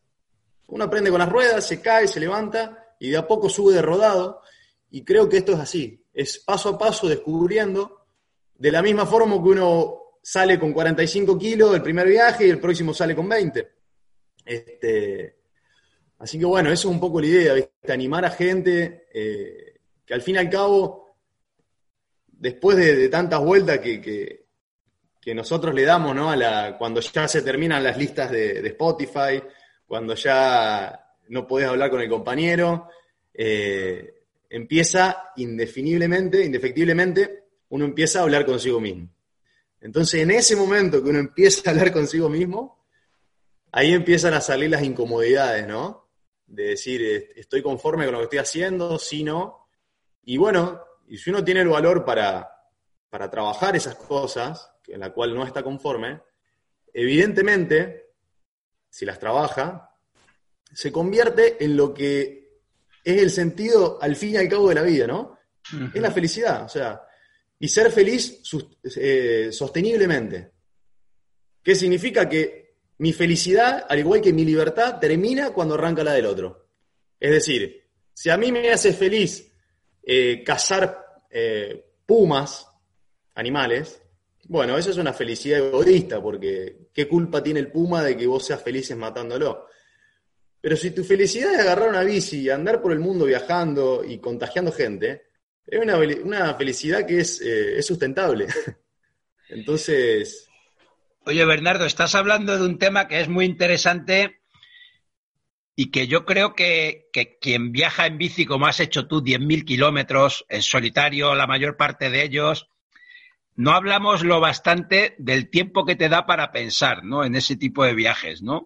Uno 0.67 0.85
aprende 0.85 1.11
con 1.11 1.21
las 1.21 1.29
ruedas, 1.29 1.67
se 1.67 1.81
cae, 1.81 2.07
se 2.07 2.21
levanta 2.21 2.95
y 2.99 3.11
de 3.11 3.17
a 3.17 3.27
poco 3.27 3.49
sube 3.49 3.73
de 3.73 3.83
rodado. 3.83 4.43
Y 4.91 5.05
creo 5.05 5.29
que 5.29 5.39
esto 5.39 5.53
es 5.53 5.61
así. 5.61 6.05
Es 6.13 6.41
paso 6.41 6.71
a 6.71 6.79
paso 6.79 7.09
descubriendo, 7.09 8.05
de 8.55 8.73
la 8.73 8.83
misma 8.83 9.07
forma 9.07 9.37
que 9.37 9.49
uno 9.49 10.03
sale 10.23 10.59
con 10.59 10.73
45 10.73 11.39
kilos 11.39 11.75
el 11.75 11.83
primer 11.83 12.07
viaje 12.07 12.47
y 12.47 12.51
el 12.51 12.61
próximo 12.61 12.93
sale 12.93 13.15
con 13.15 13.29
20. 13.29 13.73
Este, 14.45 15.38
así 16.19 16.39
que 16.39 16.45
bueno, 16.45 16.71
eso 16.71 16.89
es 16.89 16.95
un 16.95 17.01
poco 17.01 17.21
la 17.21 17.27
idea, 17.27 17.55
¿viste? 17.55 17.93
animar 17.93 18.25
a 18.25 18.31
gente 18.31 19.09
eh, 19.13 19.81
que 20.05 20.15
al 20.15 20.23
fin 20.23 20.37
y 20.37 20.39
al 20.39 20.51
cabo, 20.51 21.17
después 22.27 22.77
de, 22.77 23.09
tantas 23.09 23.41
vueltas 23.41 23.79
que, 23.79 24.01
que, 24.01 24.45
nosotros 25.35 25.75
le 25.75 25.83
damos, 25.83 26.17
¿no? 26.17 26.31
A 26.31 26.37
la, 26.37 26.79
cuando 26.79 27.03
ya 27.03 27.29
se 27.29 27.43
terminan 27.43 27.85
las 27.85 27.99
listas 27.99 28.31
de, 28.31 28.63
de 28.63 28.69
Spotify, 28.69 29.43
cuando 29.87 30.15
ya 30.15 31.15
no 31.29 31.47
podés 31.47 31.69
hablar 31.69 31.91
con 31.91 32.01
el 32.01 32.09
compañero, 32.09 32.89
eh, 33.35 34.25
empieza 34.51 35.31
indefiniblemente, 35.37 36.45
indefectiblemente, 36.45 37.45
uno 37.69 37.85
empieza 37.85 38.21
a 38.21 38.23
hablar 38.23 38.45
consigo 38.47 38.81
mismo. 38.81 39.09
Entonces, 39.81 40.23
en 40.23 40.31
ese 40.31 40.57
momento 40.57 41.03
que 41.03 41.11
uno 41.11 41.19
empieza 41.19 41.69
a 41.69 41.73
hablar 41.73 41.93
consigo 41.93 42.29
mismo, 42.29 42.85
ahí 43.71 43.93
empiezan 43.93 44.35
a 44.35 44.41
salir 44.41 44.71
las 44.71 44.83
incomodidades, 44.83 45.67
¿no? 45.67 46.08
De 46.49 46.71
decir, 46.71 47.33
estoy 47.37 47.63
conforme 47.63 48.05
con 48.05 48.15
lo 48.15 48.19
que 48.19 48.25
estoy 48.25 48.39
haciendo, 48.41 48.99
si 48.99 49.23
no. 49.23 49.69
Y 50.25 50.37
bueno, 50.37 50.83
y 51.07 51.17
si 51.19 51.31
uno 51.31 51.45
tiene 51.45 51.61
el 51.61 51.69
valor 51.69 52.05
para, 52.05 52.51
para 53.09 53.31
trabajar 53.31 53.77
esas 53.77 53.95
cosas, 53.95 54.71
en 54.87 55.01
la 55.01 55.13
cual 55.13 55.35
no 55.35 55.45
está 55.45 55.63
conforme, 55.63 56.21
evidentemente, 56.93 58.15
si 58.91 59.05
las 59.05 59.19
trabaja, 59.19 59.95
se 60.73 60.91
convierte 60.91 61.63
en 61.63 61.77
lo 61.77 61.95
que 61.95 62.61
es 63.05 63.23
el 63.23 63.31
sentido 63.31 63.99
al 64.01 64.17
fin 64.17 64.35
y 64.35 64.37
al 64.37 64.49
cabo 64.49 64.69
de 64.69 64.75
la 64.75 64.83
vida, 64.83 65.07
¿no? 65.07 65.39
Uh 65.73 65.77
-huh. 65.77 65.95
Es 65.95 66.03
la 66.03 66.11
felicidad, 66.11 66.65
o 66.65 66.69
sea, 66.69 67.03
y 67.59 67.69
ser 67.69 67.91
feliz 67.91 68.43
eh, 68.97 69.49
sosteniblemente. 69.51 70.53
¿Qué 71.63 71.75
significa? 71.75 72.29
Que 72.29 72.68
mi 72.99 73.13
felicidad, 73.13 73.87
al 73.89 73.99
igual 73.99 74.21
que 74.21 74.33
mi 74.33 74.45
libertad, 74.45 74.99
termina 74.99 75.51
cuando 75.51 75.75
arranca 75.75 76.03
la 76.05 76.13
del 76.13 76.27
otro. 76.27 76.69
Es 77.19 77.31
decir, 77.31 77.85
si 78.13 78.31
a 78.31 78.37
mí 78.37 78.51
me 78.51 78.71
hace 78.71 78.93
feliz 78.93 79.53
eh, 80.03 80.43
cazar 80.45 81.23
eh, 81.31 81.85
pumas, 82.05 82.67
animales, 83.35 84.03
bueno, 84.49 84.77
eso 84.77 84.91
es 84.91 84.97
una 84.97 85.13
felicidad 85.13 85.61
egoísta, 85.61 86.21
porque 86.21 86.89
¿qué 86.93 87.07
culpa 87.07 87.43
tiene 87.43 87.61
el 87.61 87.71
puma 87.71 88.03
de 88.03 88.17
que 88.17 88.27
vos 88.27 88.45
seas 88.45 88.63
felices 88.63 88.97
matándolo? 88.97 89.67
Pero 90.61 90.77
si 90.77 90.91
tu 90.91 91.05
felicidad 91.05 91.55
es 91.55 91.61
agarrar 91.61 91.91
una 91.91 92.03
bici 92.03 92.41
y 92.41 92.51
andar 92.51 92.83
por 92.83 92.93
el 92.93 92.99
mundo 92.99 93.27
viajando 93.27 94.03
y 94.05 94.19
contagiando 94.19 94.73
gente, 94.73 95.27
es 95.65 95.81
una, 95.81 96.55
felicidad 96.55 97.07
que 97.07 97.21
es, 97.21 97.41
eh, 97.43 97.79
es 97.79 97.87
sustentable. 97.87 98.47
Entonces... 99.51 100.48
Oye, 101.29 101.45
Bernardo, 101.45 101.85
estás 101.85 102.15
hablando 102.15 102.57
de 102.57 102.65
un 102.65 102.79
tema 102.79 103.07
que 103.07 103.21
es 103.21 103.29
muy 103.29 103.45
interesante 103.45 104.41
y 105.77 105.91
que 105.91 106.07
yo 106.07 106.25
creo 106.25 106.55
que, 106.55 107.11
que 107.13 107.37
quien 107.39 107.71
viaja 107.71 108.07
en 108.07 108.17
bici, 108.17 108.47
como 108.47 108.67
has 108.67 108.81
hecho 108.81 109.07
tú, 109.07 109.21
10.000 109.21 109.67
kilómetros 109.67 110.47
en 110.49 110.63
solitario, 110.63 111.35
la 111.35 111.47
mayor 111.47 111.77
parte 111.77 112.09
de 112.09 112.23
ellos, 112.23 112.71
no 113.57 113.73
hablamos 113.73 114.25
lo 114.25 114.41
bastante 114.41 115.17
del 115.19 115.51
tiempo 115.51 115.85
que 115.85 115.97
te 115.97 116.09
da 116.09 116.25
para 116.25 116.51
pensar, 116.51 117.05
¿no? 117.05 117.23
En 117.23 117.35
ese 117.35 117.57
tipo 117.57 117.85
de 117.85 117.93
viajes, 117.93 118.41
¿no? 118.41 118.65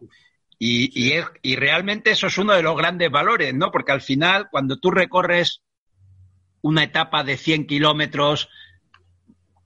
Y, 0.56 0.84
sí. 0.84 0.92
y, 0.94 1.12
es, 1.14 1.26
y 1.42 1.56
realmente 1.56 2.12
eso 2.12 2.28
es 2.28 2.38
uno 2.38 2.52
de 2.52 2.62
los 2.62 2.76
grandes 2.76 3.10
valores, 3.10 3.52
¿no? 3.54 3.72
Porque 3.72 3.90
al 3.90 4.02
final, 4.02 4.46
cuando 4.52 4.78
tú 4.78 4.92
recorres 4.92 5.62
una 6.60 6.84
etapa 6.84 7.24
de 7.24 7.36
100 7.38 7.66
kilómetros 7.66 8.48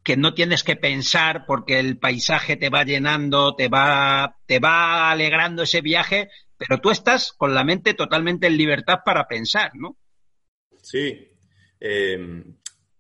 que 0.07 0.17
no 0.17 0.35
tienes 0.35 0.63
que 0.63 0.77
pensar 0.77 1.47
porque 1.47 1.81
el 1.81 1.99
paisaje 1.99 2.57
te 2.57 2.71
va 2.71 2.85
llenando, 2.85 3.57
te 3.57 3.67
va, 3.67 4.37
te 4.47 4.61
va 4.61 5.11
alegrando 5.11 5.65
ese 5.65 5.81
viaje, 5.81 6.31
pero 6.57 6.81
tú 6.81 6.93
estás 6.93 7.33
con 7.33 7.53
la 7.53 7.65
mente 7.65 7.93
totalmente 7.95 8.47
en 8.47 8.57
libertad 8.57 8.99
para 9.05 9.27
pensar, 9.27 9.73
¿no? 9.75 9.97
Sí. 10.81 11.29
Eh, 11.81 12.45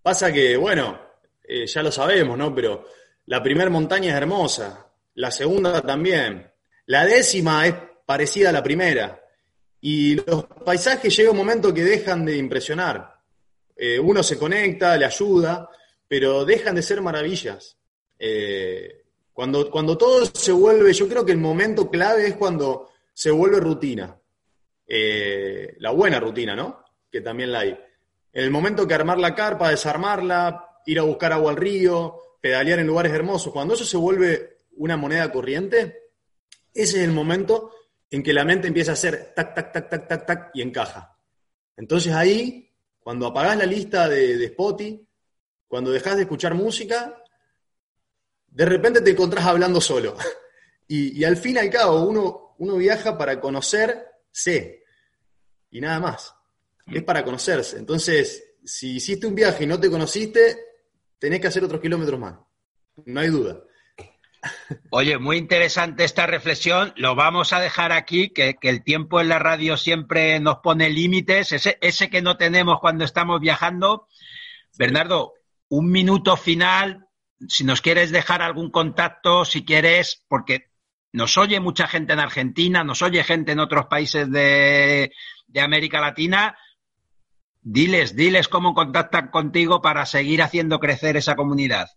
pasa 0.02 0.32
que, 0.32 0.57
bueno, 0.57 1.00
eh, 1.44 1.64
ya 1.68 1.80
lo 1.80 1.92
sabemos, 1.92 2.36
¿no? 2.36 2.52
Pero 2.52 2.88
la 3.26 3.40
primera 3.40 3.70
montaña 3.70 4.11
es 4.11 4.16
hermosa, 4.16 4.90
la 5.14 5.30
segunda 5.30 5.80
también, 5.82 6.50
la 6.86 7.07
décima 7.07 7.68
es 7.68 7.74
parecida 8.04 8.48
a 8.48 8.52
la 8.52 8.64
primera, 8.64 9.22
y 9.80 10.16
los 10.16 10.44
paisajes 10.64 11.16
llega 11.16 11.30
un 11.30 11.36
momento 11.36 11.72
que 11.72 11.84
dejan 11.84 12.24
de 12.24 12.36
impresionar 12.36 13.16
eh, 13.76 13.98
uno 13.98 14.22
se 14.22 14.38
conecta, 14.38 14.96
le 14.96 15.04
ayuda, 15.04 15.68
pero 16.09 16.44
dejan 16.44 16.74
de 16.74 16.82
ser 16.82 17.00
maravillas. 17.00 17.76
Eh, 18.18 19.04
cuando, 19.32 19.70
cuando 19.70 19.98
todo 19.98 20.24
se 20.26 20.52
vuelve, 20.52 20.92
yo 20.92 21.09
creo 21.09 21.24
que 21.24 21.32
el 21.32 21.38
momento 21.38 21.90
clave 21.90 22.26
es 22.26 22.36
cuando 22.36 22.90
se 23.12 23.30
vuelve 23.30 23.61
rutina. 23.61 24.18
Eh, 24.86 25.76
la 25.78 25.90
buena 25.90 26.20
rutina, 26.20 26.54
¿no? 26.54 26.84
Que 27.11 27.20
también 27.20 27.52
la 27.52 27.61
hay. 27.61 27.70
En 28.32 28.44
el 28.44 28.50
momento 28.50 28.86
que 28.86 28.94
armar 28.94 29.18
la 29.18 29.34
carpa, 29.34 29.70
desarmarla, 29.70 30.80
ir 30.86 30.98
a 31.00 31.02
buscar 31.02 31.32
agua 31.32 31.50
al 31.50 31.57
río, 31.57 32.20
pedalear 32.40 32.78
en 32.78 32.86
lugares 32.86 33.12
hermosos, 33.12 33.52
cuando 33.52 33.74
eso 33.74 33.84
se 33.84 33.96
vuelve 33.96 34.59
una 34.76 34.96
moneda 34.96 35.30
corriente, 35.32 36.11
ese 36.72 36.98
es 36.98 37.04
el 37.04 37.12
momento 37.12 37.72
en 38.11 38.22
que 38.22 38.32
la 38.32 38.44
mente 38.44 38.68
empieza 38.68 38.92
a 38.92 38.94
hacer 38.94 39.32
tac, 39.34 39.54
tac, 39.54 39.72
tac, 39.72 39.90
tac, 39.90 40.09
tac, 40.09 40.26
tac 40.26 40.50
y 40.54 40.62
encaja. 40.62 41.18
Entonces 41.76 42.12
ahí 42.12 42.70
cuando 43.00 43.26
apagás 43.26 43.57
la 43.57 43.66
lista 43.66 44.09
de, 44.09 44.36
de 44.36 44.46
Spotify, 44.46 45.07
cuando 45.68 45.90
dejas 45.90 46.16
de 46.16 46.22
escuchar 46.22 46.54
música, 46.54 47.22
de 48.46 48.64
repente 48.64 49.00
te 49.00 49.10
encontrás 49.10 49.46
hablando 49.46 49.80
solo. 49.80 50.16
Y, 50.88 51.24
al 51.24 51.36
fin 51.36 51.56
y 51.56 51.58
al 51.58 51.68
cabo, 51.68 52.04
uno, 52.04 52.76
viaja 52.76 53.18
para 53.18 53.40
conocerse 53.40 54.84
y 55.68 55.80
nada 55.80 55.98
más. 55.98 56.32
Es 56.86 57.02
para 57.02 57.24
conocerse. 57.24 57.76
Entonces, 57.76 58.54
si 58.64 58.94
hiciste 58.94 59.26
un 59.26 59.34
viaje 59.34 59.64
y 59.64 59.66
no 59.66 59.80
te 59.80 59.90
conociste, 59.90 60.56
tenés 61.18 61.40
que 61.40 61.48
hacer 61.48 61.64
otros 61.64 61.80
kilómetros 61.80 62.20
más. 62.20 62.36
No 63.04 63.18
hay 63.18 63.30
duda. 63.30 63.64
Oye, 64.90 65.18
muy 65.18 65.36
interesante 65.36 66.04
esta 66.04 66.26
reflexión. 66.26 66.92
Lo 66.96 67.14
vamos 67.14 67.52
a 67.52 67.60
dejar 67.60 67.92
aquí, 67.92 68.30
que, 68.30 68.56
el 68.62 68.82
tiempo 68.84 69.20
en 69.20 69.28
la 69.28 69.38
radio 69.38 69.76
siempre 69.76 70.38
nos 70.40 70.58
pone 70.58 70.90
límites, 70.90 71.52
ese, 71.52 72.10
que 72.10 72.22
no 72.22 72.36
tenemos 72.36 72.80
cuando 72.80 73.04
estamos 73.04 73.40
viajando. 73.40 74.08
Bernardo, 74.78 75.34
un 75.68 75.90
minuto 75.90 76.36
final 76.36 77.06
si 77.48 77.64
nos 77.64 77.80
quieres 77.80 78.10
dejar 78.10 78.42
algún 78.42 78.70
contacto, 78.70 79.44
si 79.44 79.64
quieres, 79.64 80.24
porque 80.28 80.66
nos 81.12 81.38
oye 81.38 81.60
mucha 81.60 81.86
gente 81.86 82.14
en 82.14 82.20
Argentina, 82.20 82.84
nos 82.84 83.02
oye 83.02 83.24
gente 83.24 83.52
en 83.52 83.60
otros 83.60 83.86
países 83.86 84.30
de, 84.30 85.10
América 85.56 86.00
Latina. 86.00 86.56
Diles, 87.62 88.14
diles 88.14 88.48
cómo 88.48 88.74
contactan 88.74 89.28
contigo 89.28 89.80
para 89.82 90.06
seguir 90.06 90.42
haciendo 90.42 90.78
crecer 90.78 91.16
esa 91.16 91.34
comunidad. 91.34 91.88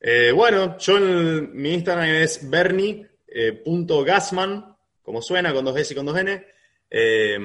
Eh, 0.00 0.32
bueno, 0.32 0.76
yo 0.78 0.98
en, 0.98 1.54
mi 1.54 1.72
Instagram 1.74 2.06
es 2.06 2.50
bernie.gasman, 2.50 4.76
como 5.02 5.22
suena, 5.22 5.54
con 5.54 5.64
dos 5.64 5.78
S 5.78 5.92
y 5.92 5.96
con 5.96 6.06
dos 6.06 6.18
N. 6.18 6.44
Eh, 6.90 7.38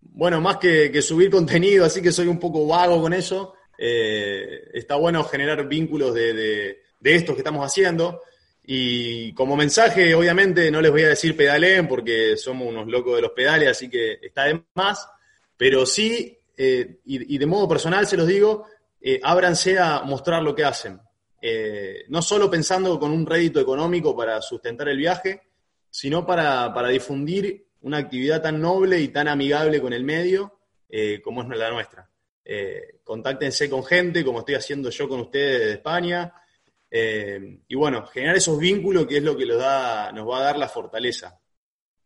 bueno, 0.00 0.40
más 0.40 0.56
que, 0.58 1.00
subir 1.00 1.30
contenido, 1.30 1.84
así 1.84 2.02
que 2.02 2.10
soy 2.12 2.26
un 2.26 2.40
poco 2.40 2.66
vago 2.66 3.00
con 3.00 3.12
eso. 3.12 3.54
Eh, 3.78 4.70
está 4.74 4.96
bueno 4.96 5.22
generar 5.24 5.66
vínculos 5.68 6.12
de, 6.12 6.82
estos 7.02 7.34
que 7.34 7.40
estamos 7.40 7.64
haciendo. 7.64 8.20
Y 8.64 9.32
como 9.32 9.56
mensaje, 9.56 10.14
obviamente, 10.14 10.70
no 10.70 10.82
les 10.82 10.90
voy 10.90 11.04
a 11.04 11.08
decir 11.08 11.36
pedaleen 11.36 11.88
porque 11.88 12.36
somos 12.36 12.68
unos 12.68 12.86
locos 12.88 13.16
de 13.16 13.22
los 13.22 13.30
pedales, 13.30 13.70
así 13.70 13.88
que 13.88 14.18
está 14.20 14.44
de 14.44 14.62
más. 14.74 15.08
Pero 15.56 15.86
sí, 15.86 16.38
eh, 16.60 16.98
y, 17.04 17.38
de 17.38 17.46
modo 17.46 17.68
personal 17.68 18.04
se 18.08 18.16
los 18.16 18.26
digo, 18.26 18.66
eh, 19.00 19.20
ábranse 19.22 19.78
a 19.78 20.02
mostrar 20.02 20.42
lo 20.42 20.56
que 20.56 20.64
hacen. 20.64 21.00
Eh, 21.40 22.04
no 22.08 22.20
solo 22.20 22.50
pensando 22.50 22.98
con 22.98 23.12
un 23.12 23.24
rédito 23.24 23.60
económico 23.60 24.16
para 24.16 24.42
sustentar 24.42 24.88
el 24.88 24.98
viaje, 24.98 25.40
sino 25.88 26.26
para, 26.26 26.74
para, 26.74 26.88
difundir 26.88 27.68
una 27.82 27.98
actividad 27.98 28.42
tan 28.42 28.60
noble 28.60 29.00
y 29.00 29.08
tan 29.08 29.28
amigable 29.28 29.80
con 29.80 29.92
el 29.92 30.02
medio 30.02 30.58
como 31.22 31.42
es 31.42 31.48
la 31.48 31.70
nuestra. 31.70 32.07
Eh, 32.50 33.00
contáctense 33.04 33.68
con 33.68 33.84
gente, 33.84 34.24
como 34.24 34.38
estoy 34.38 34.54
haciendo 34.54 34.88
yo 34.88 35.06
con 35.06 35.20
ustedes 35.20 35.60
de 35.60 35.72
España, 35.72 36.32
eh, 36.90 37.60
y 37.68 37.74
bueno, 37.74 38.06
generar 38.06 38.36
esos 38.36 38.58
vínculos 38.58 39.06
que 39.06 39.18
es 39.18 39.22
lo 39.22 39.36
que 39.36 39.44
nos, 39.44 39.58
va 39.60 40.08
a 40.08 40.42
dar 40.42 40.58
la 40.58 40.68
fortaleza. 40.68 41.38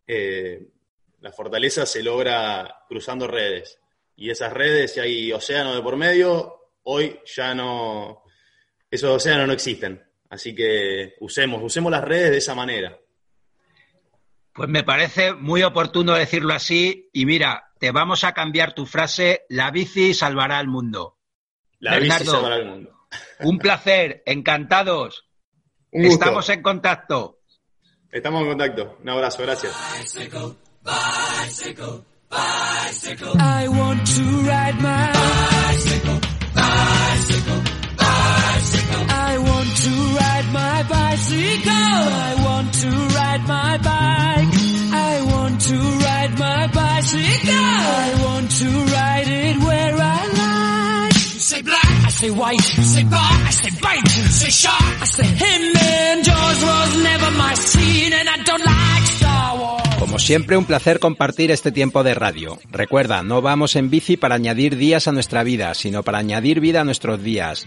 la 0.06 1.32
fortaleza 1.32 1.86
se 1.86 2.02
logra 2.02 2.84
cruzando 2.88 3.28
redes, 3.28 3.78
y 4.16 4.30
esas 4.30 4.52
redes, 4.52 4.94
si 4.94 5.00
hay 5.00 5.32
océano 5.32 5.76
de 5.76 5.82
por 5.82 5.96
medio, 5.96 6.70
hoy 6.82 7.20
ya 7.24 7.54
no, 7.54 8.24
esos 8.90 9.10
océanos 9.10 9.46
no 9.46 9.52
existen. 9.52 10.02
Así 10.28 10.54
que 10.54 11.14
usemos, 11.20 11.62
usemos 11.62 11.92
las 11.92 12.02
redes 12.02 12.30
de 12.30 12.38
esa 12.38 12.54
manera. 12.54 12.98
Pues 14.54 14.68
me 14.68 14.82
parece 14.84 15.32
muy 15.32 15.62
oportuno 15.62 16.14
decirlo 16.14 16.52
así. 16.54 17.08
Y 17.12 17.26
mira, 17.26 17.72
te 17.78 17.90
vamos 17.90 18.24
a 18.24 18.32
cambiar 18.32 18.74
tu 18.74 18.86
frase, 18.86 19.44
la 19.48 19.70
bici 19.70 20.14
salvará 20.14 20.58
al 20.58 20.68
mundo. 20.68 21.18
La 21.78 21.92
Bernardo, 21.92 22.24
bici 22.24 22.30
salvará 22.36 22.54
al 22.56 22.66
mundo. 22.66 23.06
un 23.40 23.58
placer, 23.58 24.22
encantados. 24.26 25.28
Un 25.90 26.04
Estamos 26.04 26.48
en 26.48 26.62
contacto. 26.62 27.40
Estamos 28.10 28.42
en 28.42 28.48
contacto. 28.48 28.98
Un 29.02 29.08
abrazo, 29.08 29.42
gracias. 29.42 29.74
Bicycle, 29.98 30.54
bicycle, 30.82 32.04
bicycle. 32.30 33.32
I 33.38 33.68
want 33.68 34.06
to 34.06 34.22
ride 34.44 34.80
my 34.80 35.12
bicycle, 35.12 36.20
bicycle, 36.54 37.61
bicycle. 37.61 37.61
My 40.52 40.82
bicycle. 40.82 42.02
I 42.28 42.32
want 42.44 42.74
to 42.74 42.90
ride 43.16 43.44
my 43.48 43.76
bike. 43.78 44.52
I 44.92 45.22
want 45.32 45.60
to 45.68 45.76
ride 45.76 46.38
my 46.38 46.66
bicycle. 46.68 47.54
I 47.54 48.08
want 48.24 48.50
to 48.60 48.68
ride 48.96 49.28
it 49.28 49.56
where 49.58 49.96
I 49.96 50.20
like. 50.42 51.12
Say 51.14 51.62
black, 51.62 51.90
I 52.06 52.10
say 52.10 52.30
white. 52.30 52.60
Say 52.60 53.04
bar, 53.04 53.32
I 53.48 53.50
say 53.50 53.70
bite. 53.80 54.08
Say 54.08 54.50
shark, 54.50 55.02
I 55.02 55.06
say 55.06 55.26
him. 55.26 55.76
And 55.76 56.24
Jaws 56.24 56.62
was 56.62 57.02
never 57.02 57.30
my 57.32 57.54
scene, 57.54 58.12
and 58.12 58.28
I 58.28 58.36
don't 58.44 58.64
like 58.64 59.06
Star 59.06 59.58
Wars. 59.58 59.82
Como 59.98 60.18
siempre, 60.18 60.56
un 60.56 60.64
placer 60.64 60.98
compartir 60.98 61.50
este 61.50 61.72
tiempo 61.72 62.02
de 62.02 62.14
radio. 62.14 62.58
Recuerda, 62.70 63.22
no 63.22 63.40
vamos 63.40 63.76
en 63.76 63.88
bici 63.88 64.16
para 64.16 64.34
añadir 64.34 64.76
días 64.76 65.08
a 65.08 65.12
nuestra 65.12 65.42
vida, 65.42 65.74
sino 65.74 66.02
para 66.02 66.18
añadir 66.18 66.60
vida 66.60 66.82
a 66.82 66.84
nuestros 66.84 67.22
días. 67.22 67.66